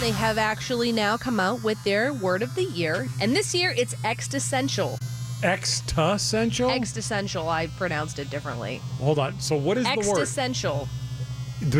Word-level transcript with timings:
They 0.00 0.10
have 0.12 0.38
actually 0.38 0.92
now 0.92 1.16
come 1.16 1.40
out 1.40 1.64
with 1.64 1.82
their 1.82 2.12
word 2.12 2.42
of 2.42 2.54
the 2.54 2.62
year, 2.64 3.08
and 3.20 3.34
this 3.34 3.52
year 3.52 3.74
it's 3.76 3.96
existential. 4.04 4.96
Existential? 5.42 6.70
Existential. 6.70 7.48
I 7.48 7.66
pronounced 7.66 8.20
it 8.20 8.30
differently. 8.30 8.80
Hold 9.00 9.18
on. 9.18 9.40
So 9.40 9.56
what 9.56 9.76
is 9.76 9.84
the 9.84 9.96
word? 9.96 10.20
Existential. 10.20 10.88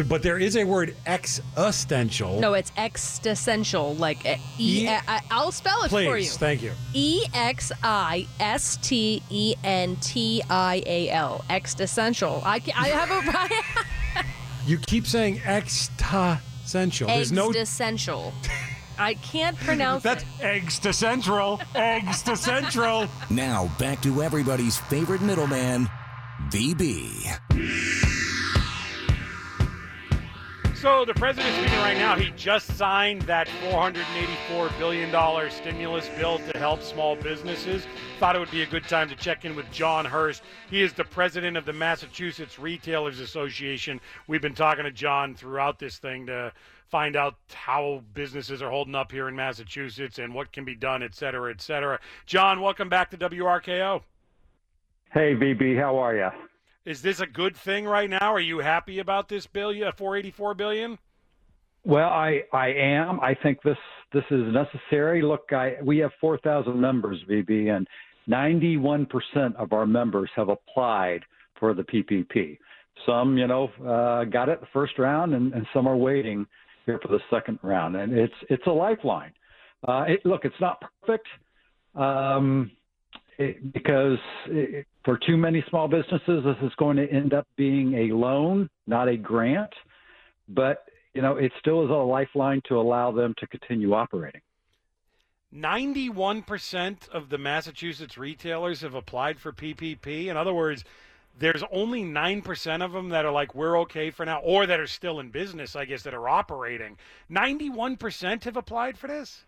But 0.09 0.24
there 0.24 0.38
is 0.38 0.56
a 0.56 0.64
word 0.64 0.96
existential. 1.06 2.40
No, 2.40 2.54
it's 2.54 2.73
existential. 2.76 3.95
Like 3.95 4.26
uh, 4.26 4.34
e. 4.59 4.87
E- 4.87 4.88
I- 4.88 5.23
I'll 5.30 5.52
spell 5.52 5.84
it 5.84 5.88
Please, 5.88 6.09
for 6.09 6.18
you. 6.18 6.28
thank 6.28 6.62
you. 6.62 6.73
E 6.95 7.24
X 7.32 7.70
I 7.84 8.26
S 8.40 8.78
T 8.82 9.23
E 9.30 9.54
N 9.62 9.95
T 10.00 10.42
I 10.50 10.82
A 10.84 11.10
L. 11.10 11.45
Existential. 11.48 12.42
I, 12.45 12.60
I 12.76 12.88
have 12.88 13.10
a 14.16 14.24
You 14.66 14.78
keep 14.78 15.06
saying 15.06 15.40
existential. 16.68 17.08
There's 17.08 17.32
no. 17.32 17.48
existential. 17.48 18.32
I 18.98 19.15
can't 19.15 19.56
pronounce 19.56 20.02
That's 20.02 20.24
it. 20.24 20.29
eggs 20.40 20.79
to 20.80 20.93
central. 20.93 21.60
eggs 21.74 22.23
to 22.24 22.37
central. 22.37 23.06
Now 23.30 23.70
back 23.79 24.02
to 24.02 24.23
everybody's 24.23 24.76
favorite 24.76 25.23
middleman, 25.23 25.88
VB. 26.51 27.38
So 30.80 31.04
the 31.04 31.15
president's 31.15 31.59
speaking 31.59 31.79
right 31.79 31.96
now. 31.96 32.15
He 32.15 32.30
just 32.37 32.76
signed 32.76 33.23
that 33.23 33.48
$484 33.65 34.79
billion 34.79 35.51
stimulus 35.51 36.09
bill 36.16 36.38
to 36.38 36.57
help 36.57 36.82
small 36.82 37.16
businesses. 37.16 37.84
Thought 38.21 38.37
it 38.37 38.38
would 38.38 38.51
be 38.52 38.62
a 38.62 38.66
good 38.66 38.84
time 38.84 39.09
to 39.09 39.16
check 39.16 39.45
in 39.45 39.56
with 39.56 39.68
John 39.73 40.04
Hurst. 40.04 40.45
He 40.71 40.80
is 40.80 40.93
the 40.93 41.02
president 41.02 41.56
of 41.56 41.65
the 41.65 41.73
Massachusetts 41.73 42.60
Retailers 42.60 43.18
Association. 43.18 44.01
We've 44.29 44.40
been 44.40 44.54
talking 44.54 44.84
to 44.84 44.93
John 44.93 45.34
throughout 45.34 45.80
this 45.80 45.99
thing 45.99 46.26
to 46.26 46.52
find 46.87 47.16
out 47.16 47.34
how 47.52 48.04
businesses 48.15 48.62
are 48.62 48.71
holding 48.71 48.95
up 48.95 49.10
here 49.10 49.26
in 49.26 49.34
Massachusetts 49.34 50.21
and 50.21 50.32
what 50.32 50.52
can 50.52 50.65
be 50.65 50.76
done, 50.76 51.02
et 51.02 51.16
cetera, 51.16 51.51
et 51.51 51.60
cetera. 51.60 51.99
John, 52.24 52.60
welcome 52.60 52.88
back 52.88 53.10
to 53.10 53.16
WRKO. 53.16 54.01
Hey, 55.10 55.34
VB, 55.34 55.76
how 55.76 55.99
are 55.99 56.15
you? 56.15 56.48
Is 56.88 57.02
this 57.02 57.20
a 57.20 57.26
good 57.26 57.54
thing 57.54 57.84
right 57.84 58.08
now? 58.08 58.32
Are 58.32 58.40
you 58.40 58.60
happy 58.60 58.98
about 58.98 59.28
this 59.28 59.46
bill? 59.46 59.74
Yeah, 59.74 59.90
484 59.90 60.54
billion. 60.54 60.98
Well, 61.84 62.08
I 62.08 62.44
I 62.50 62.68
am. 62.68 63.20
I 63.20 63.34
think 63.34 63.60
this 63.62 63.76
this 64.14 64.25
is 64.31 64.54
necessary. 64.54 65.20
Look, 65.20 65.53
I 65.53 65.75
we 65.84 65.98
have 65.98 66.12
4,000 66.19 66.81
members, 66.81 67.22
VB, 67.28 67.69
and 67.76 67.86
91% 68.26 69.54
of 69.56 69.75
our 69.75 69.84
members 69.84 70.31
have 70.34 70.48
applied 70.48 71.25
for 71.60 71.75
the 71.75 71.82
PPP. 71.82 72.56
Some, 73.04 73.36
you 73.36 73.47
know, 73.47 73.69
uh, 73.86 74.25
got 74.25 74.48
it 74.48 74.59
the 74.62 74.66
first 74.72 74.98
round, 74.98 75.34
and, 75.34 75.53
and 75.53 75.66
some 75.75 75.86
are 75.86 75.97
waiting 75.97 76.47
here 76.86 76.98
for 77.03 77.09
the 77.09 77.20
second 77.28 77.59
round. 77.62 77.97
And 77.97 78.14
it's 78.14 78.32
it's 78.48 78.66
a 78.66 78.72
lifeline. 78.72 79.32
Uh, 79.86 80.04
it, 80.09 80.25
look, 80.25 80.47
it's 80.47 80.59
not 80.59 80.82
perfect. 81.03 81.28
Um, 81.94 82.71
because 83.38 84.19
for 85.04 85.19
too 85.26 85.37
many 85.37 85.65
small 85.71 85.88
businesses, 85.88 86.44
this 86.44 86.56
is 86.62 86.72
going 86.76 86.97
to 86.97 87.10
end 87.10 87.32
up 87.32 87.47
being 87.56 87.94
a 87.94 88.15
loan, 88.15 88.69
not 88.87 89.09
a 89.09 89.16
grant. 89.16 89.72
But 90.49 90.84
you 91.15 91.22
know, 91.22 91.37
it 91.37 91.53
still 91.59 91.84
is 91.84 91.91
a 91.91 91.94
lifeline 91.94 92.62
to 92.69 92.78
allow 92.78 93.10
them 93.12 93.34
to 93.38 93.47
continue 93.47 93.94
operating. 93.94 94.41
91% 95.54 97.09
of 97.09 97.31
the 97.31 97.38
Massachusetts 97.38 98.19
retailers 98.19 98.82
have 98.82 98.94
applied 98.94 99.41
for 99.41 99.53
PPP. 99.53 100.27
In 100.27 100.37
other 100.37 100.53
words, 100.53 100.84
there's 101.38 101.62
only 101.72 102.03
9% 102.03 102.84
of 102.84 102.93
them 102.93 103.09
that 103.09 103.25
are 103.25 103.32
like, 103.32 103.54
we're 103.54 103.78
okay 103.81 104.10
for 104.10 104.27
now, 104.27 104.41
or 104.41 104.66
that 104.66 104.78
are 104.78 104.87
still 104.87 105.21
in 105.21 105.31
business, 105.31 105.75
I 105.75 105.87
guess, 105.87 106.03
that 106.03 106.15
are 106.15 106.28
operating. 106.28 106.98
91% 107.31 108.44
have 108.44 108.56
applied 108.56 108.98
for 108.98 109.06
this? 109.06 109.44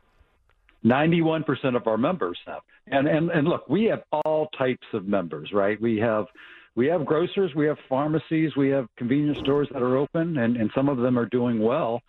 91% 0.85 1.77
of 1.77 1.87
our 1.87 1.99
members 1.99 2.39
have. 2.47 2.63
And, 2.87 3.07
and, 3.07 3.31
and 3.31 3.47
look, 3.47 3.69
we 3.69 3.85
have 3.85 4.03
all 4.13 4.49
types 4.59 4.87
of 4.93 5.07
members, 5.07 5.51
right? 5.53 5.81
We 5.81 5.99
have, 5.99 6.27
we 6.75 6.87
have 6.87 7.05
grocers, 7.05 7.53
we 7.55 7.67
have 7.67 7.77
pharmacies, 7.89 8.53
we 8.57 8.69
have 8.71 8.87
convenience 8.97 9.39
stores 9.43 9.69
that 9.73 9.83
are 9.83 9.97
open, 9.97 10.39
and, 10.39 10.57
and 10.57 10.71
some 10.75 10.89
of 10.89 10.99
them 10.99 11.19
are 11.19 11.27
doing 11.27 11.61
well. 11.61 12.01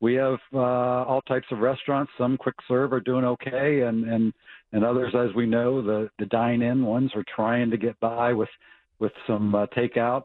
We 0.00 0.14
have 0.14 0.38
uh, 0.52 0.58
all 0.58 1.22
types 1.22 1.46
of 1.50 1.58
restaurants. 1.60 2.12
Some 2.18 2.36
quick 2.36 2.56
serve 2.68 2.92
are 2.92 3.00
doing 3.00 3.24
okay, 3.24 3.82
and, 3.82 4.04
and, 4.04 4.32
and 4.72 4.84
others, 4.84 5.14
as 5.14 5.34
we 5.34 5.46
know, 5.46 5.80
the, 5.80 6.10
the 6.18 6.26
dine 6.26 6.62
in 6.62 6.84
ones 6.84 7.12
are 7.14 7.24
trying 7.34 7.70
to 7.70 7.76
get 7.76 7.98
by 8.00 8.32
with, 8.32 8.50
with 8.98 9.12
some 9.26 9.54
uh, 9.54 9.66
takeout. 9.76 10.24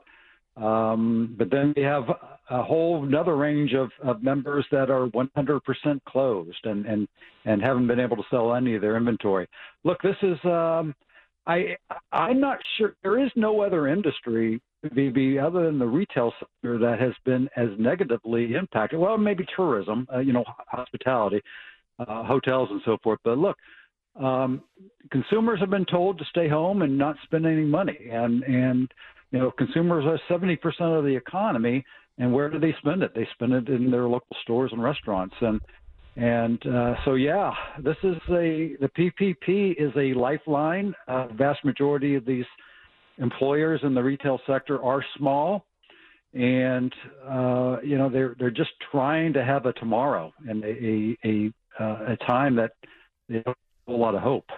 Um, 0.58 1.36
but 1.38 1.50
then 1.50 1.74
we 1.76 1.84
have 1.84 2.04
a 2.50 2.62
whole 2.62 3.06
another 3.06 3.38
range 3.38 3.74
of, 3.74 3.90
of 4.04 4.22
members 4.22 4.66
that 4.72 4.90
are 4.90 5.08
100% 5.08 5.62
closed 6.06 6.66
and, 6.66 6.86
and, 6.86 7.08
and 7.46 7.62
haven't 7.62 7.88
been 7.88 8.00
able 8.00 8.18
to 8.18 8.24
sell 8.30 8.54
any 8.54 8.76
of 8.76 8.82
their 8.82 8.98
inventory. 8.98 9.48
Look, 9.84 10.02
this 10.02 10.18
is, 10.22 10.38
um, 10.44 10.94
I, 11.48 11.78
I'm 12.12 12.42
not 12.42 12.60
sure, 12.78 12.96
there 13.04 13.24
is 13.24 13.32
no 13.36 13.62
other 13.62 13.88
industry, 13.88 14.62
VB, 14.86 15.42
other 15.42 15.66
than 15.66 15.80
the 15.80 15.86
retail 15.86 16.34
sector 16.40 16.78
that 16.80 17.00
has 17.00 17.14
been 17.24 17.48
as 17.56 17.70
negatively 17.80 18.56
impacted. 18.56 19.00
Well, 19.00 19.18
maybe 19.18 19.46
tourism, 19.56 20.08
uh, 20.14 20.20
you 20.20 20.34
know, 20.34 20.44
hospitality, 20.68 21.42
uh, 22.00 22.24
hotels 22.24 22.70
and 22.72 22.82
so 22.84 22.98
forth. 23.04 23.20
But 23.24 23.38
look, 23.38 23.58
um, 24.20 24.62
consumers 25.12 25.60
have 25.62 25.70
been 25.70 25.86
told 25.86 26.18
to 26.18 26.26
stay 26.26 26.50
home 26.50 26.82
and 26.82 26.98
not 26.98 27.16
spend 27.24 27.46
any 27.46 27.64
money. 27.64 28.10
And, 28.12 28.44
and, 28.44 28.92
you 29.32 29.40
know, 29.40 29.52
consumers 29.52 30.06
are 30.06 30.20
70% 30.30 30.58
of 30.98 31.04
the 31.06 31.16
economy, 31.16 31.84
and 32.18 32.32
where 32.32 32.50
do 32.50 32.60
they 32.60 32.76
spend 32.80 33.02
it? 33.02 33.14
They 33.16 33.28
spend 33.34 33.54
it 33.54 33.70
in 33.70 33.90
their 33.90 34.08
local 34.08 34.36
stores 34.44 34.72
and 34.74 34.84
restaurants. 34.84 35.36
And 35.42 35.62
and 36.18 36.66
uh, 36.68 36.96
so, 37.06 37.14
yeah, 37.14 37.54
this 37.82 37.96
is 38.04 38.18
a 38.30 38.76
the 38.82 38.90
PPP 38.98 39.76
is 39.78 39.94
a 39.96 40.14
lifeline. 40.20 40.94
Uh, 41.08 41.28
vast 41.28 41.64
majority 41.64 42.16
of 42.16 42.26
these 42.26 42.46
employers 43.18 43.80
in 43.84 43.94
the 43.94 44.04
retail 44.04 44.40
sector 44.46 44.84
are 44.84 45.04
small, 45.18 45.66
and 46.34 46.94
uh, 47.26 47.78
you 47.82 47.98
know 47.98 48.10
they're 48.10 48.36
they're 48.40 48.52
just 48.52 48.72
trying 48.92 49.32
to 49.34 49.44
have 49.44 49.66
a 49.66 49.74
tomorrow 49.74 50.34
and 50.50 50.64
a 50.66 50.68
a 50.68 51.18
a, 51.24 51.54
uh, 51.82 52.14
a 52.14 52.18
time 52.28 52.58
that 52.58 52.72
they 53.30 53.36
don't 53.36 53.58
have 53.88 53.96
a 53.96 53.98
lot 53.98 54.14
of 54.14 54.22
hope. 54.22 54.50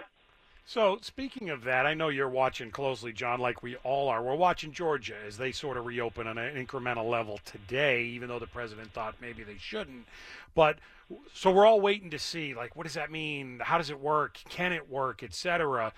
So, 0.66 0.98
speaking 1.02 1.50
of 1.50 1.64
that, 1.64 1.84
I 1.84 1.92
know 1.92 2.08
you're 2.08 2.28
watching 2.28 2.70
closely, 2.70 3.12
John, 3.12 3.38
like 3.38 3.62
we 3.62 3.76
all 3.84 4.08
are. 4.08 4.22
We're 4.22 4.34
watching 4.34 4.72
Georgia 4.72 5.14
as 5.26 5.36
they 5.36 5.52
sort 5.52 5.76
of 5.76 5.84
reopen 5.84 6.26
on 6.26 6.38
an 6.38 6.54
incremental 6.56 7.08
level 7.08 7.38
today, 7.44 8.04
even 8.04 8.28
though 8.28 8.38
the 8.38 8.46
president 8.46 8.90
thought 8.92 9.14
maybe 9.20 9.42
they 9.42 9.58
shouldn't. 9.58 10.06
But 10.54 10.78
so 11.34 11.50
we're 11.50 11.66
all 11.66 11.82
waiting 11.82 12.08
to 12.10 12.18
see, 12.18 12.54
like, 12.54 12.76
what 12.76 12.84
does 12.84 12.94
that 12.94 13.10
mean? 13.10 13.60
How 13.62 13.76
does 13.76 13.90
it 13.90 14.00
work? 14.00 14.38
Can 14.48 14.72
it 14.72 14.88
work, 14.90 15.22
et 15.22 15.34
cetera? 15.34 15.92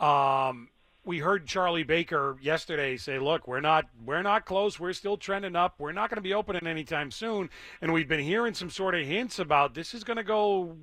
Um, 0.00 0.68
we 1.04 1.20
heard 1.20 1.46
Charlie 1.46 1.84
Baker 1.84 2.36
yesterday 2.42 2.96
say, 2.96 3.20
"Look, 3.20 3.46
we're 3.46 3.60
not 3.60 3.86
we're 4.04 4.22
not 4.22 4.44
close. 4.44 4.80
We're 4.80 4.92
still 4.94 5.16
trending 5.16 5.54
up. 5.54 5.76
We're 5.78 5.92
not 5.92 6.10
going 6.10 6.16
to 6.16 6.22
be 6.22 6.34
opening 6.34 6.66
anytime 6.66 7.12
soon." 7.12 7.50
And 7.80 7.92
we've 7.92 8.08
been 8.08 8.20
hearing 8.20 8.54
some 8.54 8.68
sort 8.68 8.96
of 8.96 9.06
hints 9.06 9.38
about 9.38 9.74
this 9.74 9.94
is 9.94 10.02
going 10.02 10.16
to 10.16 10.24
go 10.24 10.76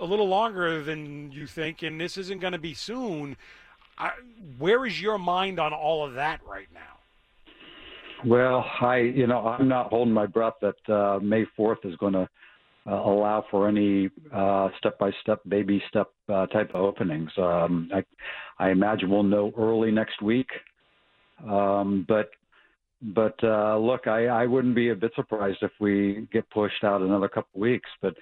a 0.00 0.04
little 0.04 0.28
longer 0.28 0.82
than 0.82 1.32
you 1.32 1.46
think, 1.46 1.82
and 1.82 2.00
this 2.00 2.16
isn't 2.16 2.40
going 2.40 2.52
to 2.52 2.58
be 2.58 2.74
soon. 2.74 3.36
I, 3.96 4.10
where 4.58 4.86
is 4.86 5.00
your 5.00 5.18
mind 5.18 5.60
on 5.60 5.72
all 5.72 6.04
of 6.04 6.14
that 6.14 6.40
right 6.46 6.68
now? 6.72 6.80
Well, 8.26 8.64
I, 8.80 8.98
you 8.98 9.26
know, 9.26 9.46
I'm 9.46 9.68
not 9.68 9.90
holding 9.90 10.14
my 10.14 10.26
breath 10.26 10.54
that 10.62 10.92
uh, 10.92 11.20
May 11.20 11.44
4th 11.58 11.84
is 11.84 11.94
going 11.96 12.14
to 12.14 12.28
uh, 12.86 12.94
allow 12.94 13.44
for 13.50 13.68
any 13.68 14.10
uh, 14.32 14.68
step-by-step, 14.78 15.40
baby 15.48 15.82
step 15.88 16.08
uh, 16.28 16.46
type 16.46 16.70
of 16.70 16.76
openings. 16.76 17.30
Um, 17.36 17.90
I, 17.94 18.04
I 18.58 18.70
imagine 18.70 19.10
we'll 19.10 19.22
know 19.22 19.52
early 19.58 19.90
next 19.90 20.22
week. 20.22 20.48
Um, 21.46 22.04
but, 22.08 22.30
but 23.02 23.36
uh, 23.42 23.76
look, 23.78 24.06
I, 24.06 24.26
I 24.26 24.46
wouldn't 24.46 24.74
be 24.74 24.88
a 24.90 24.94
bit 24.94 25.12
surprised 25.14 25.58
if 25.62 25.72
we 25.78 26.26
get 26.32 26.48
pushed 26.50 26.82
out 26.82 27.02
another 27.02 27.28
couple 27.28 27.60
weeks. 27.60 27.90
But, 28.00 28.14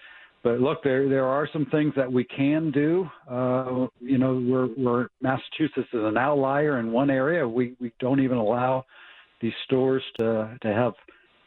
but 0.42 0.60
look, 0.60 0.82
there 0.82 1.08
there 1.08 1.26
are 1.26 1.48
some 1.52 1.66
things 1.66 1.92
that 1.96 2.10
we 2.10 2.24
can 2.24 2.70
do. 2.70 3.08
Uh, 3.30 3.86
you 4.00 4.18
know, 4.18 4.42
we're, 4.44 4.68
we're 4.76 5.08
Massachusetts 5.20 5.88
is 5.92 6.04
an 6.04 6.16
outlier 6.16 6.78
in 6.80 6.90
one 6.90 7.10
area. 7.10 7.46
We 7.46 7.74
we 7.80 7.92
don't 8.00 8.20
even 8.20 8.38
allow 8.38 8.84
these 9.40 9.52
stores 9.64 10.02
to 10.18 10.56
to 10.62 10.68
have 10.68 10.94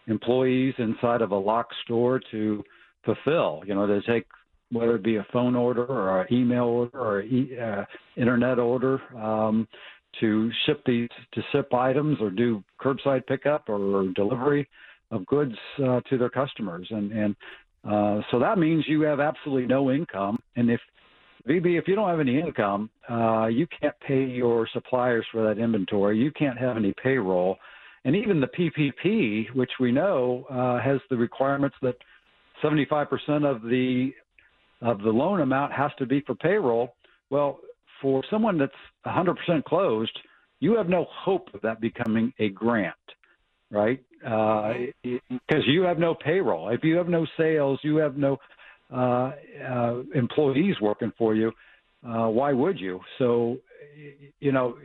employees 0.08 0.74
inside 0.78 1.22
of 1.22 1.32
a 1.32 1.38
locked 1.38 1.74
store 1.84 2.22
to 2.32 2.64
fulfill. 3.04 3.64
You 3.66 3.76
know, 3.76 3.86
to 3.86 4.02
take 4.04 4.26
whether 4.72 4.96
it 4.96 5.04
be 5.04 5.18
a 5.18 5.28
phone 5.32 5.56
order 5.56 5.86
or 5.86 6.22
an 6.22 6.34
email 6.34 6.64
order 6.64 6.98
or 6.98 7.20
an 7.20 7.50
uh, 7.62 7.86
internet 8.16 8.60
order 8.60 9.02
um, 9.18 9.68
to 10.22 10.50
ship 10.66 10.82
these 10.86 11.10
to 11.34 11.42
ship 11.52 11.74
items 11.74 12.18
or 12.22 12.30
do 12.30 12.64
curbside 12.82 13.26
pickup 13.28 13.68
or 13.68 14.08
delivery 14.16 14.68
of 15.12 15.26
goods 15.26 15.54
uh, 15.84 16.00
to 16.10 16.18
their 16.18 16.30
customers. 16.30 16.88
And 16.90 17.12
and 17.12 17.36
uh, 17.88 18.22
so 18.32 18.40
that 18.40 18.58
means 18.58 18.86
you 18.88 19.02
have 19.02 19.20
absolutely 19.20 19.68
no 19.68 19.92
income. 19.92 20.40
And 20.56 20.70
if 20.70 20.80
VB, 21.48 21.78
if 21.78 21.88
you 21.88 21.96
don't 21.96 22.10
have 22.10 22.20
any 22.20 22.40
income, 22.40 22.90
uh, 23.10 23.46
you 23.46 23.68
can't 23.80 23.96
pay 24.06 24.26
your 24.26 24.68
suppliers 24.74 25.26
for 25.32 25.48
that 25.48 25.62
inventory. 25.62 26.18
You 26.18 26.32
can't 26.32 26.58
have 26.58 26.78
any 26.78 26.94
payroll. 27.02 27.58
And 28.04 28.16
even 28.16 28.42
the 28.42 28.48
PPP, 28.48 29.54
which 29.56 29.72
we 29.80 29.92
know 29.92 30.46
uh, 30.50 30.80
has 30.80 31.00
the 31.10 31.18
requirements 31.18 31.76
that 31.82 31.96
75% 32.64 33.08
of 33.46 33.62
the 33.64 34.12
of 34.82 35.00
the 35.02 35.10
loan 35.10 35.42
amount 35.42 35.72
has 35.72 35.92
to 35.98 36.06
be 36.06 36.22
for 36.22 36.36
payroll. 36.36 36.96
Well, 37.30 37.60
for 38.02 38.24
someone 38.30 38.58
that's 38.58 38.74
100% 39.06 39.64
closed, 39.64 40.18
you 40.60 40.76
have 40.76 40.90
no 40.90 41.08
hope 41.10 41.50
of 41.54 41.62
that 41.62 41.80
becoming 41.80 42.34
a 42.40 42.50
grant, 42.50 42.94
right? 43.72 44.04
Because 44.22 45.64
uh, 45.64 45.72
you 45.72 45.82
have 45.84 46.00
no 46.00 46.16
payroll. 46.16 46.70
If 46.70 46.84
you 46.84 46.96
have 46.96 47.08
no 47.08 47.26
sales, 47.38 47.80
you 47.84 47.98
have 47.98 48.18
no 48.18 48.38
uh, 48.94 49.32
uh, 49.68 50.04
employees 50.14 50.76
working 50.82 51.12
for 51.18 51.36
you. 51.36 51.52
Uh, 52.08 52.28
why 52.28 52.54
would 52.54 52.80
you? 52.80 53.00
So, 53.18 53.58
you 54.40 54.52
know, 54.52 54.78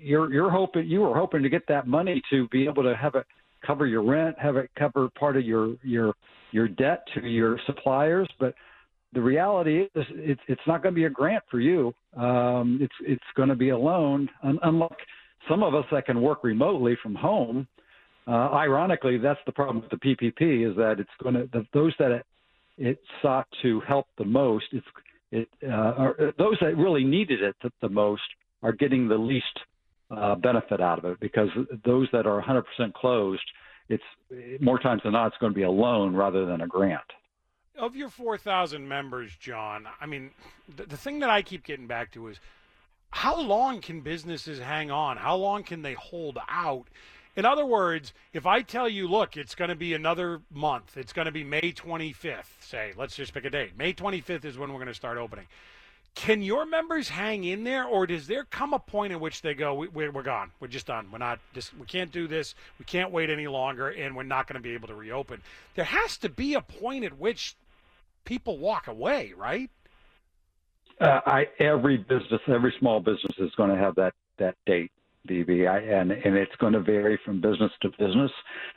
you're 0.00 0.32
you're 0.32 0.50
hoping 0.50 0.86
you 0.86 1.00
were 1.00 1.16
hoping 1.16 1.42
to 1.42 1.48
get 1.48 1.62
that 1.68 1.86
money 1.86 2.22
to 2.30 2.46
be 2.48 2.66
able 2.66 2.84
to 2.84 2.94
have 2.96 3.14
it 3.16 3.26
cover 3.66 3.86
your 3.86 4.02
rent, 4.02 4.36
have 4.38 4.56
it 4.56 4.70
cover 4.78 5.08
part 5.18 5.36
of 5.36 5.44
your 5.44 5.74
your 5.82 6.14
your 6.52 6.68
debt 6.68 7.04
to 7.14 7.26
your 7.26 7.58
suppliers, 7.66 8.28
but 8.38 8.54
the 9.12 9.20
reality 9.20 9.82
is 9.94 10.06
it's 10.10 10.40
it's 10.48 10.60
not 10.66 10.82
going 10.82 10.94
to 10.94 10.98
be 10.98 11.04
a 11.04 11.10
grant 11.10 11.42
for 11.50 11.60
you. 11.60 11.92
Um, 12.16 12.78
it's 12.80 12.94
it's 13.04 13.22
going 13.36 13.48
to 13.48 13.54
be 13.54 13.70
a 13.70 13.78
loan. 13.78 14.28
unlike 14.42 14.90
some 15.48 15.62
of 15.62 15.74
us 15.74 15.84
that 15.90 16.06
can 16.06 16.20
work 16.22 16.44
remotely 16.44 16.96
from 17.02 17.14
home, 17.14 17.66
uh, 18.26 18.50
ironically, 18.52 19.18
that's 19.18 19.40
the 19.46 19.52
problem 19.52 19.82
with 19.82 19.90
the 19.90 19.96
PPP 19.96 20.68
is 20.68 20.76
that 20.76 20.96
it's 20.98 21.10
going 21.22 21.34
to 21.34 21.66
those 21.72 21.94
that 21.98 22.10
it, 22.12 22.26
it 22.78 22.98
sought 23.20 23.48
to 23.62 23.80
help 23.80 24.06
the 24.18 24.24
most. 24.24 24.66
It's 24.72 24.86
it 25.30 25.48
uh, 25.68 26.12
those 26.38 26.56
that 26.60 26.76
really 26.76 27.04
needed 27.04 27.42
it 27.42 27.56
the, 27.62 27.70
the 27.80 27.88
most 27.88 28.22
are 28.62 28.72
getting 28.72 29.08
the 29.08 29.16
least 29.16 29.58
uh, 30.10 30.34
benefit 30.36 30.80
out 30.80 30.98
of 30.98 31.04
it 31.06 31.20
because 31.20 31.48
those 31.84 32.08
that 32.12 32.26
are 32.26 32.40
100% 32.42 32.92
closed, 32.92 33.42
it's 33.88 34.02
more 34.60 34.78
times 34.78 35.02
than 35.02 35.12
not 35.12 35.28
it's 35.28 35.36
going 35.38 35.52
to 35.52 35.56
be 35.56 35.62
a 35.62 35.70
loan 35.70 36.14
rather 36.14 36.46
than 36.46 36.60
a 36.60 36.66
grant 36.66 37.00
of 37.78 37.96
your 37.96 38.08
4,000 38.08 38.86
members, 38.86 39.34
John, 39.36 39.86
I 40.00 40.06
mean, 40.06 40.30
the, 40.76 40.84
the 40.84 40.96
thing 40.96 41.20
that 41.20 41.30
I 41.30 41.42
keep 41.42 41.64
getting 41.64 41.86
back 41.86 42.12
to 42.12 42.28
is 42.28 42.38
how 43.10 43.40
long 43.40 43.80
can 43.80 44.00
businesses 44.00 44.58
hang 44.58 44.90
on? 44.90 45.16
How 45.16 45.36
long 45.36 45.64
can 45.64 45.82
they 45.82 45.94
hold 45.94 46.38
out? 46.48 46.86
In 47.34 47.46
other 47.46 47.64
words, 47.64 48.12
if 48.32 48.46
I 48.46 48.62
tell 48.62 48.88
you, 48.88 49.08
look, 49.08 49.36
it's 49.36 49.54
going 49.54 49.70
to 49.70 49.74
be 49.74 49.94
another 49.94 50.42
month, 50.50 50.96
it's 50.96 51.12
going 51.12 51.26
to 51.26 51.32
be 51.32 51.44
May 51.44 51.72
25th, 51.72 52.60
say, 52.60 52.92
let's 52.96 53.16
just 53.16 53.32
pick 53.32 53.44
a 53.44 53.50
date. 53.50 53.76
May 53.76 53.94
25th 53.94 54.44
is 54.44 54.58
when 54.58 54.70
we're 54.70 54.78
going 54.78 54.88
to 54.88 54.94
start 54.94 55.16
opening. 55.16 55.46
Can 56.14 56.42
your 56.42 56.66
members 56.66 57.08
hang 57.08 57.44
in 57.44 57.64
there, 57.64 57.84
or 57.84 58.06
does 58.06 58.26
there 58.26 58.44
come 58.44 58.74
a 58.74 58.78
point 58.78 59.14
in 59.14 59.20
which 59.20 59.40
they 59.40 59.54
go, 59.54 59.72
we, 59.72 60.04
are 60.04 60.22
gone, 60.22 60.50
we're 60.60 60.68
just 60.68 60.86
done, 60.86 61.08
we're 61.10 61.16
not, 61.16 61.38
we 61.80 61.86
can't 61.86 62.12
do 62.12 62.28
this, 62.28 62.54
we 62.78 62.84
can't 62.84 63.10
wait 63.10 63.30
any 63.30 63.46
longer, 63.46 63.88
and 63.88 64.14
we're 64.14 64.22
not 64.22 64.46
going 64.46 64.56
to 64.56 64.62
be 64.62 64.74
able 64.74 64.88
to 64.88 64.94
reopen? 64.94 65.40
There 65.74 65.86
has 65.86 66.18
to 66.18 66.28
be 66.28 66.52
a 66.52 66.60
point 66.60 67.04
at 67.04 67.18
which 67.18 67.56
people 68.26 68.58
walk 68.58 68.88
away, 68.88 69.32
right? 69.34 69.70
Uh, 71.00 71.20
I, 71.24 71.48
every 71.58 71.96
business, 71.96 72.42
every 72.46 72.74
small 72.78 73.00
business 73.00 73.32
is 73.38 73.50
going 73.56 73.70
to 73.70 73.76
have 73.76 73.94
that 73.94 74.12
that 74.38 74.56
date, 74.66 74.92
I, 75.28 75.78
and 75.78 76.12
and 76.12 76.36
it's 76.36 76.54
going 76.58 76.72
to 76.72 76.80
vary 76.80 77.18
from 77.24 77.40
business 77.40 77.70
to 77.82 77.90
business. 77.90 78.30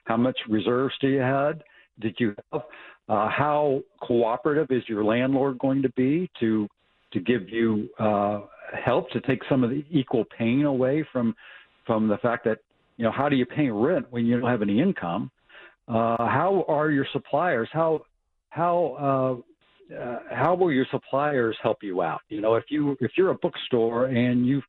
How 0.06 0.18
much 0.18 0.38
reserves 0.50 0.94
do 1.01 1.07
you 1.07 1.19
have? 1.19 1.62
Did 2.00 2.15
you 2.19 2.36
have? 2.51 2.62
Uh, 3.07 3.30
how 3.30 3.81
cooperative 4.01 4.68
is 4.71 4.83
your 4.88 5.03
landlord 5.03 5.59
going 5.59 5.81
to 5.81 5.89
be 5.92 6.30
to 6.39 6.68
to 7.13 7.19
give 7.19 7.50
you 7.50 7.89
uh, 8.00 8.42
help 8.83 9.09
to 9.12 9.21
take 9.21 9.42
some 9.50 9.63
of 9.63 9.69
the 9.69 9.83
equal 9.92 10.25
pain 10.38 10.65
away 10.65 11.06
from 11.12 11.36
from 11.86 12.07
the 12.07 12.18
fact 12.18 12.45
that 12.45 12.59
you 12.97 13.03
know 13.03 13.12
how 13.12 13.30
do 13.30 13.36
you 13.36 13.45
pay 13.45 13.69
rent 13.69 14.06
when 14.09 14.25
you 14.25 14.39
don't 14.39 14.50
have 14.50 14.62
any 14.62 14.81
income? 14.81 15.31
Uh, 15.88 16.18
how 16.18 16.65
are 16.68 16.89
your 16.89 17.06
suppliers? 17.13 17.69
How 17.71 18.01
how 18.50 19.44
uh, 19.92 19.95
uh, 19.95 20.19
how 20.31 20.56
will 20.56 20.71
your 20.71 20.88
suppliers 20.89 21.56
help 21.62 21.77
you 21.83 22.01
out? 22.01 22.21
You 22.30 22.42
know, 22.42 22.56
if 22.56 22.65
you 22.69 22.97
if 23.01 23.12
you're 23.18 23.31
a 23.31 23.36
bookstore 23.36 24.06
and 24.06 24.45
you 24.47 24.62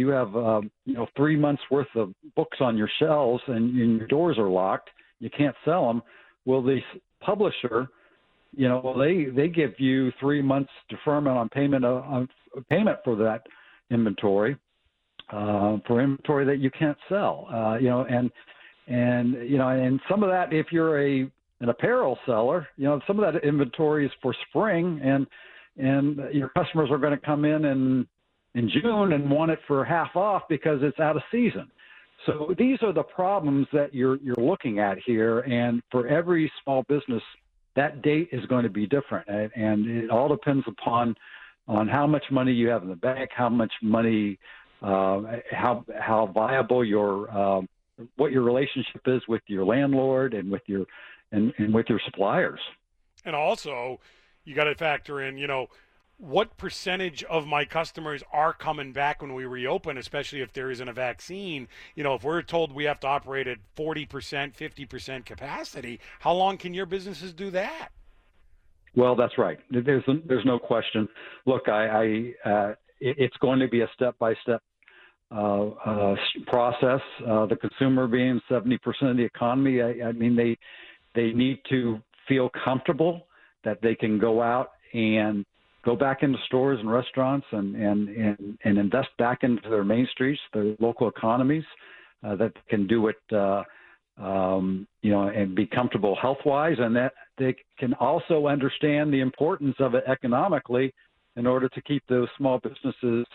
you 0.00 0.08
have 0.08 0.34
um, 0.34 0.70
you 0.86 0.94
know 0.94 1.06
three 1.16 1.36
months 1.36 1.62
worth 1.70 1.94
of 1.94 2.12
books 2.34 2.58
on 2.60 2.76
your 2.76 2.90
shelves 2.98 3.42
and, 3.46 3.78
and 3.78 3.98
your 3.98 4.08
doors 4.08 4.38
are 4.38 4.48
locked, 4.48 4.90
you 5.20 5.30
can't 5.30 5.54
sell 5.64 5.86
them. 5.86 6.02
Will 6.46 6.62
the 6.62 6.80
publisher, 7.20 7.88
you 8.56 8.68
know, 8.68 8.94
they 8.98 9.26
they 9.26 9.48
give 9.48 9.78
you 9.78 10.10
three 10.18 10.42
months 10.42 10.70
deferment 10.88 11.36
on 11.36 11.48
payment 11.48 11.84
of, 11.84 12.02
on 12.04 12.28
payment 12.68 12.98
for 13.04 13.14
that 13.16 13.42
inventory, 13.90 14.56
uh, 15.32 15.76
for 15.86 16.00
inventory 16.00 16.44
that 16.46 16.58
you 16.58 16.70
can't 16.70 16.98
sell. 17.08 17.46
Uh, 17.52 17.76
you 17.78 17.88
know, 17.88 18.04
and 18.08 18.30
and 18.88 19.48
you 19.48 19.58
know, 19.58 19.68
and 19.68 20.00
some 20.08 20.22
of 20.22 20.30
that, 20.30 20.52
if 20.52 20.66
you're 20.72 21.00
a 21.00 21.30
an 21.60 21.68
apparel 21.68 22.18
seller, 22.24 22.66
you 22.76 22.84
know, 22.84 23.00
some 23.06 23.20
of 23.20 23.32
that 23.32 23.44
inventory 23.46 24.06
is 24.06 24.12
for 24.22 24.34
spring, 24.48 25.00
and 25.04 25.26
and 25.76 26.34
your 26.34 26.48
customers 26.50 26.90
are 26.90 26.98
going 26.98 27.16
to 27.18 27.24
come 27.24 27.44
in 27.44 27.64
in 27.66 28.06
in 28.54 28.68
June 28.68 29.12
and 29.12 29.30
want 29.30 29.50
it 29.50 29.58
for 29.66 29.84
half 29.84 30.16
off 30.16 30.42
because 30.48 30.80
it's 30.82 30.98
out 30.98 31.16
of 31.16 31.22
season. 31.30 31.70
So 32.26 32.54
these 32.58 32.78
are 32.82 32.92
the 32.92 33.02
problems 33.02 33.66
that 33.72 33.94
you're 33.94 34.16
you're 34.16 34.36
looking 34.36 34.78
at 34.78 34.98
here, 35.06 35.40
and 35.40 35.82
for 35.90 36.06
every 36.06 36.52
small 36.62 36.84
business, 36.88 37.22
that 37.76 38.02
date 38.02 38.28
is 38.30 38.44
going 38.46 38.64
to 38.64 38.68
be 38.70 38.86
different, 38.86 39.26
and 39.28 39.86
it 39.88 40.10
all 40.10 40.28
depends 40.28 40.64
upon 40.68 41.14
on 41.66 41.88
how 41.88 42.06
much 42.06 42.24
money 42.30 42.52
you 42.52 42.68
have 42.68 42.82
in 42.82 42.88
the 42.90 42.96
bank, 42.96 43.30
how 43.34 43.48
much 43.48 43.72
money, 43.82 44.38
uh, 44.82 45.22
how 45.50 45.84
how 45.98 46.30
viable 46.34 46.84
your 46.84 47.30
uh, 47.30 47.62
what 48.16 48.32
your 48.32 48.42
relationship 48.42 49.00
is 49.06 49.22
with 49.26 49.42
your 49.46 49.64
landlord 49.64 50.34
and 50.34 50.50
with 50.50 50.62
your 50.66 50.84
and, 51.32 51.54
and 51.56 51.72
with 51.72 51.86
your 51.88 52.00
suppliers. 52.04 52.60
And 53.24 53.34
also, 53.34 54.00
you 54.44 54.54
got 54.54 54.64
to 54.64 54.74
factor 54.74 55.22
in, 55.22 55.38
you 55.38 55.46
know, 55.46 55.68
what 56.20 56.56
percentage 56.58 57.24
of 57.24 57.46
my 57.46 57.64
customers 57.64 58.22
are 58.30 58.52
coming 58.52 58.92
back 58.92 59.22
when 59.22 59.32
we 59.32 59.46
reopen, 59.46 59.96
especially 59.96 60.42
if 60.42 60.52
there 60.52 60.70
isn't 60.70 60.88
a 60.88 60.92
vaccine? 60.92 61.66
You 61.94 62.04
know, 62.04 62.14
if 62.14 62.22
we're 62.22 62.42
told 62.42 62.72
we 62.72 62.84
have 62.84 63.00
to 63.00 63.06
operate 63.06 63.46
at 63.46 63.58
40%, 63.76 64.06
50% 64.54 65.24
capacity, 65.24 65.98
how 66.18 66.32
long 66.32 66.58
can 66.58 66.74
your 66.74 66.86
businesses 66.86 67.32
do 67.32 67.50
that? 67.52 67.88
Well, 68.94 69.16
that's 69.16 69.38
right. 69.38 69.58
There's 69.70 70.02
there's 70.26 70.44
no 70.44 70.58
question. 70.58 71.08
Look, 71.46 71.68
I, 71.68 72.34
I 72.44 72.50
uh, 72.50 72.74
it's 73.00 73.36
going 73.36 73.60
to 73.60 73.68
be 73.68 73.82
a 73.82 73.88
step 73.94 74.18
by 74.18 74.34
step 74.42 74.60
process. 75.30 77.00
Uh, 77.24 77.46
the 77.46 77.56
consumer 77.60 78.08
being 78.08 78.40
70% 78.50 78.78
of 79.02 79.16
the 79.16 79.22
economy, 79.22 79.80
I, 79.80 80.08
I 80.08 80.12
mean 80.12 80.34
they 80.34 80.58
they 81.14 81.32
need 81.32 81.60
to 81.70 82.00
feel 82.28 82.50
comfortable 82.64 83.28
that 83.64 83.80
they 83.80 83.94
can 83.94 84.18
go 84.18 84.42
out 84.42 84.70
and 84.92 85.44
go 85.84 85.96
back 85.96 86.22
into 86.22 86.38
stores 86.46 86.78
and 86.80 86.90
restaurants 86.90 87.46
and, 87.52 87.74
and, 87.74 88.08
and, 88.08 88.58
and 88.64 88.78
invest 88.78 89.08
back 89.18 89.42
into 89.42 89.68
their 89.68 89.84
main 89.84 90.06
streets, 90.12 90.40
their 90.52 90.74
local 90.78 91.08
economies, 91.08 91.64
uh, 92.22 92.36
that 92.36 92.52
can 92.68 92.86
do 92.86 93.08
it, 93.08 93.16
uh, 93.32 93.62
um, 94.18 94.86
you 95.00 95.10
know, 95.10 95.28
and 95.28 95.54
be 95.54 95.66
comfortable 95.66 96.14
health 96.20 96.38
wise, 96.44 96.76
and 96.78 96.94
that 96.94 97.12
they 97.38 97.56
can 97.78 97.94
also 97.94 98.46
understand 98.46 99.12
the 99.12 99.20
importance 99.20 99.76
of 99.78 99.94
it 99.94 100.04
economically 100.06 100.92
in 101.36 101.46
order 101.46 101.68
to 101.70 101.80
keep 101.82 102.02
those 102.08 102.28
small 102.36 102.58
businesses 102.58 103.26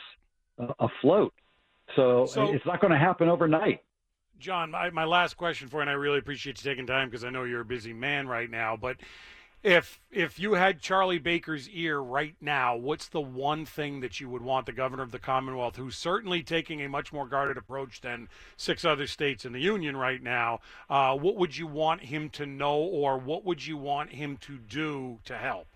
uh, 0.59 0.73
afloat. 0.79 1.33
So, 1.95 2.25
so 2.25 2.51
it's 2.51 2.65
not 2.65 2.81
going 2.81 2.91
to 2.91 2.99
happen 2.99 3.29
overnight. 3.29 3.81
John, 4.37 4.71
my, 4.71 4.89
my 4.89 5.05
last 5.05 5.37
question 5.37 5.67
for 5.67 5.77
you, 5.77 5.81
and 5.81 5.89
I 5.89 5.93
really 5.93 6.19
appreciate 6.19 6.63
you 6.63 6.69
taking 6.69 6.85
time 6.85 7.09
because 7.09 7.23
I 7.23 7.29
know 7.29 7.43
you're 7.43 7.61
a 7.61 7.65
busy 7.65 7.93
man 7.93 8.27
right 8.27 8.49
now. 8.49 8.75
But 8.75 8.97
if 9.65 9.99
if 10.11 10.39
you 10.39 10.53
had 10.53 10.79
Charlie 10.79 11.17
Baker's 11.17 11.67
ear 11.69 11.99
right 11.99 12.35
now, 12.39 12.75
what's 12.75 13.07
the 13.07 13.19
one 13.19 13.65
thing 13.65 13.99
that 14.01 14.19
you 14.19 14.29
would 14.29 14.43
want 14.43 14.67
the 14.67 14.71
governor 14.71 15.01
of 15.01 15.11
the 15.11 15.19
Commonwealth, 15.19 15.75
who's 15.75 15.95
certainly 15.97 16.43
taking 16.43 16.81
a 16.83 16.87
much 16.87 17.11
more 17.11 17.27
guarded 17.27 17.57
approach 17.57 18.01
than 18.01 18.29
six 18.55 18.85
other 18.85 19.07
states 19.07 19.43
in 19.43 19.53
the 19.53 19.59
union 19.59 19.97
right 19.97 20.21
now, 20.21 20.59
uh, 20.87 21.15
what 21.15 21.35
would 21.35 21.57
you 21.57 21.65
want 21.65 22.01
him 22.01 22.29
to 22.29 22.45
know, 22.45 22.77
or 22.77 23.17
what 23.17 23.43
would 23.43 23.65
you 23.65 23.75
want 23.75 24.11
him 24.11 24.37
to 24.37 24.57
do 24.59 25.19
to 25.25 25.35
help? 25.35 25.67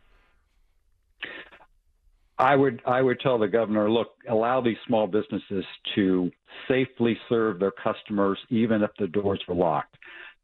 I 2.38 2.56
would 2.56 2.82
I 2.86 3.02
would 3.02 3.20
tell 3.20 3.40
the 3.40 3.48
governor, 3.48 3.90
look, 3.90 4.10
allow 4.30 4.62
these 4.62 4.78
small 4.86 5.08
businesses 5.08 5.66
to 5.96 6.32
safely 6.68 7.18
serve 7.28 7.60
their 7.60 7.72
customers 7.72 8.38
even 8.50 8.84
if 8.84 8.92
the 9.00 9.08
doors 9.08 9.42
were 9.48 9.56
locked. 9.56 9.98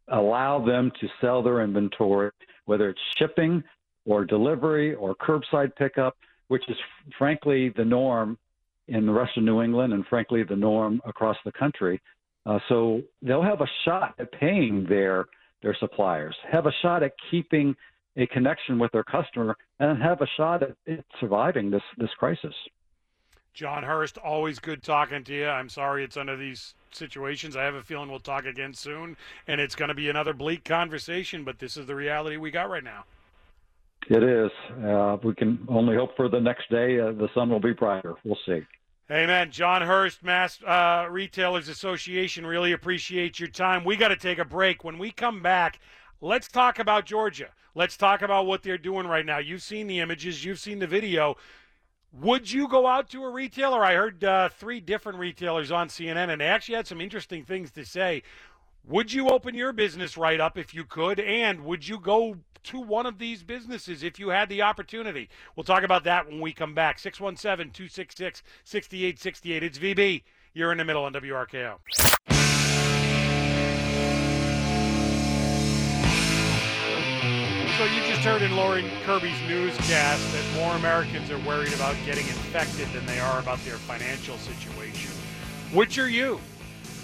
allow 0.08 0.64
them 0.64 0.92
to 1.00 1.08
sell 1.22 1.42
their 1.42 1.62
inventory, 1.62 2.32
whether 2.66 2.90
it's 2.90 3.00
shipping 3.18 3.64
or 4.06 4.26
delivery 4.26 4.94
or 4.94 5.16
curbside 5.16 5.76
pickup, 5.76 6.18
which 6.48 6.64
is 6.70 6.78
frankly 7.18 7.74
the 7.76 7.86
norm 7.86 8.38
in 8.88 9.06
the 9.06 9.12
rest 9.12 9.36
of 9.38 9.44
New 9.44 9.62
England 9.62 9.94
and 9.94 10.06
frankly 10.08 10.44
the 10.44 10.56
norm 10.56 11.02
across 11.06 11.38
the 11.46 11.52
country. 11.52 12.00
Uh, 12.46 12.60
so 12.70 13.02
they'll 13.22 13.42
have 13.42 13.62
a 13.62 13.68
shot 13.84 14.14
at 14.20 14.32
paying 14.32 14.86
their 14.88 15.26
their 15.64 15.76
suppliers, 15.80 16.36
have 16.52 16.68
a 16.68 16.72
shot 16.84 17.02
at 17.02 17.12
keeping 17.32 17.76
a 18.18 18.28
connection 18.28 18.78
with 18.78 18.92
their 18.92 19.04
customer, 19.04 19.58
and 19.80 20.02
have 20.02 20.22
a 20.22 20.28
shot 20.38 20.62
at, 20.62 20.76
at 20.88 21.04
surviving 21.20 21.72
this 21.72 21.82
this 21.98 22.12
crisis. 22.20 22.54
John 23.56 23.84
Hurst, 23.84 24.18
always 24.18 24.60
good 24.60 24.84
talking 24.84 25.24
to 25.24 25.34
you. 25.34 25.48
I'm 25.48 25.70
sorry 25.70 26.04
it's 26.04 26.18
under 26.18 26.36
these 26.36 26.74
situations. 26.92 27.56
I 27.56 27.64
have 27.64 27.76
a 27.76 27.82
feeling 27.82 28.10
we'll 28.10 28.20
talk 28.20 28.46
again 28.46 28.74
soon, 28.74 29.16
and 29.48 29.62
it's 29.62 29.76
going 29.76 29.88
to 29.88 29.96
be 29.96 30.10
another 30.10 30.34
bleak 30.34 30.66
conversation, 30.66 31.46
but 31.46 31.58
this 31.58 31.78
is 31.78 31.88
the 31.88 31.96
reality 31.96 32.36
we 32.36 32.52
got 32.52 32.70
right 32.70 32.84
now. 32.84 33.06
It 34.10 34.24
is. 34.24 34.52
Uh, 34.84 35.18
we 35.24 35.34
can 35.36 35.66
only 35.70 35.96
hope 35.96 36.18
for 36.18 36.28
the 36.28 36.40
next 36.40 36.70
day 36.70 37.00
uh, 37.00 37.14
the 37.14 37.30
sun 37.34 37.50
will 37.50 37.62
be 37.62 37.72
brighter. 37.72 38.16
We'll 38.26 38.38
see. 38.46 38.62
Hey, 39.08 39.26
man. 39.26 39.52
John 39.52 39.82
Hurst, 39.82 40.22
Mass 40.22 40.62
uh, 40.62 41.08
Retailers 41.10 41.70
Association, 41.70 42.46
really 42.46 42.74
appreciate 42.74 43.40
your 43.40 43.48
time. 43.48 43.86
We 43.86 43.96
got 43.96 44.10
to 44.10 44.18
take 44.18 44.38
a 44.38 44.46
break. 44.46 44.84
When 44.84 44.98
we 44.98 45.12
come 45.12 45.42
back, 45.42 45.80
let's 46.20 46.50
talk 46.50 46.78
about 46.78 47.06
Georgia. 47.06 47.48
Let's 47.74 47.96
talk 47.96 48.22
about 48.22 48.48
what 48.48 48.64
they're 48.64 48.78
doing 48.78 49.08
right 49.08 49.26
now. 49.26 49.38
You've 49.38 49.64
seen 49.64 49.88
the 49.88 50.02
images, 50.02 50.44
you've 50.44 50.60
seen 50.60 50.80
the 50.80 50.88
video. 50.88 51.38
Would 52.22 52.50
you 52.50 52.70
go 52.70 52.88
out 52.88 53.10
to 53.10 53.24
a 53.24 53.30
retailer? 53.30 53.84
I 53.84 53.96
heard 53.96 54.24
uh, 54.24 54.48
three 54.48 54.80
different 54.80 55.20
retailers 55.20 55.70
on 55.70 55.90
CNN, 55.90 56.30
and 56.30 56.40
they 56.40 56.46
actually 56.46 56.76
had 56.76 56.88
some 56.88 57.02
interesting 57.02 57.44
things 57.44 57.72
to 57.72 57.86
say. 57.86 58.24
Would 58.88 59.12
you 59.12 59.30
open 59.30 59.54
your 59.54 59.74
business 59.74 60.16
right 60.16 60.40
up 60.40 60.58
if 60.58 60.74
you 60.74 60.86
could? 60.86 61.20
And 61.20 61.66
would 61.66 61.86
you 61.86 62.00
go 62.00 62.38
to 62.66 62.80
one 62.80 63.06
of 63.06 63.18
these 63.18 63.44
businesses 63.44 64.02
if 64.02 64.18
you 64.18 64.30
had 64.30 64.48
the 64.48 64.62
opportunity? 64.62 65.28
We'll 65.56 65.66
talk 65.66 65.84
about 65.84 66.06
that 66.06 66.28
when 66.28 66.40
we 66.40 66.54
come 66.54 66.74
back. 66.74 67.00
617 67.00 67.74
266 67.74 68.44
6868. 68.64 69.64
It's 69.64 69.80
VB. 69.80 70.24
You're 70.54 70.72
in 70.72 70.78
the 70.78 70.86
middle 70.86 71.04
on 71.04 71.14
WRKO. 71.14 72.35
Heard 78.26 78.42
in 78.42 78.56
Lauren 78.56 78.90
Kirby's 79.04 79.40
newscast 79.48 80.34
that 80.34 80.60
more 80.60 80.74
Americans 80.78 81.30
are 81.30 81.38
worried 81.48 81.72
about 81.76 81.96
getting 82.08 82.26
infected 82.26 82.88
than 82.92 83.06
they 83.06 83.20
are 83.20 83.38
about 83.38 83.64
their 83.66 83.76
financial 83.76 84.36
situation. 84.38 85.12
Which 85.72 86.00
are 86.00 86.10
you? 86.10 86.40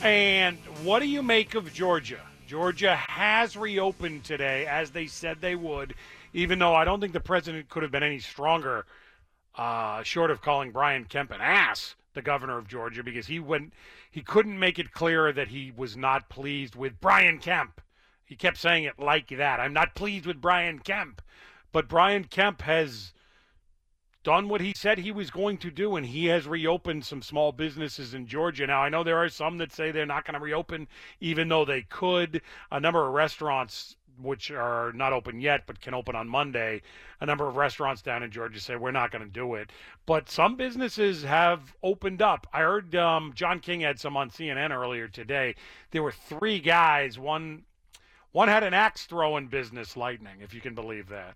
And 0.02 0.58
what 0.84 0.98
do 0.98 1.08
you 1.08 1.22
make 1.22 1.54
of 1.54 1.72
Georgia? 1.72 2.22
Georgia 2.48 2.96
has 2.96 3.56
reopened 3.56 4.24
today, 4.24 4.66
as 4.66 4.90
they 4.90 5.06
said 5.06 5.42
they 5.42 5.56
would, 5.56 5.94
even 6.34 6.58
though 6.58 6.74
I 6.74 6.86
don't 6.86 7.00
think 7.00 7.14
the 7.14 7.20
president 7.20 7.70
could 7.70 7.84
have 7.84 7.92
been 7.92 8.02
any 8.02 8.20
stronger, 8.20 8.88
uh, 9.56 10.02
short 10.02 10.32
of 10.32 10.42
calling 10.42 10.72
Brian 10.72 11.06
Kemp 11.06 11.30
an 11.30 11.40
ass, 11.40 11.94
the 12.16 12.24
governor 12.24 12.58
of 12.58 12.68
Georgia, 12.68 13.04
because 13.04 13.28
he 13.28 13.40
went, 13.40 13.74
he 14.10 14.24
couldn't 14.24 14.58
make 14.58 14.80
it 14.80 14.92
clear 14.92 15.32
that 15.32 15.50
he 15.50 15.72
was 15.78 15.96
not 15.96 16.30
pleased 16.30 16.76
with 16.76 17.00
Brian 17.00 17.38
Kemp 17.38 17.80
he 18.32 18.38
kept 18.38 18.56
saying 18.56 18.86
it 18.86 18.98
like 18.98 19.28
that. 19.28 19.60
I'm 19.60 19.74
not 19.74 19.94
pleased 19.94 20.26
with 20.26 20.40
Brian 20.40 20.80
Kemp. 20.80 21.22
But 21.74 21.90
Brian 21.90 22.24
Kemp 22.24 22.62
has 22.62 23.12
done 24.24 24.48
what 24.48 24.62
he 24.62 24.72
said 24.74 25.00
he 25.00 25.12
was 25.12 25.30
going 25.30 25.58
to 25.58 25.70
do, 25.70 25.98
and 25.98 26.06
he 26.06 26.28
has 26.28 26.48
reopened 26.48 27.04
some 27.04 27.22
small 27.22 27.52
businesses 27.52 28.14
in 28.14 28.28
Georgia. 28.28 28.66
Now, 28.66 28.84
I 28.84 28.88
know 28.88 29.04
there 29.04 29.18
are 29.18 29.28
some 29.28 29.58
that 29.58 29.74
say 29.74 29.92
they're 29.92 30.06
not 30.06 30.24
going 30.24 30.36
to 30.36 30.40
reopen, 30.40 30.88
even 31.20 31.50
though 31.50 31.66
they 31.66 31.82
could. 31.82 32.42
A 32.72 32.80
number 32.80 33.06
of 33.06 33.14
restaurants, 33.14 33.98
which 34.18 34.50
are 34.50 34.94
not 34.94 35.12
open 35.12 35.42
yet 35.42 35.64
but 35.68 35.82
can 35.82 35.94
open 35.94 36.16
on 36.16 36.30
Monday, 36.30 36.84
a 37.20 37.26
number 37.26 37.50
of 37.50 37.58
restaurants 37.58 38.02
down 38.02 38.24
in 38.24 38.32
Georgia 38.32 38.62
say 38.62 38.78
we're 38.78 38.92
not 38.92 39.12
going 39.12 39.26
to 39.26 39.30
do 39.30 39.56
it. 39.56 39.74
But 40.06 40.30
some 40.30 40.56
businesses 40.56 41.24
have 41.24 41.76
opened 41.84 42.22
up. 42.22 42.48
I 42.54 42.60
heard 42.60 42.96
um, 42.96 43.34
John 43.36 43.60
King 43.60 43.82
had 43.82 44.00
some 44.00 44.16
on 44.16 44.30
CNN 44.30 44.72
earlier 44.72 45.10
today. 45.10 45.56
There 45.90 46.02
were 46.02 46.14
three 46.14 46.62
guys, 46.62 47.20
one 47.20 47.64
one 48.32 48.48
had 48.48 48.64
an 48.64 48.74
axe 48.74 49.06
throwing 49.06 49.48
business, 49.48 49.98
Lightning, 49.98 50.42
if 50.42 50.54
you 50.54 50.62
can 50.62 50.76
believe 50.76 51.10
that. 51.10 51.36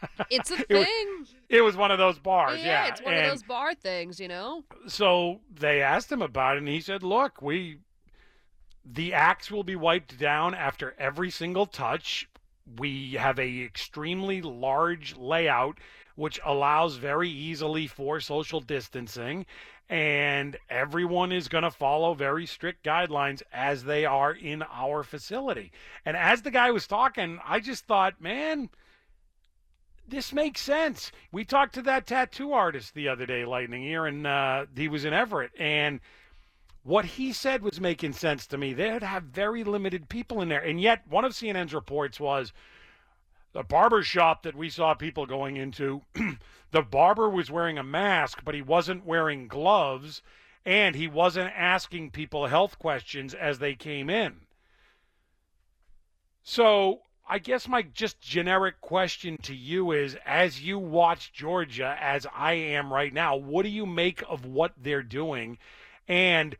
It's 0.30 0.52
a 0.52 0.60
it 0.60 0.68
thing. 0.68 1.16
Was, 1.18 1.34
it 1.48 1.60
was 1.60 1.76
one 1.76 1.90
of 1.90 1.98
those 1.98 2.20
bars, 2.20 2.60
yeah, 2.60 2.84
yeah. 2.84 2.86
it's 2.86 3.02
one 3.02 3.14
and 3.14 3.24
of 3.24 3.32
those 3.32 3.42
bar 3.42 3.74
things, 3.74 4.20
you 4.20 4.28
know. 4.28 4.62
So 4.86 5.40
they 5.52 5.82
asked 5.82 6.12
him 6.12 6.22
about 6.22 6.54
it, 6.54 6.60
and 6.60 6.68
he 6.68 6.80
said, 6.80 7.02
"Look, 7.02 7.42
we 7.42 7.78
the 8.84 9.12
axe 9.12 9.50
will 9.50 9.64
be 9.64 9.76
wiped 9.76 10.18
down 10.18 10.54
after 10.54 10.94
every 10.98 11.30
single 11.30 11.66
touch. 11.66 12.28
We 12.76 13.12
have 13.12 13.38
a 13.38 13.62
extremely 13.62 14.42
large 14.42 15.16
layout." 15.16 15.78
Which 16.14 16.40
allows 16.44 16.96
very 16.96 17.30
easily 17.30 17.86
for 17.86 18.18
social 18.18 18.58
distancing, 18.58 19.46
and 19.88 20.56
everyone 20.68 21.30
is 21.30 21.46
going 21.46 21.62
to 21.62 21.70
follow 21.70 22.12
very 22.12 22.44
strict 22.44 22.84
guidelines 22.84 23.40
as 23.52 23.84
they 23.84 24.04
are 24.04 24.32
in 24.32 24.64
our 24.64 25.04
facility. 25.04 25.70
And 26.04 26.16
as 26.16 26.42
the 26.42 26.50
guy 26.50 26.72
was 26.72 26.88
talking, 26.88 27.38
I 27.46 27.60
just 27.60 27.86
thought, 27.86 28.20
man, 28.20 28.68
this 30.08 30.32
makes 30.32 30.60
sense. 30.60 31.12
We 31.30 31.44
talked 31.44 31.74
to 31.74 31.82
that 31.82 32.08
tattoo 32.08 32.52
artist 32.52 32.94
the 32.94 33.08
other 33.08 33.24
day, 33.24 33.44
Lightning 33.44 33.82
here, 33.84 34.04
and 34.04 34.26
uh, 34.26 34.66
he 34.74 34.88
was 34.88 35.04
in 35.04 35.12
Everett, 35.12 35.52
and 35.56 36.00
what 36.88 37.04
he 37.04 37.34
said 37.34 37.60
was 37.60 37.82
making 37.82 38.14
sense 38.14 38.46
to 38.46 38.56
me. 38.56 38.72
They'd 38.72 39.02
have 39.02 39.24
very 39.24 39.62
limited 39.62 40.08
people 40.08 40.40
in 40.40 40.48
there, 40.48 40.64
and 40.64 40.80
yet 40.80 41.06
one 41.06 41.22
of 41.22 41.32
CNN's 41.32 41.74
reports 41.74 42.18
was 42.18 42.54
the 43.52 43.62
barber 43.62 44.02
shop 44.02 44.42
that 44.44 44.56
we 44.56 44.70
saw 44.70 44.94
people 44.94 45.26
going 45.26 45.58
into, 45.58 46.00
the 46.70 46.80
barber 46.80 47.28
was 47.28 47.50
wearing 47.50 47.76
a 47.76 47.82
mask, 47.82 48.40
but 48.42 48.54
he 48.54 48.62
wasn't 48.62 49.04
wearing 49.04 49.48
gloves, 49.48 50.22
and 50.64 50.96
he 50.96 51.06
wasn't 51.06 51.52
asking 51.54 52.10
people 52.10 52.46
health 52.46 52.78
questions 52.78 53.34
as 53.34 53.58
they 53.58 53.74
came 53.74 54.08
in. 54.08 54.46
So 56.42 57.02
I 57.28 57.38
guess 57.38 57.68
my 57.68 57.82
just 57.82 58.18
generic 58.18 58.80
question 58.80 59.36
to 59.42 59.54
you 59.54 59.92
is 59.92 60.16
as 60.24 60.62
you 60.62 60.78
watch 60.78 61.34
Georgia, 61.34 61.98
as 62.00 62.26
I 62.34 62.54
am 62.54 62.90
right 62.90 63.12
now, 63.12 63.36
what 63.36 63.64
do 63.64 63.68
you 63.68 63.84
make 63.84 64.22
of 64.26 64.46
what 64.46 64.72
they're 64.78 65.02
doing? 65.02 65.58
And 66.06 66.56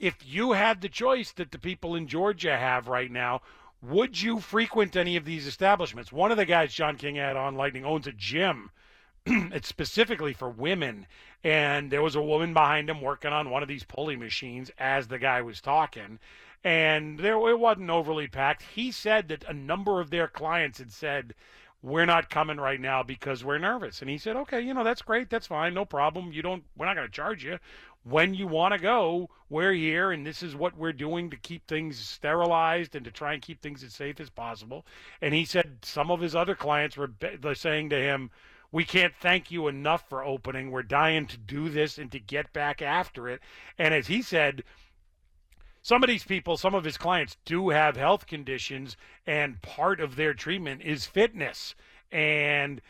if 0.00 0.16
you 0.26 0.52
had 0.52 0.80
the 0.80 0.88
choice 0.88 1.30
that 1.32 1.52
the 1.52 1.58
people 1.58 1.94
in 1.94 2.08
Georgia 2.08 2.56
have 2.56 2.88
right 2.88 3.10
now, 3.10 3.42
would 3.82 4.20
you 4.20 4.40
frequent 4.40 4.96
any 4.96 5.16
of 5.16 5.26
these 5.26 5.46
establishments? 5.46 6.10
One 6.10 6.30
of 6.30 6.38
the 6.38 6.46
guys 6.46 6.74
John 6.74 6.96
King 6.96 7.16
had 7.16 7.36
on 7.36 7.54
Lightning 7.54 7.84
owns 7.84 8.06
a 8.06 8.12
gym. 8.12 8.70
it's 9.26 9.68
specifically 9.68 10.32
for 10.32 10.48
women. 10.48 11.06
And 11.44 11.90
there 11.90 12.02
was 12.02 12.14
a 12.14 12.22
woman 12.22 12.54
behind 12.54 12.88
him 12.88 13.02
working 13.02 13.32
on 13.32 13.50
one 13.50 13.62
of 13.62 13.68
these 13.68 13.84
pulley 13.84 14.16
machines 14.16 14.70
as 14.78 15.08
the 15.08 15.18
guy 15.18 15.42
was 15.42 15.60
talking. 15.60 16.18
And 16.64 17.18
there 17.18 17.36
it 17.50 17.58
wasn't 17.58 17.90
overly 17.90 18.26
packed. 18.26 18.62
He 18.74 18.90
said 18.90 19.28
that 19.28 19.44
a 19.44 19.54
number 19.54 20.00
of 20.00 20.10
their 20.10 20.28
clients 20.28 20.78
had 20.78 20.92
said, 20.92 21.34
We're 21.82 22.06
not 22.06 22.28
coming 22.28 22.58
right 22.58 22.80
now 22.80 23.02
because 23.02 23.44
we're 23.44 23.58
nervous. 23.58 24.00
And 24.02 24.10
he 24.10 24.18
said, 24.18 24.36
Okay, 24.36 24.60
you 24.60 24.74
know, 24.74 24.84
that's 24.84 25.00
great, 25.00 25.30
that's 25.30 25.46
fine, 25.46 25.72
no 25.72 25.86
problem. 25.86 26.32
You 26.32 26.42
don't 26.42 26.64
we're 26.76 26.86
not 26.86 26.96
gonna 26.96 27.08
charge 27.08 27.44
you 27.44 27.58
when 28.02 28.34
you 28.34 28.46
want 28.46 28.72
to 28.72 28.80
go, 28.80 29.28
we're 29.48 29.72
here, 29.72 30.10
and 30.10 30.26
this 30.26 30.42
is 30.42 30.54
what 30.56 30.76
we're 30.76 30.92
doing 30.92 31.30
to 31.30 31.36
keep 31.36 31.66
things 31.66 31.98
sterilized 31.98 32.94
and 32.94 33.04
to 33.04 33.10
try 33.10 33.34
and 33.34 33.42
keep 33.42 33.60
things 33.60 33.82
as 33.82 33.92
safe 33.92 34.20
as 34.20 34.30
possible. 34.30 34.86
And 35.20 35.34
he 35.34 35.44
said 35.44 35.78
some 35.82 36.10
of 36.10 36.20
his 36.20 36.34
other 36.34 36.54
clients 36.54 36.96
were 36.96 37.10
saying 37.54 37.90
to 37.90 38.00
him, 38.00 38.30
we 38.72 38.84
can't 38.84 39.14
thank 39.20 39.50
you 39.50 39.66
enough 39.66 40.08
for 40.08 40.24
opening. 40.24 40.70
We're 40.70 40.84
dying 40.84 41.26
to 41.26 41.36
do 41.36 41.68
this 41.68 41.98
and 41.98 42.10
to 42.12 42.20
get 42.20 42.52
back 42.52 42.80
after 42.80 43.28
it. 43.28 43.40
And 43.76 43.92
as 43.92 44.06
he 44.06 44.22
said, 44.22 44.62
some 45.82 46.04
of 46.04 46.08
these 46.08 46.24
people, 46.24 46.56
some 46.56 46.74
of 46.74 46.84
his 46.84 46.96
clients 46.96 47.36
do 47.44 47.70
have 47.70 47.96
health 47.96 48.26
conditions, 48.26 48.96
and 49.26 49.60
part 49.62 50.00
of 50.00 50.14
their 50.14 50.34
treatment 50.34 50.82
is 50.82 51.06
fitness. 51.06 51.74
And 52.12 52.80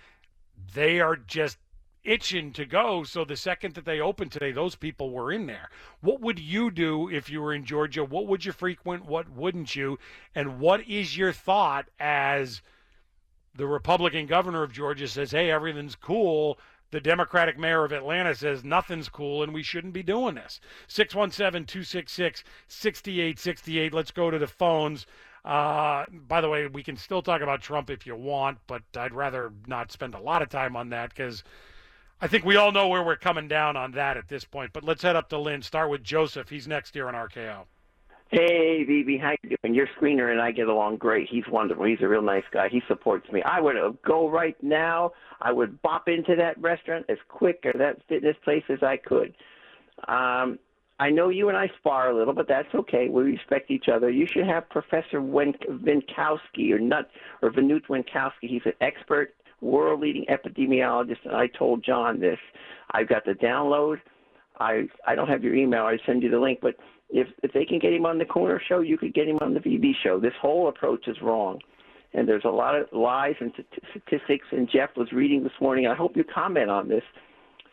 they 0.74 1.00
are 1.00 1.16
just 1.16 1.56
itching 2.04 2.52
to 2.52 2.64
go. 2.64 3.04
So 3.04 3.25
the 3.25 3.37
second 3.37 3.75
that 3.75 3.85
they 3.85 4.00
opened 4.00 4.33
today, 4.33 4.52
those 4.52 4.75
people 4.75 5.11
were 5.11 5.33
in 5.33 5.47
there. 5.47 5.71
What 6.00 6.21
would 6.21 6.38
you 6.38 6.71
do 6.71 7.09
if 7.09 7.28
you 7.28 7.42
were 7.42 7.52
in 7.52 7.64
Georgia? 7.64 8.04
What 8.04 8.26
would 8.26 8.45
you 8.45 8.52
frequent? 8.52 9.04
What 9.04 9.30
wouldn't 9.30 9.76
you? 9.76 9.99
And 10.35 10.59
what 10.61 10.87
is 10.88 11.16
your 11.16 11.33
thought 11.33 11.88
as 11.99 12.62
the 13.54 13.66
Republican 13.66 14.26
governor 14.26 14.62
of 14.62 14.73
Georgia 14.73 15.09
says, 15.09 15.33
hey, 15.33 15.50
everything's 15.50 15.97
cool? 15.97 16.59
The 16.90 17.00
Democratic 17.00 17.57
mayor 17.57 17.85
of 17.85 17.92
Atlanta 17.92 18.35
says 18.35 18.64
nothing's 18.64 19.09
cool 19.09 19.42
and 19.42 19.54
we 19.54 19.62
shouldn't 19.62 19.92
be 19.92 20.02
doing 20.02 20.35
this. 20.35 20.61
617 20.88 21.66
266 21.66 22.42
6868. 22.66 23.95
Let's 23.95 24.11
go 24.11 24.30
to 24.30 24.38
the 24.38 24.49
phones. 24.49 25.07
Uh, 25.45 26.04
by 26.11 26.40
the 26.40 26.49
way, 26.49 26.66
we 26.66 26.83
can 26.83 26.97
still 26.97 27.23
talk 27.23 27.40
about 27.40 27.62
Trump 27.62 27.90
if 27.90 28.07
you 28.07 28.14
want, 28.14 28.59
but 28.66 28.83
I'd 28.97 29.14
rather 29.14 29.52
not 29.66 29.92
spend 29.92 30.14
a 30.14 30.21
lot 30.21 30.42
of 30.42 30.49
time 30.49 30.76
on 30.76 30.90
that 30.90 31.11
because 31.11 31.45
I 32.22 32.28
think 32.28 32.44
we 32.44 32.56
all 32.56 32.70
know 32.70 32.88
where 32.88 33.02
we're 33.02 33.16
coming 33.16 33.48
down 33.48 33.76
on 33.76 33.92
that 33.92 34.16
at 34.16 34.28
this 34.28 34.44
point. 34.44 34.72
But 34.72 34.84
let's 34.84 35.02
head 35.02 35.16
up 35.16 35.28
to 35.30 35.38
Lynn. 35.38 35.62
Start 35.62 35.90
with 35.90 36.02
Joseph. 36.02 36.50
He's 36.50 36.68
next 36.68 36.94
here 36.94 37.08
on 37.08 37.14
RKO. 37.14 37.64
Hey, 38.30 38.84
VB, 38.88 39.20
how 39.20 39.32
you 39.42 39.56
doing? 39.62 39.74
Your 39.74 39.88
screener 39.98 40.30
and 40.30 40.40
I 40.40 40.52
get 40.52 40.68
along 40.68 40.98
great. 40.98 41.28
He's 41.28 41.48
wonderful. 41.50 41.84
He's 41.84 42.00
a 42.00 42.06
real 42.06 42.22
nice 42.22 42.44
guy. 42.52 42.68
He 42.68 42.80
supports 42.86 43.30
me. 43.32 43.42
I 43.42 43.60
would 43.60 43.76
uh, 43.76 43.92
go 44.06 44.28
right 44.28 44.56
now. 44.62 45.12
I 45.40 45.50
would 45.50 45.82
bop 45.82 46.08
into 46.08 46.36
that 46.36 46.60
restaurant 46.60 47.06
as 47.08 47.18
quick 47.28 47.62
or 47.64 47.72
that 47.78 47.96
fitness 48.08 48.36
place 48.44 48.62
as 48.68 48.82
I 48.82 48.98
could. 48.98 49.34
Um, 50.06 50.60
I 51.00 51.10
know 51.10 51.30
you 51.30 51.48
and 51.48 51.56
I 51.56 51.70
spar 51.78 52.10
a 52.10 52.16
little, 52.16 52.34
but 52.34 52.46
that's 52.46 52.72
okay. 52.74 53.08
We 53.08 53.22
respect 53.22 53.70
each 53.70 53.88
other. 53.92 54.10
You 54.10 54.26
should 54.30 54.46
have 54.46 54.68
Professor 54.68 55.20
Wittkowski 55.20 56.70
or 56.72 56.78
Nut 56.78 57.10
or 57.42 57.50
Vanut 57.50 57.88
Wittkowski. 57.88 58.42
He's 58.42 58.62
an 58.66 58.74
expert, 58.82 59.34
world-leading 59.60 60.26
epidemiologist, 60.26 61.24
and 61.24 61.34
I 61.34 61.46
told 61.46 61.84
John 61.84 62.20
this. 62.20 62.38
I've 62.92 63.08
got 63.08 63.24
the 63.24 63.32
download. 63.32 63.98
I 64.58 64.88
I 65.06 65.14
don't 65.14 65.28
have 65.28 65.42
your 65.42 65.54
email. 65.54 65.84
I 65.84 65.98
send 66.06 66.22
you 66.22 66.30
the 66.30 66.38
link, 66.38 66.58
but 66.60 66.76
if 67.08 67.28
if 67.42 67.52
they 67.52 67.64
can 67.64 67.78
get 67.78 67.92
him 67.92 68.06
on 68.06 68.18
the 68.18 68.24
Kuhner 68.24 68.58
show, 68.68 68.80
you 68.80 68.98
could 68.98 69.14
get 69.14 69.28
him 69.28 69.38
on 69.40 69.54
the 69.54 69.60
VB 69.60 69.92
show. 70.02 70.20
This 70.20 70.34
whole 70.40 70.68
approach 70.68 71.08
is 71.08 71.16
wrong, 71.22 71.60
and 72.14 72.28
there's 72.28 72.44
a 72.44 72.50
lot 72.50 72.74
of 72.74 72.86
lies 72.92 73.34
and 73.40 73.52
statistics. 73.90 74.46
And 74.52 74.68
Jeff 74.70 74.90
was 74.96 75.12
reading 75.12 75.42
this 75.42 75.52
morning. 75.60 75.86
I 75.86 75.94
hope 75.94 76.16
you 76.16 76.24
comment 76.24 76.70
on 76.70 76.88
this. 76.88 77.04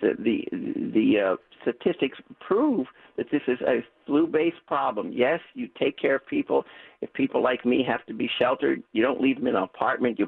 The 0.02 0.14
the 0.18 0.48
the 0.94 1.34
uh, 1.34 1.36
statistics 1.62 2.18
prove 2.40 2.88
that 3.18 3.28
this 3.32 3.42
is 3.48 3.60
a 3.62 3.84
flu-based 4.06 4.66
problem. 4.68 5.12
Yes, 5.12 5.40
you 5.54 5.68
take 5.80 5.98
care 5.98 6.16
of 6.16 6.28
people. 6.28 6.64
If 7.02 7.12
people 7.14 7.42
like 7.42 7.66
me 7.66 7.84
have 7.88 8.06
to 8.06 8.14
be 8.14 8.30
sheltered, 8.40 8.84
you 8.94 9.02
don't 9.02 9.20
leave 9.20 9.38
them 9.38 9.48
in 9.48 9.56
an 9.56 9.64
apartment. 9.64 10.20
You 10.20 10.28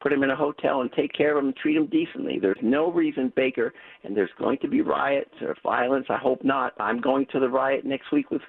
put 0.00 0.10
them 0.10 0.22
in 0.22 0.30
a 0.30 0.36
hotel 0.36 0.80
and 0.80 0.92
take 0.92 1.12
care 1.12 1.36
of 1.36 1.42
them 1.42 1.48
and 1.48 1.56
treat 1.56 1.74
them 1.74 1.86
decently. 1.86 2.38
There's 2.38 2.58
no 2.62 2.90
reason, 2.90 3.32
Baker, 3.34 3.72
and 4.04 4.16
there's 4.16 4.30
going 4.38 4.58
to 4.58 4.68
be 4.68 4.80
riots 4.80 5.34
or 5.40 5.56
violence. 5.62 6.06
I 6.08 6.16
hope 6.16 6.44
not. 6.44 6.72
I'm 6.78 7.00
going 7.00 7.26
to 7.32 7.40
the 7.40 7.48
riot 7.48 7.84
next 7.84 8.12
week 8.12 8.30
with 8.30 8.42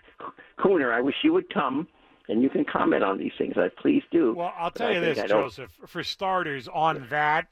Kuhner. 0.59 0.93
I 0.93 1.01
wish 1.01 1.15
you 1.23 1.33
would 1.33 1.51
come. 1.53 1.87
And 2.27 2.43
you 2.43 2.49
can 2.49 2.63
comment 2.63 3.03
on 3.03 3.17
these 3.17 3.31
things. 3.39 3.55
I 3.57 3.69
please 3.81 4.03
do. 4.11 4.35
Well, 4.35 4.53
I'll 4.55 4.69
tell 4.69 4.93
you 4.93 4.99
this, 4.99 5.17
Joseph. 5.27 5.71
For 5.87 6.03
starters, 6.03 6.67
on 6.67 7.07
that, 7.09 7.47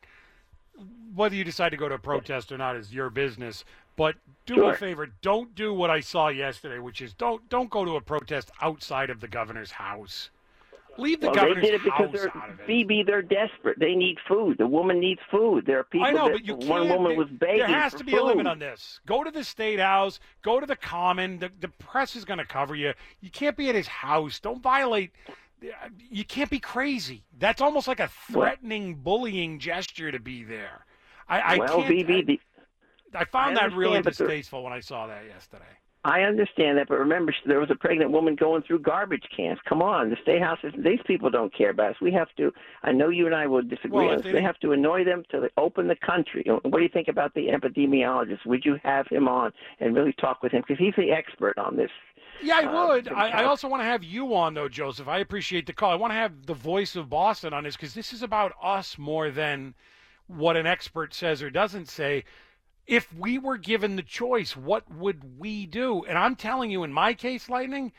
whether 1.16 1.34
you 1.34 1.44
decide 1.44 1.70
to 1.70 1.78
go 1.78 1.90
to 1.90 1.96
a 1.96 2.00
protest 2.00 2.52
or 2.52 2.60
not 2.60 2.76
is 2.76 2.94
your 2.94 3.10
business. 3.10 3.66
But 3.96 4.18
do 4.46 4.54
sure. 4.54 4.74
a 4.74 4.78
favor, 4.78 5.08
don't 5.24 5.56
do 5.56 5.74
what 5.74 5.90
I 5.90 6.02
saw 6.02 6.28
yesterday, 6.28 6.78
which 6.78 7.02
is 7.02 7.14
don't 7.14 7.50
don't 7.50 7.72
go 7.72 7.84
to 7.84 7.96
a 7.96 8.02
protest 8.02 8.52
outside 8.62 9.10
of 9.10 9.20
the 9.20 9.28
governor's 9.28 9.72
house. 9.72 10.30
Leave 10.98 11.22
the 11.22 11.28
well, 11.28 11.36
governor's 11.36 11.64
they 11.64 11.72
did 11.72 11.74
it 11.76 11.84
because 11.84 12.12
they're 12.12 12.30
VB. 12.68 13.06
They're 13.06 13.22
desperate. 13.22 13.80
They 13.80 13.94
need 13.94 14.18
food. 14.28 14.58
The 14.58 14.68
woman 14.68 15.00
needs 15.00 15.22
food. 15.30 15.66
There 15.66 15.80
are 15.80 15.84
people. 15.84 16.08
I 16.08 16.12
know, 16.12 16.26
that, 16.26 16.34
but 16.34 16.46
you 16.46 16.56
one 16.56 16.88
can't. 16.88 17.00
woman 17.00 17.18
was 17.18 17.28
begging. 17.30 17.60
There 17.60 17.68
has 17.68 17.94
to 17.96 18.04
be 18.04 18.12
food. 18.12 18.22
a 18.22 18.26
limit 18.26 18.48
on 18.48 18.60
this. 18.60 19.00
Go 19.06 19.24
to 19.24 19.32
the 19.32 19.44
state 19.44 19.80
house. 19.80 20.20
Go 20.42 20.60
to 20.60 20.66
the 20.66 20.76
common. 20.76 21.40
The, 21.40 21.52
the 21.60 21.68
press 21.68 22.16
is 22.16 22.26
going 22.26 22.40
to 22.40 22.46
cover 22.46 22.76
you. 22.76 22.94
You 23.22 23.30
can't 23.30 23.56
be 23.56 23.70
at 23.70 23.76
his 23.76 23.88
house. 23.88 24.40
Don't 24.40 24.62
violate. 24.62 25.12
You 26.10 26.24
can't 26.24 26.50
be 26.50 26.60
crazy. 26.60 27.24
That's 27.38 27.62
almost 27.62 27.88
like 27.88 28.00
a 28.00 28.10
threatening, 28.32 28.96
bullying 28.96 29.60
gesture 29.60 30.12
to 30.12 30.20
be 30.20 30.44
there. 30.44 30.86
I, 31.28 31.40
I 31.40 31.58
well, 31.58 31.82
can't. 31.82 31.94
VB, 31.94 32.40
I, 33.14 33.20
I 33.20 33.26
found 33.26 33.58
I 33.58 33.68
that 33.68 33.76
really 33.76 34.02
distasteful 34.02 34.64
when 34.64 34.74
I 34.74 34.80
saw 34.80 35.08
that 35.08 35.26
yesterday. 35.26 35.66
I 36.10 36.22
understand 36.22 36.78
that, 36.78 36.88
but 36.88 37.00
remember, 37.00 37.36
there 37.46 37.60
was 37.60 37.70
a 37.70 37.76
pregnant 37.76 38.12
woman 38.12 38.36
going 38.36 38.62
through 38.64 38.80
garbage 38.80 39.26
cans. 39.36 39.60
Come 39.68 39.82
on, 39.82 40.10
the 40.10 40.16
state 40.22 40.42
houses. 40.42 40.74
These 40.78 41.02
people 41.06 41.30
don't 41.30 41.54
care 41.54 41.72
about 41.72 41.92
us. 41.92 41.96
We 42.02 42.14
have 42.14 42.30
to. 42.38 42.54
I 42.84 42.94
know 42.94 43.10
you 43.10 43.26
and 43.26 43.36
I 43.36 43.46
will 43.46 43.62
disagree 43.62 44.06
Well, 44.06 44.10
on 44.12 44.18
this. 44.18 44.26
they- 44.26 44.32
They 44.32 44.42
have 44.42 44.58
to 44.62 44.72
annoy 44.72 45.04
them 45.04 45.24
to 45.32 45.50
open 45.58 45.88
the 45.90 45.98
country. 45.98 46.46
What 46.48 46.72
do 46.72 46.82
you 46.82 46.88
think 46.88 47.10
about 47.10 47.34
the 47.34 47.48
epidemiologist? 47.50 48.46
Would 48.46 48.64
you 48.64 48.80
have 48.84 49.08
him 49.08 49.28
on 49.28 49.52
and 49.82 49.94
really 49.96 50.14
talk 50.14 50.42
with 50.42 50.54
him 50.54 50.64
because 50.66 50.80
he's 50.80 50.96
the 50.96 51.12
expert 51.12 51.58
on 51.58 51.76
this? 51.76 51.92
Yeah, 52.42 52.60
I 52.60 52.64
Uh, 52.66 52.88
would. 52.88 53.06
Jim 53.06 53.16
I, 53.18 53.42
I 53.42 53.44
also 53.44 53.68
want 53.68 53.82
to 53.82 53.86
have 53.86 54.04
you 54.04 54.34
on, 54.34 54.54
though, 54.54 54.70
Joseph. 54.70 55.08
I 55.10 55.18
appreciate 55.20 55.66
the 55.66 55.74
call. 55.74 55.92
I 55.92 55.96
want 55.96 56.12
to 56.12 56.16
have 56.18 56.46
the 56.46 56.54
voice 56.54 56.96
of 56.96 57.10
Boston 57.10 57.52
on 57.54 57.66
this 57.66 57.76
because 57.76 57.96
this 57.96 58.14
is 58.14 58.24
about 58.24 58.54
us 58.64 58.98
more 58.98 59.30
than 59.30 59.74
what 60.28 60.56
an 60.56 60.66
expert 60.68 61.14
says 61.14 61.42
or 61.44 61.50
doesn't 61.50 61.88
say. 61.90 62.24
If 62.88 63.14
we 63.14 63.38
were 63.38 63.58
given 63.58 63.98
the 63.98 64.02
choice, 64.02 64.56
what 64.56 64.90
would 64.90 65.38
we 65.38 65.66
do? 65.66 66.06
And 66.06 66.18
I'm 66.18 66.36
telling 66.36 66.72
you, 66.72 66.84
in 66.84 66.94
my 66.94 67.14
case, 67.14 67.50
Lightning, 67.50 67.92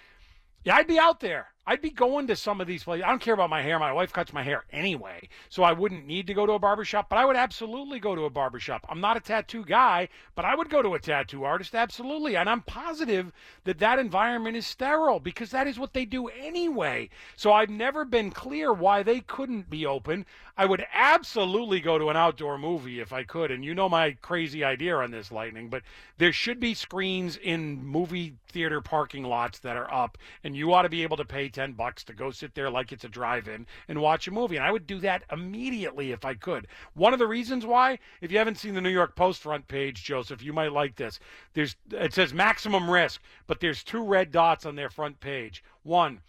yeah, 0.65 0.77
I'd 0.77 0.87
be 0.87 0.99
out 0.99 1.21
there. 1.21 1.49
I'd 1.69 1.83
be 1.83 1.91
going 1.91 2.27
to 2.29 2.35
some 2.35 2.63
of 2.63 2.67
these 2.67 2.85
places. 2.85 3.05
I 3.05 3.11
don't 3.11 3.21
care 3.21 3.35
about 3.35 3.51
my 3.51 3.61
hair. 3.61 3.79
My 3.79 3.93
wife 3.93 4.11
cuts 4.11 4.33
my 4.33 4.43
hair 4.43 4.65
anyway, 4.73 5.29
so 5.51 5.63
I 5.63 5.73
wouldn't 5.73 6.07
need 6.07 6.27
to 6.29 6.33
go 6.33 6.47
to 6.47 6.55
a 6.55 6.59
barbershop, 6.59 7.11
but 7.11 7.19
I 7.19 7.27
would 7.27 7.37
absolutely 7.37 8.01
go 8.01 8.15
to 8.15 8.25
a 8.25 8.31
barbershop. 8.31 8.87
I'm 8.89 9.03
not 9.03 9.19
a 9.19 9.21
tattoo 9.21 9.67
guy, 9.67 10.09
but 10.35 10.47
I 10.47 10.55
would 10.55 10.71
go 10.71 10.81
to 10.81 10.95
a 10.95 10.99
tattoo 10.99 11.45
artist, 11.45 11.75
absolutely. 11.75 12.37
And 12.39 12.49
I'm 12.49 12.63
positive 12.63 13.33
that 13.65 13.81
that 13.81 13.99
environment 13.99 14.57
is 14.57 14.67
sterile 14.67 15.21
because 15.21 15.51
that 15.51 15.67
is 15.67 15.79
what 15.79 15.93
they 15.93 16.07
do 16.07 16.29
anyway. 16.29 17.11
So 17.37 17.53
I've 17.53 17.69
never 17.69 18.07
been 18.07 18.31
clear 18.31 18.73
why 18.73 19.03
they 19.03 19.21
couldn't 19.21 19.69
be 19.69 19.85
open. 19.85 20.25
I 20.57 20.65
would 20.65 20.85
absolutely 20.93 21.81
go 21.81 21.99
to 21.99 22.09
an 22.09 22.17
outdoor 22.17 22.59
movie 22.59 22.99
if 22.99 23.13
I 23.13 23.25
could. 23.25 23.51
And 23.51 23.63
you 23.63 23.75
know 23.75 23.91
my 23.91 24.13
crazy 24.23 24.65
idea 24.65 24.97
on 24.97 25.11
this, 25.11 25.31
Lightning, 25.31 25.69
but 25.69 25.83
there 26.17 26.33
should 26.33 26.59
be 26.59 26.73
screens 26.73 27.37
in 27.37 27.87
movie 27.87 28.35
theater 28.49 28.81
parking 28.81 29.23
lots 29.23 29.61
that 29.61 29.77
are 29.77 29.93
up, 29.93 30.19
and 30.43 30.57
you 30.57 30.73
ought 30.73 30.83
to 30.83 30.89
be 30.89 31.03
able 31.03 31.17
to 31.19 31.25
pay 31.25 31.49
10 31.59 31.73
bucks 31.73 32.05
to 32.05 32.13
go 32.13 32.31
sit 32.31 32.55
there 32.55 32.71
like 32.71 32.93
it's 32.93 33.03
a 33.03 33.09
drive-in 33.09 33.67
and 33.89 34.01
watch 34.01 34.29
a 34.29 34.31
movie. 34.31 34.55
And 34.55 34.65
I 34.65 34.71
would 34.71 34.87
do 34.87 35.01
that 35.01 35.25
immediately 35.33 36.13
if 36.13 36.25
I 36.25 36.35
could. 36.35 36.69
One 36.95 37.13
of 37.13 37.19
the 37.19 37.27
reasons 37.27 37.67
why, 37.67 37.99
if 38.21 38.31
you 38.31 38.39
haven't 38.39 38.59
seen 38.59 38.75
the 38.75 38.81
New 38.81 38.89
York 38.89 39.17
Post 39.17 39.43
front 39.43 39.67
page, 39.67 40.05
Joseph, 40.05 40.41
you 40.41 40.53
might 40.53 40.71
like 40.71 40.95
this. 40.95 41.19
There's 41.55 41.75
it 41.91 42.15
says 42.15 42.33
maximum 42.33 42.89
risk, 42.89 43.21
but 43.49 43.59
there's 43.59 43.83
two 43.83 44.05
red 44.05 44.31
dots 44.31 44.65
on 44.67 44.77
their 44.77 44.89
front 44.89 45.19
page. 45.19 45.65
One, 45.83 46.21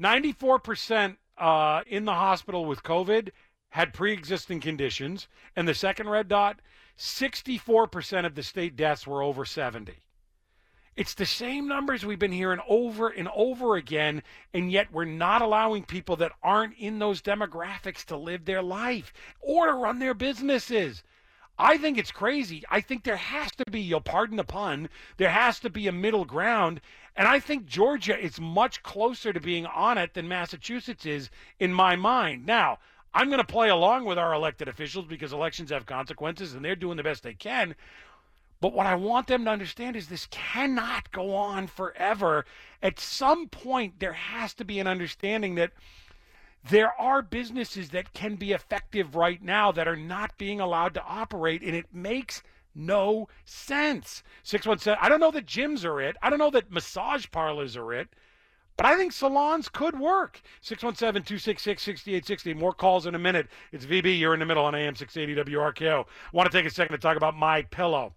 94% 0.00 1.18
uh, 1.36 1.82
in 1.86 2.06
the 2.06 2.14
hospital 2.14 2.64
with 2.64 2.82
COVID 2.82 3.28
had 3.68 3.92
pre-existing 3.92 4.60
conditions, 4.60 5.28
and 5.54 5.68
the 5.68 5.74
second 5.74 6.08
red 6.08 6.28
dot, 6.28 6.60
64% 6.96 8.24
of 8.24 8.34
the 8.34 8.42
state 8.42 8.74
deaths 8.74 9.06
were 9.06 9.22
over 9.22 9.44
70. 9.44 9.98
It's 10.98 11.14
the 11.14 11.26
same 11.26 11.68
numbers 11.68 12.04
we've 12.04 12.18
been 12.18 12.32
hearing 12.32 12.58
over 12.68 13.08
and 13.08 13.28
over 13.28 13.76
again, 13.76 14.20
and 14.52 14.72
yet 14.72 14.90
we're 14.90 15.04
not 15.04 15.42
allowing 15.42 15.84
people 15.84 16.16
that 16.16 16.32
aren't 16.42 16.76
in 16.76 16.98
those 16.98 17.22
demographics 17.22 18.04
to 18.06 18.16
live 18.16 18.44
their 18.44 18.62
life 18.62 19.12
or 19.40 19.68
to 19.68 19.74
run 19.74 20.00
their 20.00 20.12
businesses. 20.12 21.04
I 21.56 21.78
think 21.78 21.98
it's 21.98 22.10
crazy. 22.10 22.64
I 22.68 22.80
think 22.80 23.04
there 23.04 23.16
has 23.16 23.52
to 23.52 23.64
be, 23.70 23.80
you'll 23.80 24.00
pardon 24.00 24.38
the 24.38 24.42
pun, 24.42 24.88
there 25.18 25.30
has 25.30 25.60
to 25.60 25.70
be 25.70 25.86
a 25.86 25.92
middle 25.92 26.24
ground. 26.24 26.80
And 27.14 27.28
I 27.28 27.38
think 27.38 27.66
Georgia 27.66 28.18
is 28.18 28.40
much 28.40 28.82
closer 28.82 29.32
to 29.32 29.38
being 29.38 29.66
on 29.66 29.98
it 29.98 30.14
than 30.14 30.26
Massachusetts 30.26 31.06
is 31.06 31.30
in 31.60 31.72
my 31.72 31.94
mind. 31.94 32.44
Now, 32.44 32.80
I'm 33.14 33.28
going 33.28 33.38
to 33.38 33.44
play 33.44 33.68
along 33.68 34.04
with 34.04 34.18
our 34.18 34.34
elected 34.34 34.66
officials 34.66 35.06
because 35.06 35.32
elections 35.32 35.70
have 35.70 35.86
consequences 35.86 36.54
and 36.54 36.64
they're 36.64 36.74
doing 36.74 36.96
the 36.96 37.02
best 37.04 37.22
they 37.22 37.34
can. 37.34 37.76
But 38.60 38.72
what 38.72 38.86
I 38.86 38.96
want 38.96 39.28
them 39.28 39.44
to 39.44 39.50
understand 39.50 39.94
is 39.94 40.08
this 40.08 40.26
cannot 40.30 41.12
go 41.12 41.34
on 41.34 41.68
forever. 41.68 42.44
At 42.82 42.98
some 42.98 43.48
point, 43.48 44.00
there 44.00 44.14
has 44.14 44.52
to 44.54 44.64
be 44.64 44.80
an 44.80 44.86
understanding 44.88 45.54
that 45.54 45.72
there 46.68 46.92
are 47.00 47.22
businesses 47.22 47.90
that 47.90 48.12
can 48.12 48.34
be 48.34 48.52
effective 48.52 49.14
right 49.14 49.40
now 49.40 49.70
that 49.72 49.86
are 49.86 49.96
not 49.96 50.36
being 50.38 50.60
allowed 50.60 50.94
to 50.94 51.04
operate, 51.04 51.62
and 51.62 51.74
it 51.74 51.94
makes 51.94 52.42
no 52.74 53.28
sense. 53.44 54.22
617, 54.42 54.98
I 55.00 55.08
don't 55.08 55.20
know 55.20 55.30
that 55.30 55.46
gyms 55.46 55.84
are 55.84 56.00
it. 56.00 56.16
I 56.20 56.28
don't 56.28 56.38
know 56.38 56.50
that 56.50 56.70
massage 56.70 57.26
parlors 57.30 57.76
are 57.76 57.92
it. 57.92 58.08
But 58.76 58.86
I 58.86 58.96
think 58.96 59.12
salons 59.12 59.68
could 59.68 59.98
work. 59.98 60.40
617 60.60 61.24
266 61.24 61.82
6860. 61.82 62.54
More 62.54 62.72
calls 62.72 63.06
in 63.06 63.14
a 63.16 63.18
minute. 63.18 63.48
It's 63.72 63.84
VB. 63.84 64.18
You're 64.18 64.34
in 64.34 64.40
the 64.40 64.46
middle 64.46 64.64
on 64.64 64.74
AM 64.76 64.94
680 64.94 65.50
WRKO. 65.50 66.04
I 66.04 66.06
want 66.32 66.50
to 66.50 66.56
take 66.56 66.66
a 66.66 66.70
second 66.70 66.92
to 66.92 66.98
talk 66.98 67.16
about 67.16 67.36
My 67.36 67.62
Pillow. 67.62 68.14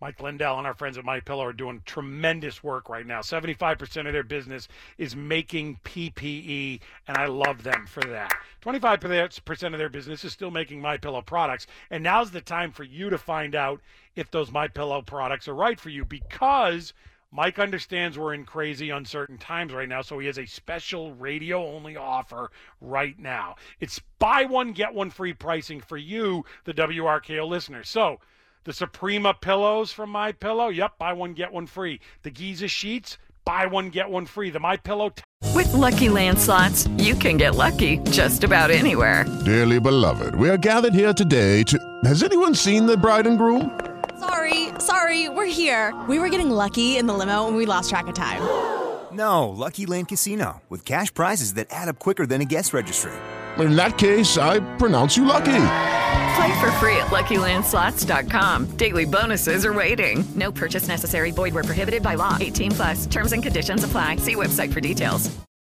Mike 0.00 0.22
Lindell 0.22 0.56
and 0.56 0.66
our 0.66 0.72
friends 0.72 0.96
at 0.96 1.04
My 1.04 1.20
Pillow 1.20 1.44
are 1.44 1.52
doing 1.52 1.82
tremendous 1.84 2.64
work 2.64 2.88
right 2.88 3.06
now. 3.06 3.20
75% 3.20 4.06
of 4.06 4.12
their 4.14 4.22
business 4.22 4.66
is 4.96 5.14
making 5.14 5.78
PPE, 5.84 6.80
and 7.06 7.18
I 7.18 7.26
love 7.26 7.62
them 7.62 7.86
for 7.86 8.02
that. 8.04 8.32
25% 8.62 9.72
of 9.72 9.78
their 9.78 9.88
business 9.90 10.24
is 10.24 10.32
still 10.32 10.50
making 10.50 10.80
My 10.80 10.96
Pillow 10.96 11.20
products, 11.20 11.66
and 11.90 12.02
now's 12.02 12.30
the 12.30 12.40
time 12.40 12.72
for 12.72 12.84
you 12.84 13.10
to 13.10 13.18
find 13.18 13.54
out 13.54 13.82
if 14.16 14.30
those 14.30 14.50
My 14.50 14.68
Pillow 14.68 15.02
products 15.02 15.46
are 15.48 15.54
right 15.54 15.78
for 15.78 15.90
you 15.90 16.06
because 16.06 16.94
Mike 17.30 17.58
understands 17.58 18.18
we're 18.18 18.34
in 18.34 18.44
crazy 18.44 18.90
uncertain 18.90 19.38
times 19.38 19.72
right 19.72 19.88
now, 19.88 20.02
so 20.02 20.18
he 20.18 20.26
has 20.26 20.38
a 20.38 20.46
special 20.46 21.14
radio 21.14 21.64
only 21.64 21.96
offer 21.96 22.50
right 22.80 23.18
now. 23.18 23.54
It's 23.78 24.00
buy 24.18 24.46
one 24.46 24.72
get 24.72 24.94
one 24.94 25.10
free 25.10 25.34
pricing 25.34 25.80
for 25.80 25.96
you, 25.96 26.44
the 26.64 26.74
WRKO 26.74 27.46
listener. 27.46 27.84
So, 27.84 28.18
the 28.64 28.72
Suprema 28.72 29.32
pillows 29.32 29.90
from 29.90 30.10
My 30.10 30.32
Pillow, 30.32 30.68
yep, 30.68 30.98
buy 30.98 31.12
one 31.14 31.32
get 31.32 31.52
one 31.52 31.66
free. 31.66 32.00
The 32.22 32.30
Giza 32.30 32.68
sheets, 32.68 33.16
buy 33.44 33.66
one 33.66 33.88
get 33.88 34.10
one 34.10 34.26
free. 34.26 34.50
The 34.50 34.60
My 34.60 34.76
Pillow 34.76 35.14
With 35.54 35.72
Lucky 35.72 36.10
Land 36.10 36.38
slots, 36.38 36.86
you 36.98 37.14
can 37.14 37.38
get 37.38 37.54
lucky 37.54 37.98
just 38.10 38.44
about 38.44 38.70
anywhere. 38.70 39.24
Dearly 39.44 39.80
beloved, 39.80 40.34
we 40.34 40.50
are 40.50 40.58
gathered 40.58 40.94
here 40.94 41.12
today 41.14 41.62
to. 41.64 41.78
Has 42.04 42.22
anyone 42.22 42.54
seen 42.54 42.86
the 42.86 42.96
bride 42.96 43.26
and 43.26 43.38
groom? 43.38 43.80
Sorry, 44.18 44.68
sorry, 44.78 45.30
we're 45.30 45.46
here. 45.46 45.98
We 46.06 46.18
were 46.18 46.28
getting 46.28 46.50
lucky 46.50 46.98
in 46.98 47.06
the 47.06 47.14
limo 47.14 47.48
and 47.48 47.56
we 47.56 47.64
lost 47.66 47.88
track 47.90 48.06
of 48.08 48.14
time. 48.14 48.42
No, 49.12 49.48
Lucky 49.48 49.86
Land 49.86 50.06
Casino, 50.06 50.62
with 50.68 50.84
cash 50.84 51.12
prizes 51.12 51.54
that 51.54 51.66
add 51.72 51.88
up 51.88 51.98
quicker 51.98 52.26
than 52.26 52.40
a 52.40 52.44
guest 52.44 52.72
registry. 52.72 53.10
In 53.58 53.74
that 53.74 53.98
case, 53.98 54.38
I 54.38 54.60
pronounce 54.76 55.16
you 55.16 55.24
lucky. 55.24 55.98
Play 56.34 56.60
for 56.60 56.70
free 56.72 56.96
at 56.96 57.08
LuckyLandSlots.com. 57.08 58.76
Daily 58.76 59.06
bonuses 59.06 59.64
are 59.64 59.72
waiting. 59.72 60.24
No 60.36 60.52
purchase 60.52 60.86
necessary. 60.86 61.30
Void 61.30 61.54
where 61.54 61.64
prohibited 61.64 62.02
by 62.02 62.14
law. 62.14 62.36
18 62.38 62.70
plus. 62.72 63.06
Terms 63.06 63.32
and 63.32 63.42
conditions 63.42 63.82
apply. 63.84 64.16
See 64.16 64.36
website 64.36 64.72
for 64.72 64.80
details. 64.80 65.30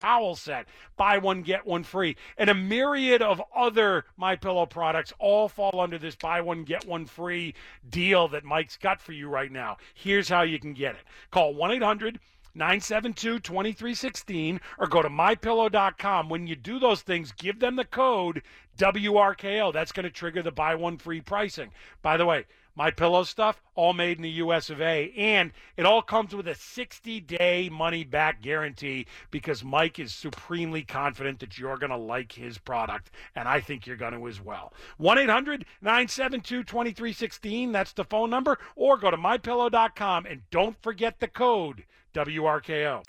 Towel 0.05 0.37
set, 0.37 0.67
buy 0.99 1.17
one 1.17 1.41
get 1.41 1.65
one 1.65 1.83
free, 1.83 2.15
and 2.37 2.51
a 2.51 2.55
myriad 2.55 3.23
of 3.23 3.41
other 3.57 4.05
My 4.19 4.37
Pillow 4.37 4.67
products 4.67 5.15
all 5.19 5.49
fall 5.49 5.81
under 5.81 5.97
this 5.97 6.15
buy 6.15 6.43
one 6.43 6.65
get 6.65 6.87
one 6.87 7.07
free 7.07 7.55
deal 7.89 8.29
that 8.29 8.45
Mike's 8.45 8.77
got 8.77 9.01
for 9.01 9.13
you 9.13 9.31
right 9.31 9.51
now. 9.51 9.79
Here's 9.95 10.29
how 10.29 10.43
you 10.43 10.59
can 10.59 10.75
get 10.75 10.97
it. 10.97 11.01
Call 11.31 11.55
1 11.55 11.71
800 11.71 12.21
972 12.55 13.41
2316 13.41 14.61
or 14.79 14.87
go 14.87 15.03
to 15.03 15.09
mypillow.com. 15.09 16.29
When 16.29 16.47
you 16.47 16.57
do 16.57 16.79
those 16.79 17.03
things, 17.03 17.33
give 17.33 17.61
them 17.61 17.77
the 17.77 17.85
code 17.85 18.43
WRKO. 18.79 19.73
That's 19.73 19.93
going 19.93 20.05
to 20.05 20.11
trigger 20.11 20.43
the 20.43 20.53
buy 20.53 20.75
one 20.75 20.99
free 20.99 21.21
pricing. 21.21 21.71
By 22.03 22.17
the 22.17 22.27
way, 22.27 22.47
my 22.77 22.91
pillow 22.91 23.23
stuff 23.23 23.63
all 23.77 23.93
made 23.93 24.17
in 24.17 24.25
the 24.25 24.31
US 24.31 24.69
of 24.69 24.81
A 24.81 25.13
and 25.17 25.53
it 25.77 25.87
all 25.87 26.03
comes 26.03 26.35
with 26.35 26.49
a 26.49 26.55
60-day 26.55 27.69
money 27.69 28.03
back 28.03 28.43
guarantee 28.43 29.07
because 29.31 29.63
Mike 29.63 30.01
is 30.01 30.13
supremely 30.13 30.83
confident 30.83 31.39
that 31.39 31.57
you're 31.57 31.77
going 31.77 31.91
to 31.91 31.97
like 31.97 32.33
his 32.33 32.59
product 32.59 33.13
and 33.37 33.49
I 33.49 33.61
think 33.61 33.87
you're 33.87 33.97
going 33.97 34.15
to 34.15 34.27
as 34.27 34.41
well. 34.41 34.73
1-800-972-2316 35.01 37.73
that's 37.73 37.93
the 37.93 38.05
phone 38.05 38.31
number 38.31 38.59
or 38.75 38.97
go 38.97 39.11
to 39.11 39.17
mypillow.com 39.17 40.27
and 40.27 40.43
don't 40.51 40.83
forget 40.83 41.21
the 41.21 41.29
code 41.29 41.85
WRKO. 42.15 43.03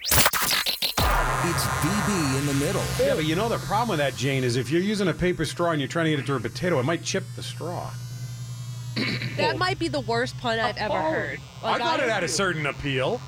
It's 1.47 1.63
VB 1.63 2.39
in 2.39 2.45
the 2.47 2.53
middle. 2.55 2.83
Yeah, 2.99 3.13
but 3.13 3.25
you 3.25 3.35
know 3.35 3.47
the 3.47 3.59
problem 3.59 3.89
with 3.89 3.99
that, 3.99 4.15
Jane, 4.15 4.43
is 4.43 4.55
if 4.55 4.71
you're 4.71 4.81
using 4.81 5.07
a 5.07 5.13
paper 5.13 5.45
straw 5.45 5.71
and 5.71 5.79
you're 5.79 5.87
trying 5.87 6.05
to 6.05 6.11
get 6.11 6.19
it 6.19 6.25
through 6.25 6.37
a 6.37 6.39
potato, 6.39 6.79
it 6.79 6.85
might 6.85 7.03
chip 7.03 7.23
the 7.35 7.43
straw. 7.43 7.91
That 9.37 9.57
might 9.59 9.77
be 9.77 9.87
the 9.89 9.99
worst 9.99 10.37
pun 10.39 10.59
I've 10.59 10.77
ever 10.77 10.97
oh, 10.97 11.11
heard. 11.11 11.39
I 11.63 11.77
thought 11.77 11.99
it 11.99 12.09
had 12.09 12.23
a 12.23 12.27
certain 12.27 12.65
appeal. 12.65 13.21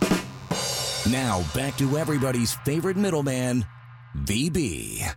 Now 1.11 1.43
back 1.53 1.77
to 1.77 1.97
everybody's 1.97 2.55
favorite 2.55 2.97
middleman, 2.97 3.63
VB. 4.23 5.13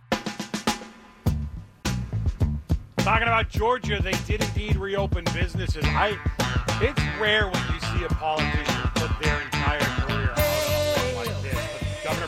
Talking 2.97 3.27
about 3.27 3.49
Georgia, 3.49 3.99
they 3.99 4.13
did 4.27 4.43
indeed 4.43 4.75
reopen 4.75 5.23
businesses. 5.33 5.83
I, 5.85 6.19
it's 6.81 7.01
rare 7.19 7.49
when 7.49 7.73
you 7.73 7.79
see 7.79 8.05
a 8.05 8.09
politician 8.09 8.91
put 8.93 9.23
their 9.23 9.50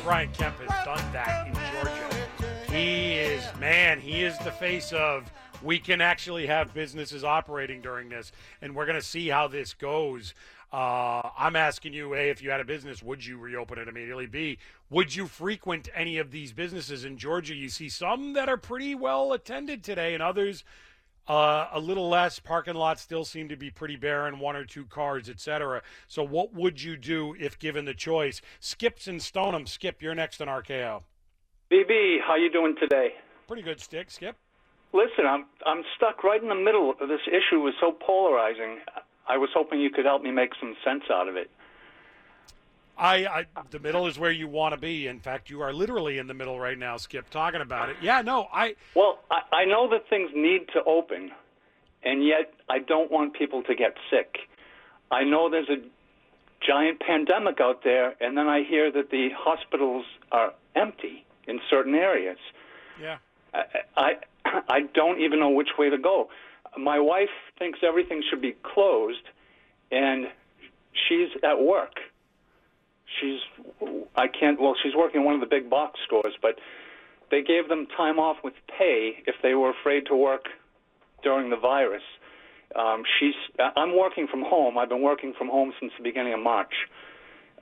Brian 0.04 0.30
Kemp 0.34 0.60
has 0.60 0.86
done 0.86 1.14
that 1.14 1.48
in 1.48 1.54
Georgia. 1.54 2.28
He 2.70 3.14
is, 3.14 3.42
man, 3.58 4.02
he 4.02 4.24
is 4.24 4.38
the 4.40 4.52
face 4.52 4.92
of 4.92 5.32
we 5.62 5.80
can 5.80 6.02
actually 6.02 6.46
have 6.46 6.74
businesses 6.74 7.24
operating 7.24 7.80
during 7.82 8.10
this, 8.10 8.34
and 8.62 8.76
we're 8.76 8.86
going 8.86 9.00
to 9.00 9.06
see 9.06 9.30
how 9.30 9.48
this 9.48 9.74
goes. 9.74 10.34
Uh, 10.74 11.30
I'm 11.38 11.56
asking 11.56 11.94
you, 11.94 12.16
A, 12.16 12.30
if 12.30 12.42
you 12.42 12.50
had 12.50 12.60
a 12.60 12.66
business, 12.66 13.02
would 13.02 13.26
you 13.26 13.38
reopen 13.38 13.80
it 13.80 13.88
immediately? 13.88 14.26
B, 14.26 14.58
would 14.90 15.16
you 15.16 15.26
frequent 15.26 15.88
any 15.96 16.18
of 16.18 16.32
these 16.32 16.52
businesses 16.52 17.06
in 17.06 17.18
Georgia? 17.18 17.56
You 17.56 17.70
see 17.70 17.88
some 17.88 18.34
that 18.34 18.50
are 18.50 18.58
pretty 18.58 18.96
well 18.96 19.32
attended 19.32 19.86
today, 19.86 20.14
and 20.14 20.22
others 20.22 20.66
uh, 21.28 21.68
a 21.72 21.80
little 21.80 22.10
less. 22.10 22.40
Parking 22.40 22.76
lots 22.76 23.02
still 23.02 23.26
seem 23.26 23.50
to 23.50 23.56
be 23.56 23.70
pretty 23.70 23.96
barren, 23.96 24.40
one 24.40 24.56
or 24.56 24.66
two 24.66 24.86
cars, 24.86 25.30
etc. 25.30 25.82
So, 26.08 26.24
what 26.24 26.54
would 26.54 26.82
you 26.82 26.98
do 26.98 27.36
if 27.40 27.58
given 27.60 27.86
the 27.86 27.94
choice? 27.94 28.42
Skips 28.60 29.08
and 29.08 29.22
Stoneham. 29.22 29.66
Skip, 29.66 30.02
you're 30.02 30.16
next 30.16 30.42
on 30.42 30.48
RKO. 30.48 31.04
VB, 31.72 32.18
how 32.26 32.36
you 32.36 32.52
doing 32.52 32.76
today? 32.80 33.14
Pretty 33.48 33.64
good 33.64 33.80
stick, 33.80 34.12
Skip. 34.12 34.36
Listen, 34.94 35.26
I'm 35.28 35.46
I'm 35.66 35.84
stuck 35.98 36.24
right 36.24 36.42
in 36.42 36.50
the 36.50 36.56
middle. 36.56 36.92
of 36.92 37.10
This 37.10 37.22
issue 37.28 37.68
is 37.68 37.74
so 37.80 37.92
polarizing. 37.92 38.80
I 39.28 39.38
was 39.38 39.50
hoping 39.54 39.80
you 39.80 39.90
could 39.90 40.06
help 40.06 40.22
me 40.22 40.32
make 40.32 40.52
some 40.60 40.76
sense 40.84 41.04
out 41.12 41.28
of 41.28 41.36
it. 41.36 41.50
I, 42.98 43.26
I 43.26 43.46
the 43.72 43.80
middle 43.80 44.08
is 44.08 44.20
where 44.20 44.32
you 44.32 44.48
want 44.48 44.74
to 44.74 44.80
be. 44.80 45.08
In 45.08 45.20
fact, 45.20 45.50
you 45.50 45.62
are 45.62 45.74
literally 45.74 46.18
in 46.18 46.28
the 46.28 46.34
middle 46.34 46.60
right 46.60 46.78
now, 46.78 46.98
Skip, 46.98 47.30
talking 47.30 47.62
about 47.62 47.90
it. 47.90 47.98
Yeah, 48.02 48.22
no, 48.22 48.48
I 48.54 48.76
Well, 48.96 49.20
I, 49.32 49.56
I 49.56 49.66
know 49.66 49.90
that 49.90 50.08
things 50.10 50.32
need 50.36 50.68
to 50.74 50.84
open, 50.86 51.32
and 52.04 52.26
yet 52.26 52.54
I 52.70 52.80
don't 52.80 53.12
want 53.12 53.34
people 53.34 53.64
to 53.64 53.76
get 53.76 53.96
sick. 54.10 54.38
I 55.12 55.24
know 55.24 55.50
there's 55.50 55.70
a 55.70 55.82
giant 56.66 57.00
pandemic 57.00 57.60
out 57.60 57.84
there, 57.84 58.16
and 58.22 58.38
then 58.38 58.48
I 58.48 58.64
hear 58.64 58.92
that 58.92 59.10
the 59.10 59.30
hospitals 59.36 60.06
are 60.32 60.54
empty 60.76 61.26
in 61.48 61.60
certain 61.70 61.96
areas. 61.96 62.38
yeah. 63.00 63.18
I, 63.54 63.64
I 63.98 64.14
I 64.68 64.82
don't 64.94 65.22
even 65.22 65.40
know 65.40 65.50
which 65.50 65.70
way 65.78 65.90
to 65.90 65.98
go. 65.98 66.30
My 66.78 67.00
wife 67.00 67.30
thinks 67.58 67.80
everything 67.84 68.24
should 68.30 68.42
be 68.42 68.56
closed, 68.64 69.24
and 69.92 70.28
she's 71.08 71.30
at 71.44 71.60
work. 71.60 72.00
She's 73.20 73.40
I 74.16 74.28
can't. 74.28 74.60
Well, 74.60 74.76
she's 74.82 74.96
working 74.96 75.22
in 75.22 75.26
one 75.26 75.36
of 75.36 75.42
the 75.42 75.48
big 75.48 75.70
box 75.70 76.00
stores, 76.06 76.34
but 76.42 76.60
they 77.32 77.42
gave 77.42 77.70
them 77.70 77.88
time 77.98 78.20
off 78.20 78.38
with 78.44 78.54
pay 78.68 79.18
if 79.26 79.36
they 79.42 79.54
were 79.54 79.72
afraid 79.72 80.06
to 80.08 80.16
work 80.16 80.46
during 81.24 81.50
the 81.50 81.58
virus. 81.58 82.04
Um, 82.76 83.04
she's. 83.20 83.36
I'm 83.76 83.98
working 83.98 84.28
from 84.28 84.44
home. 84.44 84.78
I've 84.78 84.90
been 84.90 85.02
working 85.02 85.34
from 85.38 85.50
home 85.50 85.74
since 85.80 85.92
the 85.98 86.04
beginning 86.04 86.34
of 86.34 86.40
March. 86.40 86.74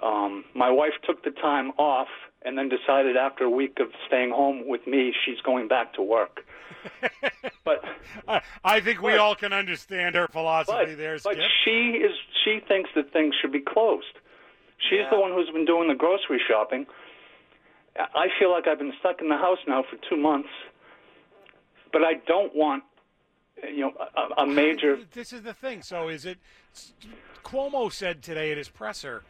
Um, 0.01 0.45
my 0.55 0.69
wife 0.71 0.93
took 1.05 1.23
the 1.23 1.31
time 1.31 1.71
off 1.77 2.07
and 2.43 2.57
then 2.57 2.69
decided 2.69 3.17
after 3.17 3.43
a 3.43 3.49
week 3.49 3.77
of 3.79 3.89
staying 4.07 4.31
home 4.31 4.67
with 4.67 4.87
me, 4.87 5.13
she's 5.25 5.39
going 5.41 5.67
back 5.67 5.93
to 5.93 6.01
work. 6.01 6.43
but 7.63 7.83
I, 8.27 8.41
I 8.63 8.79
think 8.79 9.01
we 9.01 9.15
all 9.15 9.35
can 9.35 9.53
understand 9.53 10.15
her 10.15 10.27
philosophy 10.27 10.85
but, 10.87 10.97
there, 10.97 11.17
but 11.23 11.37
she 11.63 11.99
is. 12.03 12.11
She 12.43 12.59
thinks 12.67 12.89
that 12.95 13.13
things 13.13 13.35
should 13.39 13.51
be 13.51 13.59
closed. 13.59 14.17
She's 14.89 15.05
the 15.11 15.19
one 15.19 15.31
who's 15.31 15.49
been 15.49 15.65
doing 15.65 15.87
the 15.87 15.95
grocery 15.95 16.41
shopping. 16.47 16.85
I 17.97 18.27
feel 18.39 18.51
like 18.51 18.67
I've 18.67 18.79
been 18.79 18.93
stuck 18.99 19.21
in 19.21 19.29
the 19.29 19.37
house 19.37 19.59
now 19.67 19.83
for 19.83 19.97
two 20.09 20.15
months, 20.15 20.49
but 21.91 22.03
I 22.03 22.15
don't 22.25 22.55
want, 22.55 22.83
you 23.63 23.81
know, 23.81 23.93
a, 24.15 24.43
a 24.43 24.45
major. 24.47 24.97
This 25.11 25.33
is 25.33 25.41
the 25.41 25.53
thing. 25.53 25.81
So 25.81 26.07
is 26.07 26.25
it? 26.25 26.37
Cuomo 27.43 27.91
said 27.91 28.21
today 28.21 28.51
at 28.51 28.57
his 28.57 28.69
presser. 28.69 29.23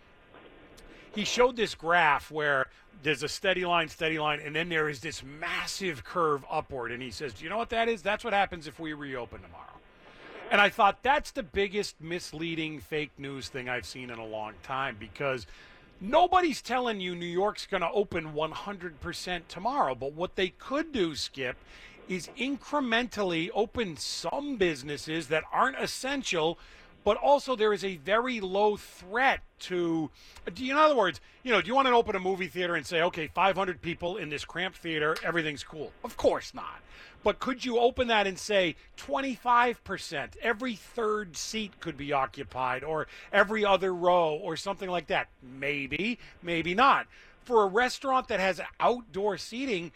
He 1.16 1.26
showed 1.26 1.56
this 1.58 1.76
graph 1.76 2.32
where 2.32 2.68
there's 3.04 3.24
a 3.24 3.28
steady 3.28 3.66
line, 3.66 3.90
steady 3.90 4.20
line, 4.20 4.40
and 4.40 4.56
then 4.56 4.70
there 4.70 4.88
is 4.88 5.02
this 5.02 5.24
massive 5.24 6.04
curve 6.04 6.46
upward. 6.50 6.92
And 6.92 7.02
he 7.02 7.12
says, 7.12 7.34
"Do 7.34 7.44
you 7.44 7.50
know 7.50 7.58
what 7.58 7.70
that 7.70 7.90
is? 7.90 8.02
That's 8.02 8.24
what 8.24 8.34
happens 8.34 8.68
if 8.68 8.80
we 8.80 8.94
reopen 8.94 9.42
tomorrow." 9.42 9.81
And 10.52 10.60
I 10.60 10.68
thought 10.68 11.02
that's 11.02 11.32
the 11.32 11.44
biggest 11.44 12.02
misleading 12.02 12.82
fake 12.82 13.12
news 13.18 13.48
thing 13.48 13.70
I've 13.70 13.86
seen 13.86 14.10
in 14.10 14.20
a 14.20 14.26
long 14.26 14.54
time 14.64 14.98
because 15.00 15.48
nobody's 16.02 16.62
telling 16.62 17.00
you 17.00 17.16
New 17.16 17.26
York's 17.26 17.66
going 17.66 17.82
to 17.82 17.90
open 17.92 18.34
100% 18.34 19.48
tomorrow. 19.48 19.96
But 19.96 20.12
what 20.12 20.36
they 20.36 20.50
could 20.50 20.92
do, 20.92 21.16
Skip, 21.16 21.56
is 22.10 22.28
incrementally 22.38 23.50
open 23.54 23.96
some 23.96 24.58
businesses 24.58 25.30
that 25.30 25.46
aren't 25.54 25.78
essential. 25.80 26.60
But 27.06 27.16
also, 27.16 27.56
there 27.56 27.72
is 27.74 27.84
a 27.86 27.96
very 27.96 28.42
low 28.42 28.76
threat 28.76 29.40
to. 29.62 30.12
do 30.54 30.66
you- 30.66 30.74
In 30.74 30.78
other 30.78 30.96
words, 30.96 31.22
you 31.44 31.52
know, 31.52 31.62
do 31.62 31.68
you 31.68 31.74
want 31.76 31.88
to 31.88 31.94
open 31.94 32.16
a 32.16 32.20
movie 32.20 32.48
theater 32.48 32.76
and 32.76 32.86
say, 32.86 33.02
okay, 33.02 33.28
500 33.28 33.82
people 33.82 34.18
in 34.18 34.30
this 34.30 34.44
cramped 34.46 34.78
theater, 34.80 35.16
everything's 35.24 35.64
cool? 35.64 35.94
Of 36.04 36.18
course 36.18 36.54
not. 36.54 36.82
But 37.24 37.40
could 37.40 37.64
you 37.64 37.78
open 37.80 38.08
that 38.08 38.26
and 38.28 38.38
say 38.38 38.76
25%, 38.98 40.30
every 40.42 40.76
third 40.76 41.38
seat 41.38 41.80
could 41.80 41.98
be 41.98 42.12
occupied, 42.14 42.84
or 42.84 43.08
every 43.32 43.64
other 43.64 43.94
row, 43.94 44.34
or 44.34 44.56
something 44.56 44.90
like 44.90 45.08
that? 45.08 45.28
Maybe, 45.42 46.18
maybe 46.42 46.74
not. 46.74 47.08
For 47.44 47.64
a 47.64 47.68
restaurant 47.68 48.28
that 48.30 48.40
has 48.40 48.62
outdoor 48.80 49.38
seating, 49.38 49.92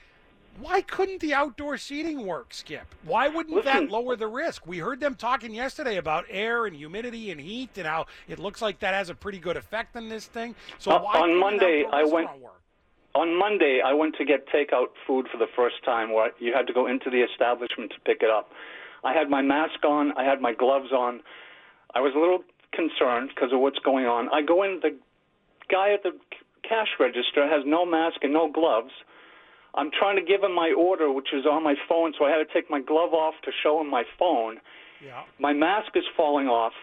why 0.59 0.81
couldn't 0.81 1.19
the 1.19 1.33
outdoor 1.33 1.77
seating 1.77 2.25
work, 2.25 2.53
Skip? 2.53 2.85
Why 3.03 3.27
wouldn't 3.27 3.55
Listen- 3.55 3.85
that 3.85 3.91
lower 3.91 4.15
the 4.15 4.27
risk? 4.27 4.65
We 4.65 4.77
heard 4.77 4.99
them 4.99 5.15
talking 5.15 5.53
yesterday 5.53 5.97
about 5.97 6.25
air 6.29 6.65
and 6.65 6.75
humidity 6.75 7.29
and 7.31 7.41
heat 7.41 7.71
and 7.77 7.85
how 7.85 8.05
it 8.27 8.39
looks 8.39 8.61
like 8.61 8.79
that 8.79 8.93
has 8.93 9.09
a 9.09 9.15
pretty 9.15 9.39
good 9.39 9.57
effect 9.57 9.95
on 9.97 10.09
this 10.09 10.27
thing. 10.27 10.55
So 10.79 10.91
Uh, 10.91 10.99
on 10.99 11.37
Monday, 11.37 11.85
I 11.91 12.03
went- 12.03 12.39
work? 12.39 12.61
On 13.15 13.37
Monday, 13.39 13.79
I 13.83 13.93
went 13.93 14.15
to 14.17 14.25
get 14.25 14.45
takeout 14.49 14.91
food 15.07 15.27
for 15.31 15.37
the 15.37 15.47
first 15.55 15.75
time, 15.85 16.13
where 16.13 16.31
you 16.39 16.53
had 16.53 16.67
to 16.67 16.73
go 16.73 16.85
into 16.85 17.09
the 17.09 17.21
establishment 17.23 17.91
to 17.91 17.99
pick 18.05 18.21
it 18.21 18.29
up. 18.29 18.49
I 19.03 19.13
had 19.13 19.29
my 19.29 19.41
mask 19.41 19.83
on, 19.85 20.11
I 20.17 20.23
had 20.23 20.41
my 20.41 20.53
gloves 20.53 20.91
on. 20.91 21.21
I 21.93 22.01
was 22.01 22.13
a 22.15 22.19
little 22.19 22.43
concerned 22.73 23.31
because 23.33 23.53
of 23.53 23.61
what's 23.61 23.79
going 23.79 24.05
on. 24.05 24.27
I 24.33 24.41
go 24.41 24.63
in, 24.63 24.79
the 24.81 24.97
guy 25.71 25.93
at 25.93 26.03
the 26.03 26.11
cash 26.67 26.89
register 26.99 27.47
has 27.47 27.63
no 27.65 27.85
mask 27.85 28.17
and 28.21 28.33
no 28.33 28.51
gloves. 28.51 28.91
I'm 29.75 29.91
trying 29.91 30.17
to 30.17 30.21
give 30.21 30.43
him 30.43 30.53
my 30.53 30.73
order, 30.77 31.11
which 31.11 31.29
is 31.33 31.45
on 31.45 31.63
my 31.63 31.75
phone, 31.87 32.13
so 32.19 32.25
I 32.25 32.31
had 32.31 32.45
to 32.45 32.53
take 32.53 32.69
my 32.69 32.81
glove 32.81 33.13
off 33.13 33.35
to 33.45 33.51
show 33.63 33.79
him 33.79 33.89
my 33.89 34.03
phone. 34.19 34.57
Yeah. 35.03 35.23
My 35.39 35.53
mask 35.53 35.91
is 35.95 36.03
falling 36.17 36.47
off, 36.47 36.73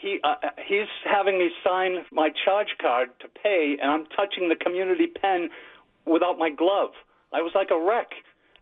he 0.00 0.18
uh, 0.24 0.34
he's 0.66 0.88
having 1.04 1.38
me 1.38 1.50
sign 1.64 2.04
my 2.10 2.30
charge 2.44 2.74
card 2.80 3.10
to 3.20 3.28
pay, 3.28 3.76
and 3.80 3.90
I'm 3.90 4.06
touching 4.16 4.48
the 4.48 4.56
community 4.56 5.06
pen 5.06 5.50
without 6.10 6.38
my 6.38 6.50
glove. 6.50 6.90
I 7.32 7.42
was 7.42 7.52
like 7.54 7.70
a 7.70 7.78
wreck. 7.78 8.10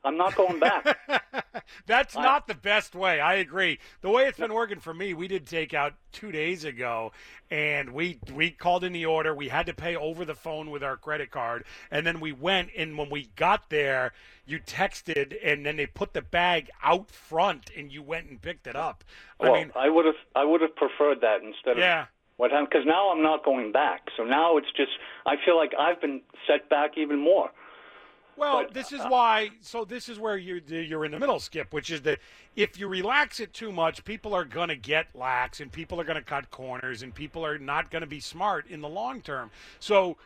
I'm 0.04 0.16
not 0.16 0.36
going 0.36 0.60
back. 0.60 0.96
That's 1.86 2.14
not 2.14 2.46
the 2.46 2.54
best 2.54 2.94
way. 2.94 3.20
I 3.20 3.34
agree. 3.34 3.78
The 4.00 4.10
way 4.10 4.26
it's 4.26 4.38
been 4.38 4.54
working 4.54 4.78
for 4.78 4.94
me, 4.94 5.12
we 5.12 5.26
did 5.26 5.46
take 5.46 5.74
out 5.74 5.94
two 6.12 6.30
days 6.30 6.64
ago, 6.64 7.12
and 7.50 7.90
we 7.90 8.20
we 8.32 8.50
called 8.50 8.84
in 8.84 8.92
the 8.92 9.06
order. 9.06 9.34
We 9.34 9.48
had 9.48 9.66
to 9.66 9.74
pay 9.74 9.96
over 9.96 10.24
the 10.24 10.36
phone 10.36 10.70
with 10.70 10.84
our 10.84 10.96
credit 10.96 11.30
card, 11.30 11.64
and 11.90 12.06
then 12.06 12.20
we 12.20 12.32
went. 12.32 12.70
And 12.76 12.96
when 12.96 13.10
we 13.10 13.28
got 13.34 13.70
there, 13.70 14.12
you 14.46 14.60
texted, 14.60 15.36
and 15.42 15.66
then 15.66 15.76
they 15.76 15.86
put 15.86 16.12
the 16.12 16.22
bag 16.22 16.70
out 16.82 17.10
front, 17.10 17.70
and 17.76 17.90
you 17.90 18.02
went 18.02 18.30
and 18.30 18.40
picked 18.40 18.66
it 18.66 18.76
up. 18.76 19.02
well, 19.40 19.54
I 19.54 19.58
mean, 19.58 19.72
I 19.74 19.88
would 19.88 20.06
have 20.06 20.14
I 20.36 20.44
would 20.44 20.60
have 20.60 20.76
preferred 20.76 21.20
that 21.22 21.42
instead 21.42 21.72
of 21.72 21.78
yeah. 21.78 22.06
What 22.38 22.50
happened 22.50 22.68
because 22.70 22.86
now 22.86 23.10
I'm 23.10 23.22
not 23.22 23.44
going 23.44 23.70
back. 23.70 24.08
So 24.16 24.24
now 24.24 24.56
it's 24.56 24.72
just 24.74 24.92
I 25.26 25.34
feel 25.44 25.56
like 25.56 25.72
I've 25.78 26.00
been 26.00 26.22
set 26.46 26.70
back 26.70 26.96
even 26.96 27.18
more. 27.18 27.50
Well, 28.38 28.62
But, 28.62 28.72
this 28.72 28.92
is 28.92 29.00
uh, 29.00 29.08
why. 29.08 29.50
So 29.60 29.84
this 29.84 30.08
is 30.08 30.18
where 30.18 30.38
you're 30.38 30.58
you're 30.58 31.04
in 31.04 31.10
the 31.10 31.18
middle, 31.18 31.40
Skip, 31.40 31.72
which 31.72 31.90
is 31.90 32.02
that 32.02 32.20
if 32.56 32.78
you 32.78 32.86
relax 32.86 33.40
it 33.40 33.52
too 33.52 33.72
much, 33.72 34.04
people 34.04 34.32
are 34.32 34.44
going 34.44 34.68
to 34.68 34.76
get 34.76 35.08
lax, 35.14 35.60
and 35.60 35.70
people 35.70 36.00
are 36.00 36.04
going 36.04 36.16
to 36.16 36.22
cut 36.22 36.50
corners, 36.50 37.02
and 37.02 37.12
people 37.14 37.44
are 37.44 37.58
not 37.58 37.90
going 37.90 38.02
to 38.02 38.08
be 38.08 38.20
smart 38.20 38.66
in 38.68 38.80
the 38.80 38.88
long 38.88 39.20
term. 39.20 39.50
So 39.80 40.16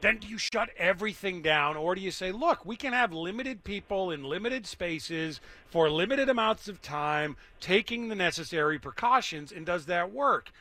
then 0.00 0.18
do 0.18 0.28
you 0.28 0.38
shut 0.38 0.70
everything 0.78 1.42
down, 1.42 1.76
or 1.76 1.96
do 1.96 2.00
you 2.00 2.12
say, 2.12 2.30
look, 2.30 2.64
we 2.64 2.76
can 2.76 2.92
have 2.92 3.12
limited 3.12 3.64
people 3.64 4.12
in 4.12 4.22
limited 4.22 4.64
spaces 4.64 5.40
for 5.66 5.90
limited 5.90 6.28
amounts 6.28 6.68
of 6.68 6.80
time, 6.80 7.36
taking 7.60 8.06
the 8.06 8.14
necessary 8.14 8.78
precautions, 8.78 9.50
and 9.50 9.66
does 9.66 9.86
that 9.86 10.12
work? 10.12 10.52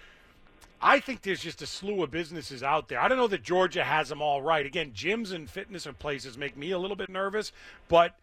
I 0.82 1.00
think 1.00 1.22
there's 1.22 1.42
just 1.42 1.62
a 1.62 1.68
slew 1.68 2.04
of 2.04 2.12
businesses 2.12 2.62
out 2.62 2.88
there. 2.88 3.00
I 3.00 3.08
don't 3.08 3.18
know 3.18 3.28
that 3.28 3.44
Georgia 3.44 3.84
has 3.84 4.10
them 4.10 4.22
all 4.22 4.42
right. 4.42 4.66
Again, 4.66 4.92
gyms 4.92 5.34
and 5.34 5.50
fitness 5.50 5.86
and 5.86 5.98
places 5.98 6.38
make 6.38 6.56
me 6.56 6.72
a 6.72 6.78
little 6.78 6.96
bit 6.96 7.10
nervous, 7.10 7.52
but 7.88 8.16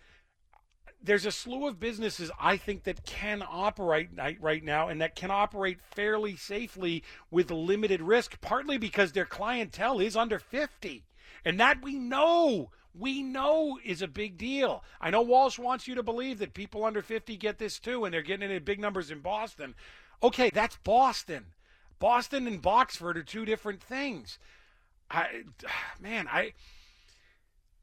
there's 1.02 1.26
a 1.26 1.32
slew 1.32 1.66
of 1.66 1.80
businesses 1.80 2.30
I 2.40 2.56
think 2.56 2.84
that 2.84 3.04
can 3.04 3.42
operate 3.46 4.08
right 4.40 4.64
now 4.64 4.88
and 4.88 5.00
that 5.00 5.16
can 5.16 5.30
operate 5.30 5.78
fairly 5.80 6.36
safely 6.36 7.02
with 7.30 7.50
limited 7.50 8.00
risk, 8.00 8.40
partly 8.40 8.78
because 8.78 9.12
their 9.12 9.26
clientele 9.26 10.00
is 10.00 10.16
under 10.16 10.38
50. 10.38 11.04
And 11.44 11.60
that 11.60 11.82
we 11.82 11.98
know, 11.98 12.70
we 12.98 13.22
know 13.22 13.78
is 13.84 14.00
a 14.00 14.08
big 14.08 14.38
deal. 14.38 14.82
I 15.00 15.10
know 15.10 15.20
Walsh 15.20 15.58
wants 15.58 15.86
you 15.86 15.94
to 15.96 16.02
believe 16.02 16.38
that 16.38 16.54
people 16.54 16.84
under 16.84 17.02
50 17.02 17.36
get 17.36 17.58
this 17.58 17.78
too, 17.78 18.04
and 18.04 18.14
they're 18.14 18.22
getting 18.22 18.48
it 18.48 18.54
in 18.54 18.64
big 18.64 18.80
numbers 18.80 19.10
in 19.10 19.20
Boston. 19.20 19.74
Okay, 20.22 20.50
that's 20.54 20.78
Boston. 20.84 21.46
Boston 21.98 22.46
and 22.46 22.62
Boxford 22.62 23.16
are 23.16 23.22
two 23.22 23.44
different 23.44 23.82
things. 23.82 24.38
I, 25.10 25.44
man, 26.00 26.28
I 26.30 26.52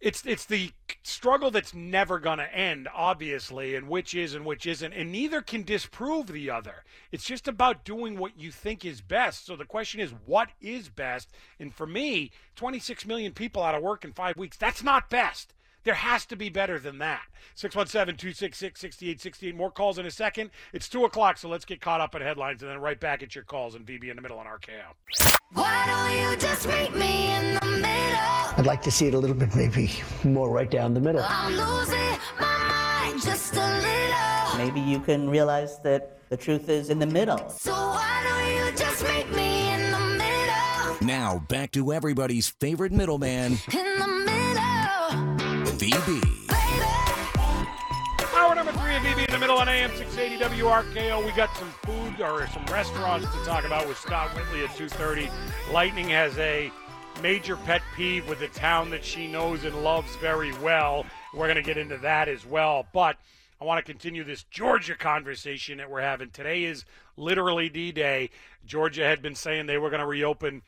it's 0.01 0.25
it's 0.25 0.45
the 0.45 0.71
struggle 1.03 1.51
that's 1.51 1.73
never 1.73 2.19
going 2.19 2.39
to 2.39 2.55
end 2.55 2.87
obviously 2.93 3.75
and 3.75 3.87
which 3.87 4.15
is 4.15 4.33
and 4.33 4.45
which 4.45 4.65
isn't 4.65 4.93
and 4.93 5.11
neither 5.11 5.41
can 5.41 5.63
disprove 5.63 6.27
the 6.27 6.49
other. 6.49 6.83
It's 7.11 7.23
just 7.23 7.47
about 7.47 7.85
doing 7.85 8.17
what 8.17 8.39
you 8.39 8.51
think 8.51 8.83
is 8.83 9.01
best. 9.01 9.45
So 9.45 9.55
the 9.55 9.65
question 9.65 9.99
is 9.99 10.13
what 10.25 10.49
is 10.59 10.89
best? 10.89 11.29
And 11.59 11.73
for 11.73 11.85
me 11.85 12.31
26 12.55 13.05
million 13.05 13.31
people 13.33 13.61
out 13.61 13.75
of 13.75 13.83
work 13.83 14.03
in 14.03 14.11
5 14.11 14.37
weeks 14.37 14.57
that's 14.57 14.83
not 14.83 15.09
best 15.09 15.53
there 15.83 15.93
has 15.93 16.25
to 16.27 16.35
be 16.35 16.49
better 16.49 16.79
than 16.79 16.99
that. 16.99 17.23
617 17.55 18.17
266 18.17 18.79
6868. 18.79 19.55
More 19.55 19.71
calls 19.71 19.97
in 19.97 20.05
a 20.05 20.11
second. 20.11 20.51
It's 20.73 20.87
2 20.87 21.05
o'clock, 21.05 21.37
so 21.37 21.49
let's 21.49 21.65
get 21.65 21.81
caught 21.81 22.01
up 22.01 22.15
in 22.15 22.21
headlines 22.21 22.61
and 22.61 22.71
then 22.71 22.79
right 22.79 22.99
back 22.99 23.23
at 23.23 23.35
your 23.35 23.43
calls 23.43 23.75
and 23.75 23.85
VB 23.85 24.09
in 24.09 24.15
the 24.15 24.21
middle 24.21 24.37
on 24.37 24.45
RKO. 24.45 25.31
Why 25.53 25.85
don't 25.85 26.31
you 26.31 26.37
just 26.37 26.67
meet 26.67 26.95
me 26.95 27.33
in 27.33 27.55
the 27.55 27.65
middle? 27.65 28.57
I'd 28.57 28.65
like 28.65 28.81
to 28.83 28.91
see 28.91 29.07
it 29.07 29.13
a 29.13 29.17
little 29.17 29.35
bit 29.35 29.55
maybe 29.55 29.91
more 30.23 30.49
right 30.49 30.69
down 30.69 30.93
the 30.93 30.99
middle. 30.99 31.23
I'm 31.27 31.51
losing 31.53 32.19
my 32.39 33.07
mind 33.09 33.21
just 33.21 33.55
a 33.55 33.57
little. 33.57 34.57
Maybe 34.57 34.79
you 34.79 34.99
can 34.99 35.29
realize 35.29 35.79
that 35.79 36.17
the 36.29 36.37
truth 36.37 36.69
is 36.69 36.89
in 36.89 36.99
the 36.99 37.05
middle. 37.05 37.49
So 37.49 37.73
why 37.73 38.23
don't 38.23 38.65
you 38.65 38.77
just 38.77 39.03
meet 39.03 39.29
me 39.35 39.73
in 39.73 39.91
the 39.91 39.99
middle? 39.99 41.07
Now, 41.07 41.39
back 41.49 41.71
to 41.71 41.91
everybody's 41.91 42.47
favorite 42.49 42.91
middleman, 42.91 43.57
In 43.73 43.99
the 43.99 44.07
middle. 44.07 44.80
VB. 45.81 46.21
Hour 48.35 48.53
number 48.53 48.71
three 48.73 48.95
of 48.95 49.01
VB 49.01 49.25
in 49.25 49.31
the 49.31 49.39
middle 49.39 49.57
on 49.57 49.67
AM 49.67 49.89
680 49.95 50.61
WRKO. 50.61 51.25
We 51.25 51.31
got 51.31 51.57
some 51.57 51.69
food 51.81 52.21
or 52.21 52.45
some 52.49 52.63
restaurants 52.65 53.25
to 53.25 53.43
talk 53.45 53.65
about 53.65 53.87
with 53.87 53.97
Scott 53.97 54.29
Whitley 54.35 54.63
at 54.63 54.69
2.30. 54.69 55.31
Lightning 55.73 56.07
has 56.09 56.37
a 56.37 56.71
major 57.23 57.55
pet 57.55 57.81
peeve 57.95 58.29
with 58.29 58.37
the 58.37 58.49
town 58.49 58.91
that 58.91 59.03
she 59.03 59.25
knows 59.25 59.63
and 59.63 59.83
loves 59.83 60.15
very 60.17 60.53
well. 60.59 61.03
We're 61.33 61.47
going 61.47 61.55
to 61.55 61.63
get 61.63 61.79
into 61.79 61.97
that 61.97 62.29
as 62.29 62.45
well. 62.45 62.85
But 62.93 63.17
I 63.59 63.65
want 63.65 63.83
to 63.83 63.91
continue 63.91 64.23
this 64.23 64.43
Georgia 64.51 64.93
conversation 64.93 65.79
that 65.79 65.89
we're 65.89 66.01
having. 66.01 66.29
Today 66.29 66.65
is 66.65 66.85
literally 67.17 67.69
D-Day. 67.69 68.29
Georgia 68.67 69.03
had 69.03 69.23
been 69.23 69.33
saying 69.33 69.65
they 69.65 69.79
were 69.79 69.89
going 69.89 70.01
to 70.01 70.05
reopen 70.05 70.61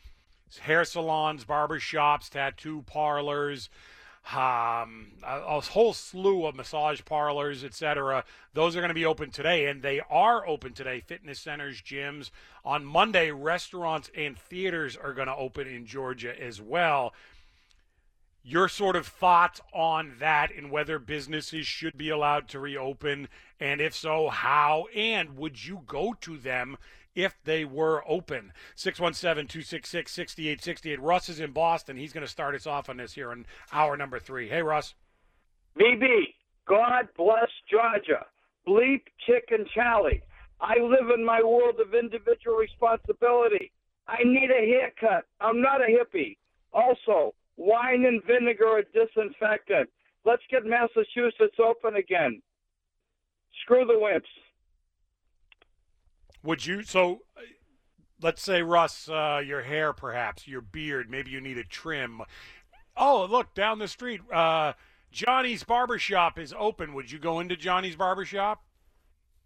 hair 0.60 0.84
salons, 0.84 1.44
barber 1.44 1.80
shops, 1.80 2.30
tattoo 2.30 2.82
parlors, 2.88 3.70
um, 4.32 5.12
a, 5.24 5.42
a 5.48 5.62
whole 5.62 5.94
slew 5.94 6.46
of 6.46 6.56
massage 6.56 7.02
parlors, 7.06 7.64
etc. 7.64 8.24
Those 8.54 8.76
are 8.76 8.80
going 8.80 8.90
to 8.90 8.96
be 8.96 9.06
open 9.06 9.32
today, 9.32 9.68
and 9.68 9.82
they 9.82 10.00
are 10.10 10.48
open 10.48 10.74
today. 10.74 11.02
Fitness 11.02 11.40
centers, 11.40 11.82
gyms. 11.82 12.32
On 12.64 12.86
Monday, 12.86 13.32
restaurants 13.32 14.10
and 14.16 14.38
theaters 14.38 14.96
are 14.96 15.14
going 15.14 15.28
to 15.28 15.36
open 15.36 15.68
in 15.68 15.86
Georgia 15.86 16.42
as 16.42 16.62
well. 16.62 17.14
Your 18.46 18.68
sort 18.68 18.96
of 18.96 19.08
thoughts 19.08 19.62
on 19.74 20.16
that 20.20 20.52
and 20.56 20.72
whether 20.72 21.00
businesses 21.00 21.66
should 21.66 21.98
be 21.98 22.10
allowed 22.10 22.50
to 22.50 22.60
reopen, 22.60 23.30
and 23.60 23.80
if 23.80 23.96
so, 23.96 24.30
how? 24.30 24.88
And 24.96 25.38
would 25.38 25.66
you 25.66 25.84
go 25.86 26.14
to 26.22 26.38
them 26.38 26.78
if 27.16 27.36
they 27.44 27.66
were 27.66 28.04
open. 28.08 28.52
617 28.76 29.48
266 29.48 30.12
6868. 30.12 31.02
Russ 31.02 31.30
is 31.30 31.40
in 31.40 31.52
Boston. 31.52 31.98
He's 31.98 32.14
going 32.14 32.26
to 32.26 32.32
start 32.32 32.56
us 32.56 32.68
off 32.68 32.90
on 32.90 32.98
this 32.98 33.14
here 33.14 33.32
in 33.32 33.46
hour 33.72 33.98
number 33.98 34.20
three. 34.20 34.50
Hey, 34.50 34.62
Russ. 34.62 34.96
VB, 35.80 36.34
God 36.68 37.08
bless 37.18 37.50
Georgia. 37.70 38.26
Bleep 38.68 39.02
Chicken 39.26 39.66
Charlie. 39.74 40.22
I 40.62 40.80
live 40.80 41.10
in 41.14 41.26
my 41.26 41.42
world 41.44 41.80
of 41.80 41.94
individual 41.94 42.56
responsibility. 42.56 43.72
I 44.08 44.18
need 44.24 44.50
a 44.50 44.66
haircut. 44.66 45.26
I'm 45.42 45.62
not 45.62 45.82
a 45.82 45.88
hippie. 45.88 46.38
Also, 46.74 47.34
wine 47.58 48.06
and 48.06 48.24
vinegar 48.24 48.68
are 48.68 48.84
disinfectant. 48.94 49.90
Let's 50.26 50.44
get 50.50 50.66
Massachusetts 50.66 51.58
open 51.60 51.96
again. 51.96 52.42
Screw 53.62 53.86
the 53.86 53.94
wimps. 53.94 54.22
Would 56.44 56.66
you 56.66 56.84
so? 56.84 57.22
uh, 57.38 57.42
Let's 58.22 58.42
say 58.42 58.62
Russ, 58.62 59.10
uh, 59.10 59.42
your 59.46 59.64
hair, 59.64 59.92
perhaps 59.92 60.48
your 60.48 60.62
beard, 60.62 61.10
maybe 61.10 61.30
you 61.32 61.42
need 61.42 61.58
a 61.58 61.64
trim. 61.66 62.22
Oh, 62.96 63.28
look 63.30 63.54
down 63.54 63.80
the 63.80 63.88
street, 63.88 64.22
uh, 64.32 64.74
Johnny's 65.12 65.64
barbershop 65.66 66.40
is 66.40 66.54
open. 66.58 66.94
Would 66.94 67.12
you 67.12 67.20
go 67.20 67.40
into 67.42 67.58
Johnny's 67.58 67.98
barbershop? 67.98 68.64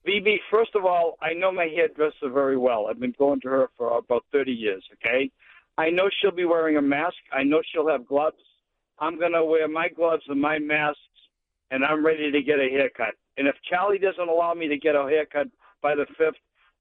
VB, 0.08 0.38
first 0.52 0.76
of 0.76 0.86
all, 0.86 1.18
I 1.22 1.34
know 1.34 1.52
my 1.52 1.66
hairdresser 1.66 2.30
very 2.30 2.56
well. 2.58 2.86
I've 2.88 3.00
been 3.00 3.16
going 3.18 3.42
to 3.42 3.48
her 3.50 3.70
for 3.78 3.98
about 3.98 4.24
30 4.32 4.52
years, 4.52 4.84
okay? 4.94 5.32
I 5.78 5.90
know 5.90 6.10
she'll 6.22 6.32
be 6.32 6.46
wearing 6.46 6.78
a 6.78 6.82
mask. 6.82 7.18
I 7.34 7.44
know 7.44 7.62
she'll 7.74 7.90
have 7.90 8.06
gloves. 8.06 8.38
I'm 9.00 9.18
going 9.20 9.34
to 9.34 9.44
wear 9.44 9.68
my 9.68 9.90
gloves 9.90 10.24
and 10.28 10.40
my 10.40 10.60
masks, 10.60 11.00
and 11.72 11.84
I'm 11.84 12.06
ready 12.06 12.32
to 12.32 12.42
get 12.44 12.60
a 12.60 12.70
haircut. 12.70 13.16
And 13.38 13.48
if 13.48 13.56
Charlie 13.70 13.98
doesn't 13.98 14.30
allow 14.30 14.54
me 14.54 14.68
to 14.68 14.78
get 14.78 14.96
a 14.96 15.04
haircut 15.04 15.48
by 15.82 15.96
the 15.96 16.06
5th, 16.20 16.34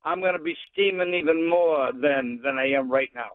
I'm 0.06 0.20
going 0.20 0.34
to 0.34 0.38
be 0.38 0.56
steaming 0.72 1.14
even 1.14 1.50
more 1.50 1.90
than, 1.92 2.40
than 2.42 2.58
I 2.58 2.70
am 2.70 2.90
right 2.90 3.10
now. 3.12 3.30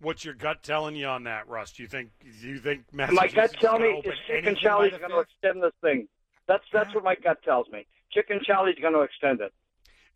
What's 0.00 0.24
your 0.24 0.32
gut 0.32 0.62
telling 0.62 0.96
you 0.96 1.06
on 1.06 1.24
that, 1.24 1.46
Russ? 1.46 1.72
Do 1.72 1.82
you 1.82 1.88
think 1.88 2.08
do 2.40 2.48
you 2.48 2.58
think 2.58 2.84
my 2.90 3.28
gut 3.28 3.54
is 3.54 3.80
me 3.80 4.02
is 4.02 4.14
Chicken 4.26 4.56
Charlie's 4.56 4.92
going 4.92 5.10
to 5.10 5.20
extend 5.20 5.62
this 5.62 5.74
thing. 5.82 6.08
That's 6.48 6.64
that's 6.72 6.94
what 6.94 7.04
my 7.04 7.16
gut 7.16 7.42
tells 7.42 7.68
me. 7.68 7.86
Chicken 8.10 8.40
Charlie's 8.42 8.78
going 8.80 8.94
to 8.94 9.00
extend 9.00 9.42
it. 9.42 9.52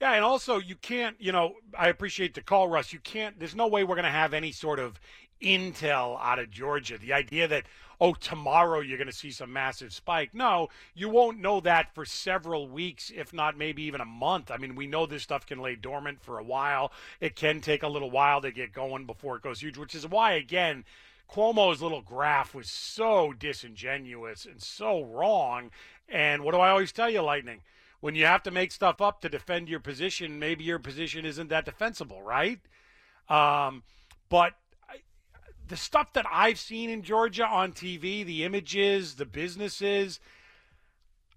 Yeah, 0.01 0.13
and 0.13 0.25
also 0.25 0.59
you 0.59 0.75
can't, 0.77 1.17
you 1.21 1.33
know, 1.33 1.55
I 1.79 1.89
appreciate 1.89 2.35
the 2.35 2.43
call, 2.43 2.69
Russ. 2.69 2.93
You 2.93 2.99
can't. 2.99 3.39
There's 3.39 3.55
no 3.55 3.69
way 3.69 3.85
we're 3.85 3.95
going 3.95 4.05
to 4.05 4.11
have 4.11 4.35
any 4.35 4.53
sort 4.53 4.79
of 4.79 5.01
intel 5.41 6.19
out 6.21 6.39
of 6.39 6.51
Georgia. 6.51 6.99
The 6.99 7.13
idea 7.13 7.47
that 7.49 7.65
oh 8.01 8.15
tomorrow 8.15 8.81
you're 8.81 8.99
going 8.99 9.09
to 9.09 9.17
see 9.17 9.31
some 9.31 9.53
massive 9.53 9.93
spike. 9.93 10.35
No, 10.35 10.69
you 10.95 11.09
won't 11.09 11.39
know 11.39 11.61
that 11.61 11.95
for 11.95 12.05
several 12.05 12.69
weeks, 12.69 13.13
if 13.15 13.33
not 13.33 13.57
maybe 13.57 13.83
even 13.85 14.01
a 14.01 14.07
month. 14.07 14.51
I 14.51 14.57
mean, 14.57 14.75
we 14.75 14.87
know 14.87 15.07
this 15.07 15.23
stuff 15.23 15.47
can 15.47 15.61
lay 15.61 15.77
dormant 15.77 16.23
for 16.23 16.39
a 16.39 16.45
while. 16.45 16.93
It 17.21 17.37
can 17.37 17.61
take 17.61 17.83
a 17.83 17.89
little 17.89 18.11
while 18.11 18.41
to 18.43 18.51
get 18.51 18.73
going 18.73 19.07
before 19.07 19.37
it 19.37 19.43
goes 19.43 19.61
huge, 19.61 19.79
which 19.79 19.95
is 19.95 20.07
why 20.07 20.33
again. 20.33 20.85
Cuomo's 21.31 21.81
little 21.81 22.03
graph 22.03 22.55
was 22.55 22.69
so 22.69 23.33
disingenuous 23.33 24.45
and 24.45 24.63
so 24.63 25.03
wrong. 25.03 25.71
And 26.07 26.45
what 26.45 26.53
do 26.53 26.61
I 26.61 26.69
always 26.69 26.93
tell 26.93 27.09
you, 27.09 27.23
Lightning? 27.23 27.63
When 28.05 28.14
you 28.14 28.27
have 28.27 28.43
to 28.43 28.51
make 28.51 28.71
stuff 28.71 29.01
up 29.01 29.23
to 29.23 29.31
defend 29.31 29.67
your 29.67 29.81
position, 29.81 30.38
maybe 30.38 30.62
your 30.62 30.79
position 30.79 31.25
isn't 31.25 31.49
that 31.49 31.64
defensible, 31.64 32.21
right? 32.21 32.61
Um, 33.31 33.83
but 34.29 34.53
I, 34.87 34.97
the 35.69 35.79
stuff 35.79 36.12
that 36.12 36.27
I've 36.31 36.59
seen 36.59 36.90
in 36.90 37.01
Georgia 37.01 37.47
on 37.47 37.73
TV, 37.73 38.23
the 38.23 38.45
images, 38.45 39.14
the 39.14 39.25
businesses, 39.25 40.21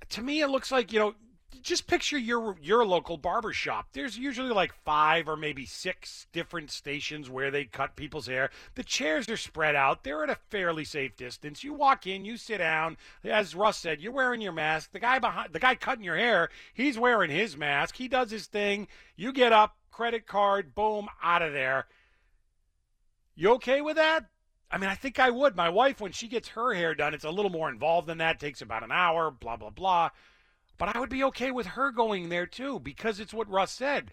to 0.10 0.22
me, 0.22 0.42
it 0.42 0.50
looks 0.50 0.70
like 0.70 0.92
you 0.92 1.00
know. 1.00 1.16
Just 1.62 1.88
picture 1.88 2.18
your 2.18 2.58
your 2.62 2.86
local 2.86 3.18
barber 3.18 3.54
shop. 3.54 3.88
There's 3.94 4.18
usually 4.18 4.50
like 4.50 4.74
five 4.84 5.30
or 5.30 5.38
maybe 5.38 5.66
six 5.66 6.28
different 6.34 6.72
stations 6.72 7.30
where 7.30 7.52
they 7.52 7.66
cut 7.66 7.96
people's 7.96 8.28
hair. 8.28 8.50
The 8.76 8.84
chairs 8.84 9.30
are 9.30 9.38
spread 9.38 9.76
out. 9.76 10.04
They're 10.04 10.24
at 10.24 10.30
a 10.30 10.38
fairly 10.50 10.84
safe 10.84 11.16
distance. 11.16 11.64
You 11.64 11.74
walk 11.74 12.06
in, 12.06 12.26
you 12.26 12.36
sit 12.36 12.58
down. 12.58 12.98
As 13.24 13.56
Russ 13.56 13.78
said, 13.78 14.02
you're 14.02 14.12
wearing 14.12 14.42
your 14.42 14.52
mask. 14.52 14.92
The 14.92 15.00
guy 15.00 15.20
behind, 15.20 15.54
the 15.54 15.60
guy 15.60 15.76
cutting 15.76 16.04
your 16.04 16.18
hair, 16.18 16.50
he's 16.74 17.00
wearing 17.00 17.32
his 17.32 17.56
mask. 17.56 17.96
He 17.96 18.08
does 18.10 18.30
his 18.30 18.48
thing. 18.48 18.88
You 19.16 19.32
get 19.32 19.54
up, 19.54 19.78
credit 19.90 20.28
card, 20.28 20.76
boom, 20.76 21.08
out 21.24 21.42
of 21.42 21.54
there. 21.54 21.88
You 23.36 23.54
okay 23.54 23.82
with 23.82 23.96
that? 23.96 24.26
I 24.70 24.78
mean, 24.78 24.90
I 24.90 24.96
think 24.96 25.18
I 25.18 25.30
would. 25.30 25.56
My 25.56 25.70
wife, 25.70 26.02
when 26.02 26.12
she 26.12 26.28
gets 26.28 26.50
her 26.50 26.74
hair 26.74 26.94
done, 26.94 27.14
it's 27.14 27.24
a 27.24 27.32
little 27.32 27.52
more 27.52 27.70
involved 27.70 28.08
than 28.08 28.18
that. 28.18 28.40
takes 28.40 28.62
about 28.62 28.84
an 28.84 28.92
hour, 28.92 29.32
blah, 29.32 29.56
blah, 29.56 29.70
blah. 29.70 30.10
But 30.78 30.96
I 30.96 31.00
would 31.00 31.10
be 31.10 31.24
okay 31.26 31.52
with 31.52 31.68
her 31.68 31.92
going 31.92 32.30
there 32.30 32.46
too 32.46 32.80
because 32.80 33.20
it's 33.20 33.34
what 33.34 33.50
Russ 33.50 33.72
said. 33.72 34.12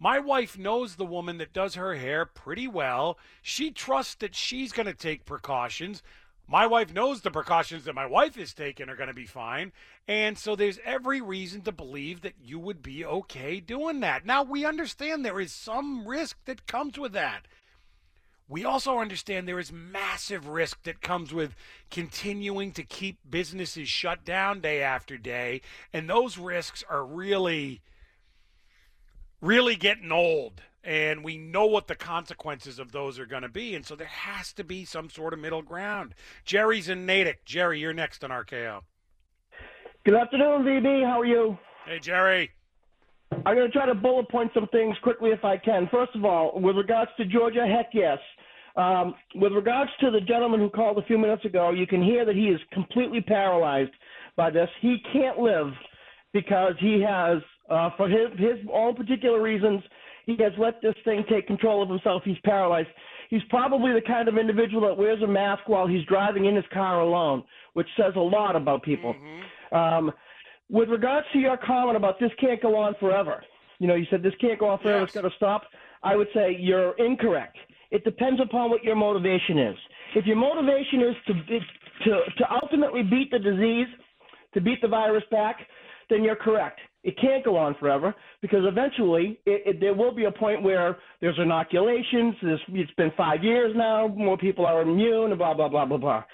My 0.00 0.18
wife 0.18 0.56
knows 0.56 0.94
the 0.94 1.04
woman 1.04 1.38
that 1.38 1.52
does 1.52 1.74
her 1.74 1.96
hair 1.96 2.24
pretty 2.24 2.68
well. 2.68 3.18
She 3.42 3.70
trusts 3.70 4.14
that 4.16 4.34
she's 4.34 4.72
going 4.72 4.86
to 4.86 4.94
take 4.94 5.24
precautions. 5.24 6.02
My 6.46 6.66
wife 6.66 6.94
knows 6.94 7.20
the 7.20 7.30
precautions 7.30 7.84
that 7.84 7.94
my 7.94 8.06
wife 8.06 8.38
is 8.38 8.54
taking 8.54 8.88
are 8.88 8.96
going 8.96 9.08
to 9.08 9.14
be 9.14 9.26
fine. 9.26 9.72
And 10.06 10.38
so 10.38 10.56
there's 10.56 10.78
every 10.84 11.20
reason 11.20 11.60
to 11.62 11.72
believe 11.72 12.22
that 12.22 12.36
you 12.42 12.58
would 12.58 12.82
be 12.82 13.04
okay 13.04 13.60
doing 13.60 14.00
that. 14.00 14.24
Now, 14.24 14.44
we 14.44 14.64
understand 14.64 15.24
there 15.24 15.40
is 15.40 15.52
some 15.52 16.08
risk 16.08 16.38
that 16.46 16.66
comes 16.66 16.98
with 16.98 17.12
that. 17.12 17.46
We 18.48 18.64
also 18.64 18.98
understand 18.98 19.46
there 19.46 19.58
is 19.58 19.70
massive 19.70 20.48
risk 20.48 20.82
that 20.84 21.02
comes 21.02 21.34
with 21.34 21.54
continuing 21.90 22.72
to 22.72 22.82
keep 22.82 23.18
businesses 23.28 23.88
shut 23.88 24.24
down 24.24 24.60
day 24.60 24.82
after 24.82 25.18
day. 25.18 25.60
And 25.92 26.08
those 26.08 26.38
risks 26.38 26.82
are 26.88 27.04
really, 27.04 27.82
really 29.42 29.76
getting 29.76 30.10
old. 30.10 30.62
And 30.82 31.22
we 31.22 31.36
know 31.36 31.66
what 31.66 31.88
the 31.88 31.94
consequences 31.94 32.78
of 32.78 32.92
those 32.92 33.18
are 33.18 33.26
going 33.26 33.42
to 33.42 33.50
be. 33.50 33.74
And 33.74 33.84
so 33.84 33.94
there 33.94 34.06
has 34.06 34.54
to 34.54 34.64
be 34.64 34.86
some 34.86 35.10
sort 35.10 35.34
of 35.34 35.38
middle 35.38 35.60
ground. 35.60 36.14
Jerry's 36.46 36.88
in 36.88 37.04
Natick. 37.04 37.44
Jerry, 37.44 37.80
you're 37.80 37.92
next 37.92 38.24
on 38.24 38.30
RKO. 38.30 38.80
Good 40.06 40.14
afternoon, 40.14 40.62
VB. 40.62 41.04
How 41.04 41.20
are 41.20 41.26
you? 41.26 41.58
Hey, 41.84 41.98
Jerry. 41.98 42.52
I'm 43.30 43.54
going 43.54 43.66
to 43.66 43.70
try 43.70 43.84
to 43.84 43.94
bullet 43.94 44.30
point 44.30 44.50
some 44.54 44.68
things 44.68 44.96
quickly 45.02 45.30
if 45.30 45.44
I 45.44 45.58
can. 45.58 45.86
First 45.92 46.14
of 46.14 46.24
all, 46.24 46.58
with 46.58 46.76
regards 46.76 47.10
to 47.18 47.26
Georgia, 47.26 47.66
heck 47.66 47.90
yes. 47.92 48.18
Um, 48.78 49.16
with 49.34 49.52
regards 49.52 49.90
to 50.00 50.12
the 50.12 50.20
gentleman 50.20 50.60
who 50.60 50.70
called 50.70 50.98
a 50.98 51.02
few 51.02 51.18
minutes 51.18 51.44
ago, 51.44 51.72
you 51.72 51.86
can 51.86 52.00
hear 52.02 52.24
that 52.24 52.36
he 52.36 52.46
is 52.46 52.60
completely 52.72 53.20
paralyzed 53.20 53.90
by 54.36 54.50
this. 54.50 54.68
He 54.80 54.98
can't 55.12 55.38
live 55.38 55.72
because 56.32 56.74
he 56.78 57.02
has, 57.02 57.38
uh, 57.68 57.90
for 57.96 58.08
his, 58.08 58.28
his 58.38 58.58
own 58.72 58.94
particular 58.94 59.42
reasons, 59.42 59.82
he 60.26 60.36
has 60.40 60.52
let 60.58 60.80
this 60.80 60.94
thing 61.04 61.24
take 61.28 61.48
control 61.48 61.82
of 61.82 61.88
himself. 61.88 62.22
He's 62.24 62.38
paralyzed. 62.44 62.88
He's 63.30 63.42
probably 63.50 63.92
the 63.92 64.00
kind 64.00 64.28
of 64.28 64.38
individual 64.38 64.86
that 64.86 64.96
wears 64.96 65.20
a 65.22 65.26
mask 65.26 65.62
while 65.66 65.88
he's 65.88 66.04
driving 66.06 66.44
in 66.44 66.54
his 66.54 66.64
car 66.72 67.00
alone, 67.00 67.42
which 67.74 67.88
says 67.96 68.12
a 68.14 68.20
lot 68.20 68.54
about 68.54 68.84
people. 68.84 69.14
Um, 69.72 70.12
with 70.70 70.88
regards 70.88 71.26
to 71.32 71.38
your 71.40 71.56
comment 71.56 71.96
about 71.96 72.20
this 72.20 72.30
can't 72.40 72.62
go 72.62 72.76
on 72.76 72.94
forever, 73.00 73.42
you 73.80 73.88
know, 73.88 73.96
you 73.96 74.06
said 74.08 74.22
this 74.22 74.34
can't 74.40 74.58
go 74.58 74.68
on 74.68 74.78
forever, 74.78 75.04
it's 75.04 75.14
got 75.14 75.22
to 75.22 75.30
stop. 75.36 75.64
I 76.02 76.14
would 76.14 76.28
say 76.32 76.56
you're 76.58 76.92
incorrect. 76.98 77.56
It 77.90 78.04
depends 78.04 78.40
upon 78.40 78.70
what 78.70 78.84
your 78.84 78.96
motivation 78.96 79.58
is. 79.58 79.76
If 80.14 80.26
your 80.26 80.36
motivation 80.36 81.02
is 81.02 81.16
to 81.26 81.34
to 82.04 82.20
to 82.38 82.54
ultimately 82.62 83.02
beat 83.02 83.30
the 83.30 83.38
disease, 83.38 83.86
to 84.54 84.60
beat 84.60 84.80
the 84.82 84.88
virus 84.88 85.24
back, 85.30 85.56
then 86.10 86.22
you're 86.22 86.36
correct. 86.36 86.80
It 87.04 87.16
can't 87.20 87.44
go 87.44 87.56
on 87.56 87.74
forever 87.78 88.14
because 88.42 88.64
eventually 88.64 89.38
it, 89.46 89.62
it, 89.64 89.80
there 89.80 89.94
will 89.94 90.12
be 90.12 90.24
a 90.24 90.32
point 90.32 90.62
where 90.62 90.98
there's 91.20 91.38
inoculations. 91.38 92.34
There's, 92.42 92.60
it's 92.68 92.90
been 92.92 93.12
five 93.16 93.42
years 93.44 93.72
now. 93.76 94.08
More 94.08 94.36
people 94.36 94.66
are 94.66 94.82
immune. 94.82 95.36
Blah 95.38 95.54
blah 95.54 95.68
blah 95.68 95.86
blah 95.86 95.96
blah. 95.96 96.24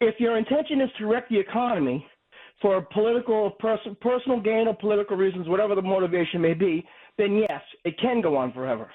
If 0.00 0.20
your 0.20 0.36
intention 0.36 0.80
is 0.80 0.90
to 0.98 1.06
wreck 1.06 1.28
the 1.28 1.38
economy 1.38 2.04
for 2.60 2.82
political, 2.92 3.52
pers- 3.58 3.78
personal 4.00 4.40
gain 4.40 4.66
or 4.68 4.74
political 4.74 5.16
reasons, 5.16 5.48
whatever 5.48 5.74
the 5.74 5.82
motivation 5.82 6.40
may 6.40 6.54
be, 6.54 6.84
then 7.16 7.36
yes, 7.36 7.62
it 7.84 7.98
can 8.00 8.20
go 8.20 8.36
on 8.36 8.52
forever. 8.52 8.90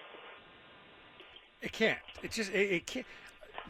It 1.63 1.71
can't. 1.71 1.97
It 2.21 2.31
just 2.31 2.51
it, 2.51 2.71
it 2.71 2.85
can't. 2.85 3.05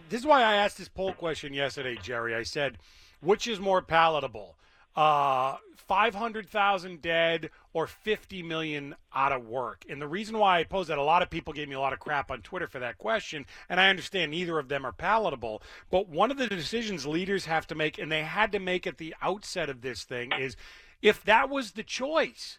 This 0.09 0.21
is 0.21 0.25
why 0.25 0.41
I 0.41 0.55
asked 0.55 0.79
this 0.79 0.89
poll 0.89 1.13
question 1.13 1.53
yesterday, 1.53 1.95
Jerry. 2.01 2.33
I 2.33 2.41
said, 2.41 2.79
which 3.21 3.47
is 3.47 3.59
more 3.59 3.83
palatable, 3.83 4.55
uh, 4.95 5.57
five 5.75 6.15
hundred 6.15 6.49
thousand 6.49 7.03
dead 7.03 7.51
or 7.71 7.85
fifty 7.85 8.41
million 8.41 8.95
out 9.13 9.31
of 9.31 9.47
work? 9.47 9.85
And 9.87 10.01
the 10.01 10.07
reason 10.07 10.39
why 10.39 10.59
I 10.59 10.63
posed 10.63 10.89
that, 10.89 10.97
a 10.97 11.03
lot 11.03 11.21
of 11.21 11.29
people 11.29 11.53
gave 11.53 11.69
me 11.69 11.75
a 11.75 11.79
lot 11.79 11.93
of 11.93 11.99
crap 11.99 12.31
on 12.31 12.41
Twitter 12.41 12.67
for 12.67 12.79
that 12.79 12.97
question, 12.97 13.45
and 13.69 13.79
I 13.79 13.89
understand 13.89 14.31
neither 14.31 14.57
of 14.57 14.69
them 14.69 14.87
are 14.87 14.91
palatable. 14.91 15.61
But 15.91 16.09
one 16.09 16.31
of 16.31 16.37
the 16.37 16.47
decisions 16.47 17.05
leaders 17.05 17.45
have 17.45 17.67
to 17.67 17.75
make, 17.75 17.99
and 17.99 18.11
they 18.11 18.23
had 18.23 18.51
to 18.53 18.59
make 18.59 18.87
at 18.87 18.97
the 18.97 19.13
outset 19.21 19.69
of 19.69 19.81
this 19.81 20.03
thing, 20.03 20.31
is 20.31 20.57
if 21.03 21.23
that 21.25 21.47
was 21.47 21.73
the 21.73 21.83
choice 21.83 22.57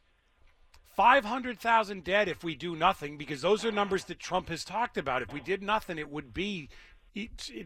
500,000 0.94 2.04
dead 2.04 2.28
if 2.28 2.44
we 2.44 2.54
do 2.54 2.76
nothing, 2.76 3.16
because 3.16 3.42
those 3.42 3.64
are 3.64 3.72
numbers 3.72 4.04
that 4.04 4.18
Trump 4.18 4.48
has 4.48 4.64
talked 4.64 4.96
about. 4.96 5.22
If 5.22 5.32
we 5.32 5.40
did 5.40 5.62
nothing, 5.62 5.98
it 5.98 6.10
would 6.10 6.32
be, 6.32 6.68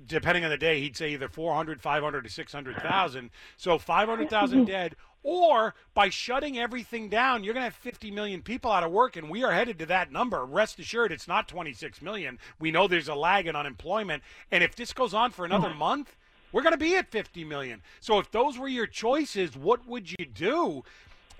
depending 0.06 0.44
on 0.44 0.50
the 0.50 0.56
day, 0.56 0.80
he'd 0.80 0.96
say 0.96 1.12
either 1.12 1.28
400, 1.28 1.80
500, 1.80 2.26
or 2.26 2.28
600,000. 2.28 3.30
So 3.56 3.78
500,000 3.78 4.64
dead. 4.66 4.96
Or 5.22 5.74
by 5.94 6.10
shutting 6.10 6.58
everything 6.58 7.08
down, 7.08 7.42
you're 7.42 7.52
going 7.52 7.62
to 7.62 7.70
have 7.70 7.74
50 7.74 8.10
million 8.12 8.40
people 8.40 8.70
out 8.70 8.84
of 8.84 8.92
work, 8.92 9.16
and 9.16 9.28
we 9.28 9.42
are 9.42 9.52
headed 9.52 9.78
to 9.80 9.86
that 9.86 10.12
number. 10.12 10.44
Rest 10.44 10.78
assured, 10.78 11.12
it's 11.12 11.28
not 11.28 11.48
26 11.48 12.00
million. 12.00 12.38
We 12.58 12.70
know 12.70 12.86
there's 12.86 13.08
a 13.08 13.14
lag 13.14 13.46
in 13.46 13.56
unemployment. 13.56 14.22
And 14.50 14.62
if 14.62 14.76
this 14.76 14.92
goes 14.92 15.12
on 15.12 15.32
for 15.32 15.44
another 15.44 15.74
month, 15.74 16.16
we're 16.52 16.62
going 16.62 16.72
to 16.72 16.78
be 16.78 16.96
at 16.96 17.10
50 17.10 17.44
million. 17.44 17.82
So 18.00 18.18
if 18.18 18.30
those 18.30 18.58
were 18.58 18.68
your 18.68 18.86
choices, 18.86 19.56
what 19.56 19.86
would 19.86 20.10
you 20.10 20.24
do? 20.24 20.84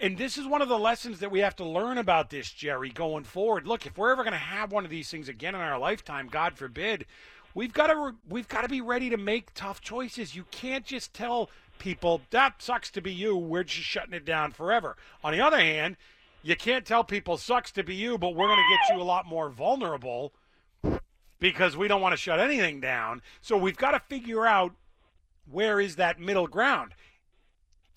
And 0.01 0.17
this 0.17 0.39
is 0.39 0.47
one 0.47 0.63
of 0.63 0.69
the 0.69 0.79
lessons 0.79 1.19
that 1.21 1.31
we 1.31 1.41
have 1.41 1.57
to 1.57 1.65
learn 1.65 1.99
about 1.99 2.31
this, 2.31 2.51
Jerry, 2.51 2.91
going 2.91 3.25
forward. 3.25 3.67
Look, 3.67 3.85
if 3.85 3.99
we're 3.99 4.13
ever 4.13 4.23
going 4.23 4.33
to 4.33 4.39
have 4.39 4.71
one 4.71 4.85
of 4.85 4.91
these 4.91 5.11
things 5.11 5.29
again 5.29 5.57
in 5.57 5.61
our 5.61 5.79
lifetime, 5.79 6.29
God 6.29 6.57
forbid, 6.57 7.05
we've 7.53 7.73
got 7.73 7.89
to 7.89 8.15
we've 8.29 8.47
got 8.47 8.63
to 8.63 8.69
be 8.69 8.81
ready 8.81 9.11
to 9.11 9.17
make 9.17 9.53
tough 9.55 9.81
choices. 9.81 10.37
You 10.37 10.45
can't 10.53 10.85
just 10.85 11.15
tell 11.15 11.51
people 11.81 12.21
that 12.31 12.63
sucks 12.63 12.91
to 12.93 13.01
be 13.01 13.13
you. 13.13 13.37
We're 13.37 13.65
just 13.65 13.89
shutting 13.89 14.15
it 14.15 14.25
down 14.25 14.53
forever. 14.53 14.97
On 15.25 15.33
the 15.33 15.41
other 15.41 15.59
hand, 15.59 15.97
you 16.43 16.55
can't 16.55 16.85
tell 16.85 17.03
people 17.03 17.37
sucks 17.37 17.73
to 17.73 17.83
be 17.83 17.97
you, 17.97 18.19
but 18.19 18.37
we're 18.37 18.47
going 18.47 18.57
to 18.59 18.77
get 18.77 18.97
you 18.97 19.03
a 19.03 19.05
lot 19.05 19.27
more 19.27 19.51
vulnerable 19.51 20.33
because 21.41 21.77
we 21.77 21.89
don't 21.89 22.01
want 22.01 22.13
to 22.13 22.17
shut 22.17 22.39
anything 22.39 22.81
down. 22.81 23.21
So 23.41 23.57
we've 23.57 23.77
got 23.77 23.93
to 23.93 24.01
figure 24.01 24.47
out 24.47 24.75
where 25.51 25.81
is 25.81 25.97
that 25.97 26.21
middle 26.21 26.47
ground 26.47 26.95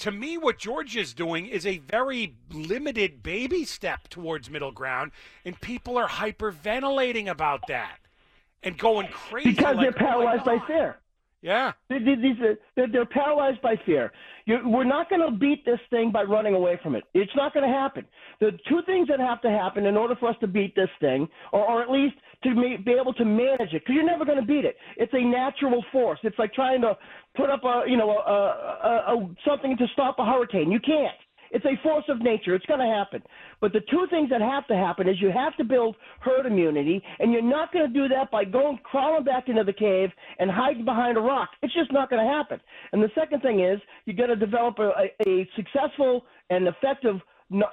to 0.01 0.11
me, 0.11 0.35
what 0.35 0.57
Georgia's 0.57 1.13
doing 1.13 1.45
is 1.45 1.65
a 1.65 1.77
very 1.77 2.35
limited 2.51 3.21
baby 3.21 3.65
step 3.65 4.07
towards 4.07 4.49
middle 4.49 4.71
ground, 4.71 5.11
and 5.45 5.59
people 5.61 5.95
are 5.95 6.07
hyperventilating 6.07 7.27
about 7.27 7.67
that 7.67 7.99
and 8.63 8.77
going 8.79 9.07
crazy 9.07 9.51
because 9.51 9.75
like, 9.75 9.77
oh 9.77 9.81
they're 9.81 9.91
paralyzed 9.91 10.41
oh 10.47 10.57
by 10.57 10.65
fear. 10.65 10.97
Yeah, 11.43 11.73
they, 11.89 11.97
uh, 11.97 12.55
they're, 12.75 12.87
they're 12.87 13.05
paralyzed 13.05 13.61
by 13.61 13.75
fear. 13.85 14.11
You, 14.45 14.59
we're 14.65 14.83
not 14.83 15.09
going 15.09 15.21
to 15.21 15.31
beat 15.35 15.65
this 15.65 15.79
thing 15.89 16.11
by 16.11 16.23
running 16.23 16.55
away 16.55 16.79
from 16.81 16.95
it. 16.95 17.03
It's 17.13 17.35
not 17.35 17.53
going 17.53 17.67
to 17.67 17.75
happen. 17.75 18.05
The 18.39 18.51
two 18.69 18.81
things 18.85 19.07
that 19.07 19.19
have 19.19 19.41
to 19.41 19.49
happen 19.49 19.85
in 19.85 19.97
order 19.97 20.15
for 20.15 20.29
us 20.29 20.35
to 20.41 20.47
beat 20.47 20.75
this 20.75 20.89
thing, 20.99 21.27
or, 21.51 21.67
or 21.67 21.81
at 21.81 21.89
least 21.89 22.15
to 22.43 22.77
be 22.83 22.91
able 22.91 23.13
to 23.13 23.25
manage 23.25 23.73
it, 23.73 23.83
because 23.83 23.95
you're 23.95 24.03
never 24.03 24.25
going 24.25 24.39
to 24.39 24.45
beat 24.45 24.65
it. 24.65 24.75
It's 24.97 25.13
a 25.13 25.23
natural 25.23 25.83
force. 25.91 26.19
It's 26.23 26.39
like 26.39 26.53
trying 26.53 26.81
to 26.81 26.97
put 27.35 27.49
up 27.49 27.63
a 27.63 27.83
you 27.87 27.97
know 27.97 28.11
a, 28.11 28.31
a, 28.31 29.15
a, 29.15 29.35
something 29.47 29.77
to 29.77 29.87
stop 29.93 30.17
a 30.19 30.25
hurricane. 30.25 30.71
You 30.71 30.79
can't. 30.79 31.15
It's 31.53 31.65
a 31.65 31.75
force 31.83 32.05
of 32.07 32.21
nature. 32.21 32.55
It's 32.55 32.65
going 32.65 32.79
to 32.79 32.85
happen. 32.85 33.21
But 33.59 33.73
the 33.73 33.81
two 33.91 34.07
things 34.09 34.29
that 34.29 34.39
have 34.39 34.65
to 34.67 34.73
happen 34.73 35.09
is 35.09 35.17
you 35.19 35.31
have 35.31 35.55
to 35.57 35.65
build 35.65 35.97
herd 36.21 36.45
immunity, 36.45 37.03
and 37.19 37.33
you're 37.33 37.41
not 37.41 37.73
going 37.73 37.91
to 37.91 37.93
do 37.93 38.07
that 38.07 38.31
by 38.31 38.45
going 38.45 38.79
crawling 38.83 39.25
back 39.25 39.49
into 39.49 39.65
the 39.65 39.73
cave 39.73 40.09
and 40.39 40.49
hiding 40.49 40.85
behind 40.85 41.17
a 41.17 41.19
rock. 41.19 41.49
It's 41.61 41.73
just 41.73 41.91
not 41.91 42.09
going 42.09 42.25
to 42.25 42.31
happen. 42.31 42.61
And 42.93 43.03
the 43.03 43.11
second 43.15 43.41
thing 43.41 43.59
is 43.59 43.81
you 44.05 44.13
got 44.13 44.27
to 44.27 44.37
develop 44.37 44.79
a, 44.79 44.91
a, 44.97 45.29
a 45.29 45.49
successful 45.57 46.23
and 46.49 46.69
effective 46.69 47.17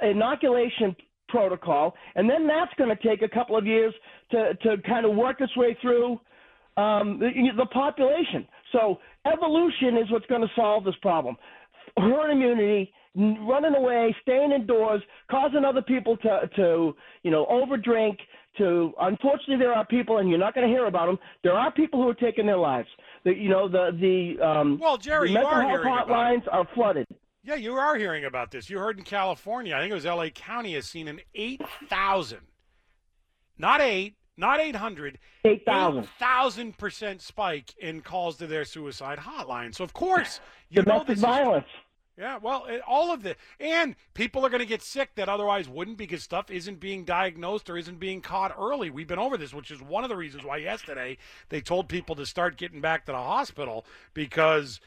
inoculation 0.03 0.97
protocol, 1.29 1.95
and 2.14 2.29
then 2.29 2.47
that's 2.47 2.72
going 2.76 2.95
to 2.95 3.09
take 3.09 3.22
a 3.22 3.29
couple 3.29 3.57
of 3.57 3.66
years 3.66 3.95
to 4.31 4.55
to 4.62 4.76
kind 4.83 5.07
of 5.07 5.14
work 5.14 5.41
its 5.41 5.57
way 5.57 5.76
through 5.81 6.20
um, 6.76 7.18
the, 7.18 7.31
the 7.57 7.66
population. 7.66 8.47
So 8.72 8.99
evolution 9.26 9.97
is 9.97 10.11
what's 10.11 10.26
going 10.26 10.43
to 10.43 10.51
solve 10.55 10.85
this 10.85 10.95
problem. 11.03 11.37
Herd 11.97 12.31
immunity 12.31 12.93
running 13.14 13.74
away, 13.74 14.14
staying 14.22 14.53
indoors, 14.53 15.03
causing 15.31 15.64
other 15.64 15.83
people 15.83 16.16
to, 16.18 16.49
to 16.57 16.95
you 17.22 17.31
know, 17.31 17.47
overdrink. 17.47 18.16
To 18.59 18.93
unfortunately, 19.01 19.57
there 19.59 19.72
are 19.72 19.87
people, 19.87 20.18
and 20.18 20.29
you're 20.29 20.39
not 20.39 20.55
going 20.55 20.66
to 20.66 20.72
hear 20.72 20.87
about 20.87 21.07
them. 21.07 21.18
There 21.45 21.53
are 21.53 21.70
people 21.70 22.03
who 22.03 22.09
are 22.09 22.14
taking 22.14 22.47
their 22.47 22.57
lives. 22.57 22.89
The, 23.24 23.33
you 23.35 23.49
know, 23.49 23.68
the 23.68 23.91
the 24.01 24.45
um, 24.45 24.79
Well, 24.81 24.97
Jerry, 24.97 25.29
the 25.29 25.35
mental 25.35 25.61
health 25.61 25.81
hotlines 25.85 26.43
are 26.51 26.66
flooded. 26.74 27.07
Yeah, 27.49 27.55
you 27.55 27.76
are 27.76 27.96
hearing 27.96 28.26
about 28.26 28.51
this. 28.51 28.68
You 28.68 28.78
heard 28.78 28.99
in 28.99 29.05
California, 29.05 29.74
I 29.74 29.80
think 29.80 29.90
it 29.90 29.94
was 29.94 30.05
LA 30.05 30.28
County 30.28 30.74
has 30.74 30.84
seen 30.84 31.09
an 31.09 31.22
8,000, 31.34 32.40
not 33.57 33.80
8, 33.80 34.16
not 34.36 34.61
800, 34.61 35.18
8,000. 35.46 36.07
8,000% 36.20 37.22
spike 37.22 37.74
in 37.78 38.03
calls 38.03 38.36
to 38.36 38.46
their 38.46 38.66
suicide 38.66 39.20
hotline. 39.20 39.74
So, 39.74 39.82
of 39.82 39.94
course, 39.94 40.40
you 40.68 40.82
know 40.82 41.03
this 41.07 41.16
is- 41.16 41.22
violence. 41.22 41.64
yeah, 42.18 42.36
well, 42.36 42.66
it, 42.66 42.82
all 42.86 43.11
of 43.14 43.22
the 43.22 43.34
and 43.59 43.96
people 44.12 44.44
are 44.44 44.51
going 44.51 44.61
to 44.61 44.66
get 44.66 44.82
sick 44.82 45.14
that 45.14 45.30
otherwise 45.30 45.70
wouldn't 45.70 45.96
because 45.96 46.22
stuff 46.22 46.51
isn't 46.51 46.80
being 46.80 47.07
diagnosed 47.07 47.70
or 47.70 47.78
isn't 47.78 47.99
being 47.99 48.20
caught 48.20 48.55
early. 48.61 48.90
We've 48.90 49.09
been 49.09 49.18
over 49.18 49.38
this, 49.38 49.55
which 49.55 49.70
is 49.70 49.80
one 49.80 50.05
of 50.05 50.11
the 50.11 50.16
reasons 50.16 50.44
why 50.44 50.59
yesterday 50.59 51.16
they 51.49 51.62
told 51.62 51.88
people 51.88 52.14
to 52.16 52.26
start 52.26 52.59
getting 52.59 52.82
back 52.82 53.07
to 53.07 53.12
the 53.12 53.16
hospital 53.16 53.86
because 54.12 54.80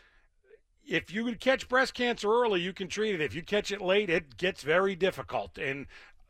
if 0.86 1.14
you 1.14 1.36
catch 1.36 1.70
breast 1.70 1.94
cancer 1.94 2.30
early, 2.30 2.62
you 2.62 2.74
can 2.74 2.88
treat 2.88 3.16
it. 3.16 3.22
If 3.22 3.36
you 3.36 3.42
catch 3.42 3.72
it 3.72 3.82
late, 3.82 4.10
it 4.10 4.38
gets 4.38 4.64
very 4.64 4.96
difficult. 4.96 5.58
And 5.58 5.88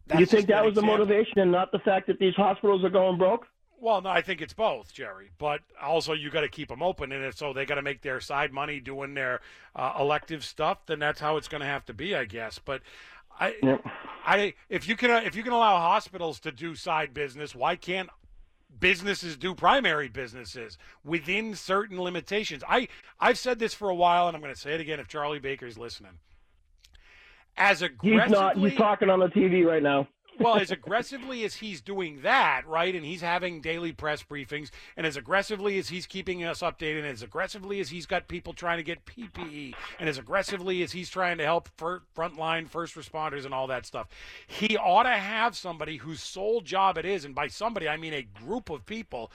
that's 0.08 0.20
you 0.20 0.26
think 0.26 0.48
that 0.48 0.64
was 0.64 0.76
the 0.76 0.82
motivation, 0.82 1.40
and 1.40 1.52
not 1.52 1.72
the 1.72 1.80
fact 1.80 2.08
that 2.08 2.20
these 2.20 2.36
hospitals 2.36 2.84
are 2.84 2.90
going 2.90 3.18
broke? 3.18 3.48
Well, 3.80 4.02
no, 4.02 4.10
I 4.10 4.22
think 4.22 4.42
it's 4.42 4.54
both, 4.54 4.94
Jerry. 4.94 5.32
But 5.40 5.62
also, 5.82 6.14
you 6.14 6.30
got 6.30 6.42
to 6.42 6.50
keep 6.50 6.70
them 6.70 6.84
open, 6.84 7.12
and 7.12 7.26
if 7.26 7.36
so, 7.38 7.52
they 7.52 7.66
got 7.66 7.76
to 7.76 7.82
make 7.82 8.02
their 8.02 8.20
side 8.20 8.54
money 8.54 8.80
doing 8.80 9.16
their 9.16 9.42
uh, 9.76 9.94
elective 10.00 10.44
stuff. 10.44 10.86
Then 10.86 11.00
that's 11.00 11.20
how 11.20 11.38
it's 11.38 11.48
going 11.48 11.62
to 11.62 11.68
have 11.68 11.86
to 11.86 11.94
be, 11.94 12.14
I 12.16 12.26
guess. 12.26 12.60
But 12.60 12.82
I, 13.40 13.80
I, 14.24 14.54
if 14.70 14.88
you 14.88 14.96
can, 14.96 15.26
if 15.26 15.36
you 15.36 15.42
can 15.42 15.54
allow 15.54 15.78
hospitals 15.78 16.40
to 16.42 16.52
do 16.52 16.76
side 16.76 17.14
business, 17.14 17.56
why 17.56 17.76
can't 17.76 18.10
businesses 18.80 19.38
do 19.38 19.54
primary 19.54 20.08
businesses 20.08 20.78
within 21.04 21.56
certain 21.56 22.02
limitations? 22.02 22.64
I, 22.68 22.88
I've 23.20 23.38
said 23.38 23.60
this 23.60 23.74
for 23.74 23.90
a 23.90 23.96
while, 23.96 24.28
and 24.28 24.36
I'm 24.36 24.42
going 24.42 24.54
to 24.54 24.60
say 24.60 24.74
it 24.74 24.82
again 24.82 25.00
if 25.00 25.08
Charlie 25.08 25.40
Baker's 25.40 25.78
listening. 25.78 26.20
As 27.58 27.82
He's 27.82 27.90
aggressively, 27.90 28.32
not. 28.32 28.58
He's 28.58 28.76
talking 28.76 29.10
on 29.10 29.20
the 29.20 29.28
TV 29.28 29.66
right 29.66 29.84
now. 29.84 30.08
Well, 30.40 30.56
as 30.56 30.72
aggressively 30.72 31.44
as 31.44 31.56
he's 31.56 31.82
doing 31.82 32.22
that, 32.22 32.68
right, 32.68 32.96
and 32.96 33.06
he's 33.06 33.22
having 33.22 33.62
daily 33.62 33.92
press 33.92 34.24
briefings, 34.24 34.70
and 34.98 35.06
as 35.06 35.18
aggressively 35.18 35.78
as 35.78 35.90
he's 35.90 36.06
keeping 36.06 36.44
us 36.44 36.62
updated, 36.62 37.00
and 37.00 37.08
as 37.08 37.22
aggressively 37.22 37.80
as 37.80 37.90
he's 37.90 38.06
got 38.06 38.28
people 38.28 38.54
trying 38.54 38.78
to 38.78 38.84
get 38.84 39.06
PPE, 39.06 39.74
and 40.00 40.10
as 40.10 40.18
aggressively 40.18 40.84
as 40.84 40.92
he's 40.92 41.10
trying 41.10 41.38
to 41.38 41.44
help 41.44 41.70
frontline 41.78 42.68
first 42.68 42.96
responders 42.96 43.46
and 43.46 43.54
all 43.54 43.68
that 43.68 43.86
stuff, 43.86 44.08
he 44.48 44.78
ought 44.78 45.04
to 45.04 45.10
have 45.10 45.56
somebody 45.56 45.98
whose 45.98 46.22
sole 46.22 46.62
job 46.62 46.98
it 46.98 47.06
is, 47.06 47.26
and 47.26 47.36
by 47.36 47.48
somebody 47.48 47.88
I 47.88 47.98
mean 47.98 48.14
a 48.14 48.24
group 48.24 48.70
of 48.70 48.86
people. 48.86 49.32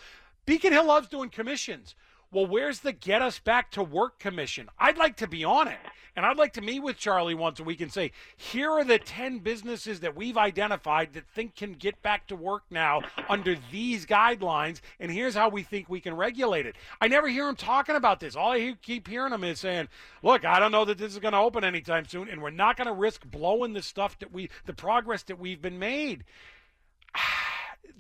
Beacon 0.47 0.73
Hill 0.73 0.87
loves 0.87 1.09
doing 1.09 1.29
commissions. 1.29 1.95
Well, 2.33 2.47
where's 2.47 2.81
the 2.81 2.93
Get 2.93 3.23
Us 3.23 3.39
Back 3.39 3.71
to 3.73 3.83
Work 3.83 4.19
Commission? 4.19 4.69
I'd 4.79 4.99
like 4.99 5.17
to 5.19 5.29
be 5.29 5.45
on 5.45 5.69
it. 5.69 5.79
And 6.17 6.25
I'd 6.25 6.39
like 6.39 6.55
to 6.55 6.63
meet 6.63 6.81
with 6.81 6.97
Charlie 6.97 7.35
once 7.35 7.61
a 7.61 7.63
week 7.65 7.83
and 7.83 7.93
say, 7.93 8.11
here 8.37 8.71
are 8.71 8.85
the 8.85 8.99
10 8.99 9.41
businesses 9.41 10.01
that 10.01 10.17
we've 10.17 10.39
identified 10.39 11.13
that 11.13 11.29
think 11.29 11.55
can 11.55 11.75
get 11.75 12.01
back 12.01 12.27
to 12.29 12.37
work 12.37 12.63
now 12.71 13.03
under 13.29 13.55
these 13.71 14.07
guidelines. 14.07 14.81
And 14.99 15.13
here's 15.13 15.35
how 15.35 15.51
we 15.51 15.63
think 15.63 15.91
we 15.91 16.01
can 16.01 16.17
regulate 16.17 16.65
it. 16.65 16.75
I 17.03 17.09
never 17.09 17.29
hear 17.29 17.47
him 17.47 17.55
talking 17.55 17.97
about 17.97 18.21
this. 18.21 18.35
All 18.35 18.53
I 18.53 18.77
keep 18.81 19.09
hearing 19.09 19.33
him 19.35 19.45
is 19.45 19.61
saying, 19.61 19.89
look, 20.23 20.47
I 20.47 20.59
don't 20.59 20.73
know 20.73 20.87
that 20.87 20.97
this 20.97 21.13
is 21.13 21.19
going 21.19 21.33
to 21.33 21.39
open 21.39 21.65
anytime 21.65 22.07
soon. 22.07 22.31
And 22.31 22.43
we're 22.43 22.49
not 22.49 22.79
going 22.79 22.89
to 22.89 22.95
risk 22.95 23.27
blowing 23.27 23.75
the 23.75 23.83
stuff 23.83 24.19
that 24.21 24.33
we, 24.33 24.49
the 24.65 24.73
progress 24.73 25.23
that 25.25 25.39
we've 25.39 25.61
been 25.61 25.79
made 25.79 26.25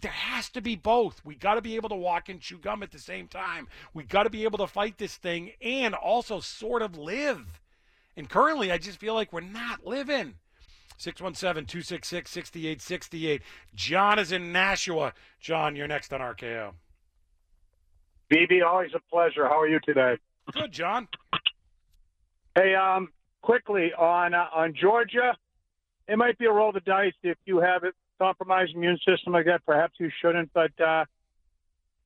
there 0.00 0.12
has 0.12 0.48
to 0.50 0.60
be 0.60 0.76
both. 0.76 1.24
We 1.24 1.34
got 1.34 1.54
to 1.54 1.62
be 1.62 1.76
able 1.76 1.88
to 1.88 1.96
walk 1.96 2.28
and 2.28 2.40
chew 2.40 2.58
gum 2.58 2.82
at 2.82 2.90
the 2.90 2.98
same 2.98 3.28
time. 3.28 3.68
We 3.94 4.04
got 4.04 4.24
to 4.24 4.30
be 4.30 4.44
able 4.44 4.58
to 4.58 4.66
fight 4.66 4.98
this 4.98 5.16
thing 5.16 5.52
and 5.60 5.94
also 5.94 6.40
sort 6.40 6.82
of 6.82 6.96
live. 6.96 7.60
And 8.16 8.28
currently, 8.28 8.72
I 8.72 8.78
just 8.78 8.98
feel 8.98 9.14
like 9.14 9.32
we're 9.32 9.40
not 9.40 9.86
living. 9.86 10.34
617 10.98 11.66
266 11.66 12.30
6868. 12.30 13.42
John 13.74 14.18
is 14.18 14.32
in 14.32 14.52
Nashua. 14.52 15.12
John, 15.40 15.76
you're 15.76 15.86
next 15.86 16.12
on 16.12 16.20
RKO. 16.20 16.72
VB, 18.32 18.64
always 18.66 18.90
a 18.94 19.00
pleasure. 19.10 19.46
How 19.46 19.60
are 19.60 19.68
you 19.68 19.78
today? 19.84 20.16
Good, 20.52 20.72
John. 20.72 21.08
Hey, 22.54 22.74
um, 22.74 23.08
quickly 23.42 23.92
on 23.92 24.34
uh, 24.34 24.46
on 24.54 24.74
Georgia, 24.74 25.36
it 26.08 26.16
might 26.16 26.38
be 26.38 26.46
a 26.46 26.52
roll 26.52 26.68
of 26.68 26.74
the 26.74 26.80
dice 26.80 27.12
if 27.22 27.36
you 27.44 27.60
have 27.60 27.84
a 27.84 27.92
compromised 28.18 28.74
immune 28.74 28.98
system 29.06 29.32
like 29.32 29.46
that. 29.46 29.64
Perhaps 29.66 29.94
you 29.98 30.10
shouldn't, 30.20 30.52
but 30.52 30.72
uh, 30.80 31.04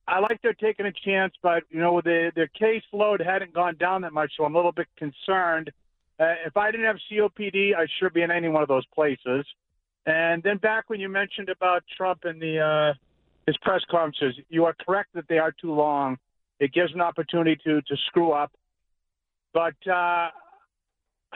I 0.07 0.19
like 0.19 0.41
they're 0.41 0.53
taking 0.53 0.85
a 0.85 0.91
chance. 0.91 1.33
But 1.41 1.63
you 1.69 1.79
know, 1.79 2.01
the 2.01 2.31
the 2.35 2.47
caseload 2.59 3.25
hadn't 3.25 3.53
gone 3.53 3.75
down 3.77 4.01
that 4.01 4.13
much, 4.13 4.33
so 4.37 4.43
I'm 4.43 4.53
a 4.53 4.57
little 4.57 4.71
bit 4.71 4.87
concerned. 4.97 5.71
Uh, 6.19 6.33
if 6.45 6.55
I 6.55 6.71
didn't 6.71 6.85
have 6.85 6.97
COPD, 7.11 7.75
I'd 7.75 7.89
sure 7.99 8.09
be 8.09 8.21
in 8.21 8.31
any 8.31 8.47
one 8.47 8.61
of 8.61 8.67
those 8.67 8.85
places. 8.93 9.45
And 10.05 10.41
then 10.43 10.57
back 10.57 10.89
when 10.89 10.99
you 10.99 11.09
mentioned 11.09 11.49
about 11.49 11.83
Trump 11.95 12.21
and 12.23 12.41
the 12.41 12.59
uh, 12.59 12.93
his 13.45 13.57
press 13.57 13.81
conferences, 13.89 14.43
you 14.49 14.65
are 14.65 14.75
correct 14.85 15.09
that 15.13 15.27
they 15.27 15.37
are 15.37 15.51
too 15.51 15.73
long. 15.73 16.17
It 16.59 16.73
gives 16.73 16.93
an 16.93 17.01
opportunity 17.01 17.59
to 17.63 17.81
to 17.81 17.95
screw 18.07 18.31
up. 18.31 18.51
But 19.53 19.75
uh, 19.87 20.29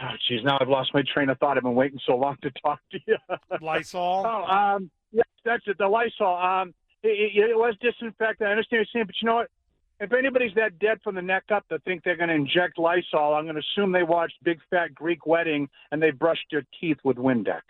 oh, 0.02 0.12
geez, 0.28 0.44
now 0.44 0.58
I've 0.60 0.70
lost 0.70 0.94
my 0.94 1.04
train 1.14 1.30
of 1.30 1.38
thought. 1.40 1.58
I've 1.58 1.64
been 1.64 1.76
waiting 1.76 2.00
so 2.06 2.16
long 2.16 2.38
to 2.42 2.52
talk 2.52 2.80
to 2.92 3.00
you. 3.06 3.18
Lysol. 3.62 4.24
Oh, 4.26 4.44
um, 4.46 4.90
yes, 5.12 5.26
that's 5.44 5.64
it. 5.68 5.78
The 5.78 5.88
Lysol. 5.88 6.36
Um, 6.36 6.74
it, 7.04 7.36
it, 7.36 7.50
it 7.52 7.58
was 7.58 7.76
disinfectant. 7.82 8.48
I 8.48 8.52
understand 8.52 8.82
what 8.82 8.88
you're 8.94 9.02
saying, 9.02 9.06
but 9.06 9.16
you 9.22 9.26
know 9.28 9.36
what? 9.36 9.50
If 9.98 10.12
anybody's 10.12 10.54
that 10.56 10.78
dead 10.78 11.00
from 11.04 11.16
the 11.16 11.22
neck 11.22 11.44
up 11.54 11.66
to 11.70 11.80
think 11.80 12.04
they're 12.04 12.18
going 12.18 12.28
to 12.28 12.36
inject 12.36 12.78
Lysol, 12.78 13.34
I'm 13.34 13.46
going 13.46 13.56
to 13.56 13.62
assume 13.62 13.94
they 13.94 14.04
watched 14.04 14.36
Big 14.44 14.60
Fat 14.70 14.94
Greek 14.94 15.26
Wedding 15.26 15.70
and 15.92 16.02
they 16.02 16.12
brushed 16.12 16.48
their 16.52 16.66
teeth 16.82 16.98
with 17.06 17.16
Windex. 17.16 17.62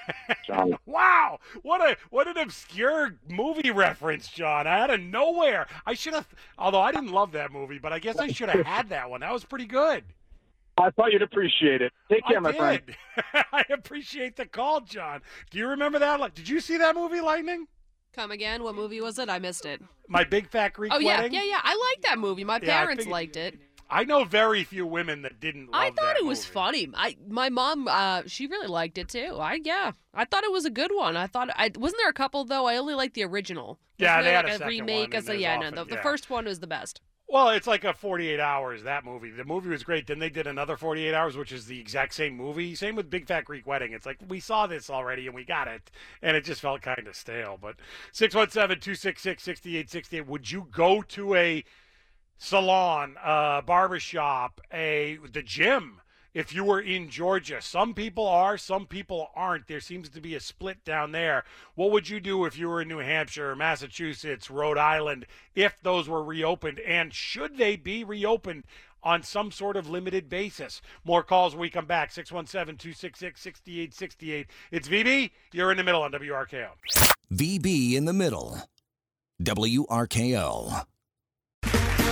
John. 0.46 0.76
Wow, 0.86 1.38
what 1.62 1.80
a 1.80 1.96
what 2.10 2.26
an 2.26 2.38
obscure 2.38 3.16
movie 3.28 3.70
reference, 3.70 4.28
John. 4.28 4.66
Out 4.66 4.88
of 4.88 5.00
nowhere. 5.00 5.66
I 5.86 5.94
should 5.94 6.14
have 6.14 6.26
although 6.58 6.80
I 6.80 6.92
didn't 6.92 7.12
love 7.12 7.32
that 7.32 7.52
movie, 7.52 7.78
but 7.78 7.92
I 7.92 7.98
guess 7.98 8.16
I 8.16 8.28
should 8.28 8.48
have 8.48 8.64
had 8.64 8.88
that 8.88 9.10
one. 9.10 9.20
That 9.20 9.32
was 9.32 9.44
pretty 9.44 9.66
good. 9.66 10.04
I 10.78 10.90
thought 10.90 11.12
you'd 11.12 11.22
appreciate 11.22 11.82
it. 11.82 11.92
Take 12.10 12.26
care, 12.26 12.38
I 12.38 12.40
my 12.40 12.52
did. 12.52 12.58
friend. 12.58 12.82
I 13.52 13.64
appreciate 13.72 14.36
the 14.36 14.46
call, 14.46 14.80
John. 14.80 15.20
Do 15.50 15.58
you 15.58 15.68
remember 15.68 15.98
that? 15.98 16.18
Like, 16.18 16.34
Did 16.34 16.48
you 16.48 16.60
see 16.60 16.78
that 16.78 16.94
movie, 16.94 17.20
Lightning? 17.20 17.66
Come 18.14 18.30
again? 18.30 18.62
What 18.62 18.74
movie 18.74 19.00
was 19.00 19.18
it? 19.18 19.28
I 19.28 19.38
missed 19.38 19.64
it. 19.66 19.82
My 20.08 20.24
Big 20.24 20.48
Fat 20.50 20.74
Greek 20.74 20.92
oh 20.94 20.98
yeah, 20.98 21.18
Wedding? 21.18 21.34
yeah, 21.34 21.44
yeah. 21.44 21.60
I 21.62 21.74
like 21.94 22.02
that 22.04 22.18
movie. 22.18 22.44
My 22.44 22.54
Yeah, 22.62 22.76
I 22.76 22.80
parents 22.80 23.00
figured- 23.04 23.12
liked 23.12 23.36
it. 23.36 23.58
I 23.90 24.04
know 24.04 24.24
very 24.24 24.64
few 24.64 24.86
women 24.86 25.20
that 25.22 25.38
didn't 25.38 25.70
love 25.70 25.74
I 25.82 25.88
thought 25.90 25.96
that 26.14 26.16
it 26.16 26.24
was 26.24 26.46
funny. 26.46 26.88
I 26.94 27.14
my 27.28 27.50
mom, 27.50 27.88
uh, 27.88 28.22
she 28.26 28.46
really 28.46 28.66
liked 28.66 28.96
it 28.96 29.10
too. 29.10 29.36
I 29.38 29.60
yeah, 29.62 29.92
I 30.14 30.24
thought 30.24 30.44
it 30.44 30.52
was 30.52 30.64
a 30.64 30.70
good 30.70 30.92
one. 30.94 31.14
I 31.14 31.26
thought 31.26 31.50
I 31.54 31.70
wasn't 31.76 32.00
there 32.00 32.08
a 32.08 32.14
couple 32.14 32.44
though. 32.46 32.64
I 32.64 32.78
only 32.78 32.94
liked 32.94 33.12
the 33.14 33.24
original. 33.24 33.78
Yeah, 33.98 34.16
Wasn't 34.16 34.24
they 34.24 34.30
there, 34.30 34.36
had 34.36 34.44
like 34.46 34.52
a 34.52 34.54
a, 34.54 34.58
second 34.60 34.68
remake. 34.70 34.96
one, 34.96 35.04
and 35.04 35.14
as 35.14 35.24
a, 35.24 35.26
there's 35.26 35.40
yeah, 35.42 35.56
often- 35.58 35.74
no, 35.74 35.84
the, 35.84 35.90
the 35.90 35.94
yeah. 35.96 36.02
first 36.02 36.30
one 36.30 36.44
was 36.46 36.60
the 36.60 36.66
best. 36.66 37.02
Well, 37.32 37.48
it's 37.48 37.66
like 37.66 37.84
a 37.84 37.94
48 37.94 38.40
hours, 38.40 38.82
that 38.82 39.06
movie. 39.06 39.30
The 39.30 39.46
movie 39.46 39.70
was 39.70 39.82
great. 39.82 40.06
Then 40.06 40.18
they 40.18 40.28
did 40.28 40.46
another 40.46 40.76
48 40.76 41.14
hours, 41.14 41.34
which 41.34 41.50
is 41.50 41.64
the 41.64 41.80
exact 41.80 42.12
same 42.12 42.36
movie. 42.36 42.74
Same 42.74 42.94
with 42.94 43.08
Big 43.08 43.26
Fat 43.26 43.46
Greek 43.46 43.66
Wedding. 43.66 43.94
It's 43.94 44.04
like, 44.04 44.18
we 44.28 44.38
saw 44.38 44.66
this 44.66 44.90
already 44.90 45.26
and 45.26 45.34
we 45.34 45.42
got 45.42 45.66
it. 45.66 45.90
And 46.20 46.36
it 46.36 46.44
just 46.44 46.60
felt 46.60 46.82
kind 46.82 47.08
of 47.08 47.16
stale. 47.16 47.58
But 47.58 47.76
617 48.12 48.82
266 48.82 49.42
6868. 49.42 50.26
Would 50.28 50.50
you 50.50 50.68
go 50.70 51.00
to 51.00 51.34
a 51.34 51.64
salon, 52.36 53.16
a 53.24 53.62
barbershop, 53.64 54.60
a 54.70 55.18
the 55.32 55.42
gym? 55.42 56.01
If 56.34 56.54
you 56.54 56.64
were 56.64 56.80
in 56.80 57.10
Georgia, 57.10 57.60
some 57.60 57.92
people 57.92 58.26
are, 58.26 58.56
some 58.56 58.86
people 58.86 59.30
aren't. 59.36 59.66
There 59.66 59.80
seems 59.80 60.08
to 60.08 60.20
be 60.20 60.34
a 60.34 60.40
split 60.40 60.82
down 60.82 61.12
there. 61.12 61.44
What 61.74 61.90
would 61.90 62.08
you 62.08 62.20
do 62.20 62.46
if 62.46 62.56
you 62.56 62.68
were 62.68 62.80
in 62.80 62.88
New 62.88 62.98
Hampshire, 62.98 63.54
Massachusetts, 63.54 64.50
Rhode 64.50 64.78
Island, 64.78 65.26
if 65.54 65.82
those 65.82 66.08
were 66.08 66.22
reopened? 66.22 66.80
And 66.80 67.12
should 67.12 67.58
they 67.58 67.76
be 67.76 68.02
reopened 68.02 68.64
on 69.02 69.22
some 69.22 69.50
sort 69.50 69.76
of 69.76 69.90
limited 69.90 70.30
basis? 70.30 70.80
More 71.04 71.22
calls 71.22 71.54
when 71.54 71.60
we 71.60 71.70
come 71.70 71.86
back. 71.86 72.10
617 72.10 72.78
266 72.78 73.40
6868. 73.40 74.46
It's 74.70 74.88
VB. 74.88 75.30
You're 75.52 75.70
in 75.70 75.76
the 75.76 75.84
middle 75.84 76.02
on 76.02 76.12
WRKO. 76.12 76.70
VB 77.30 77.92
in 77.92 78.06
the 78.06 78.14
middle. 78.14 78.58
WRKO. 79.42 80.86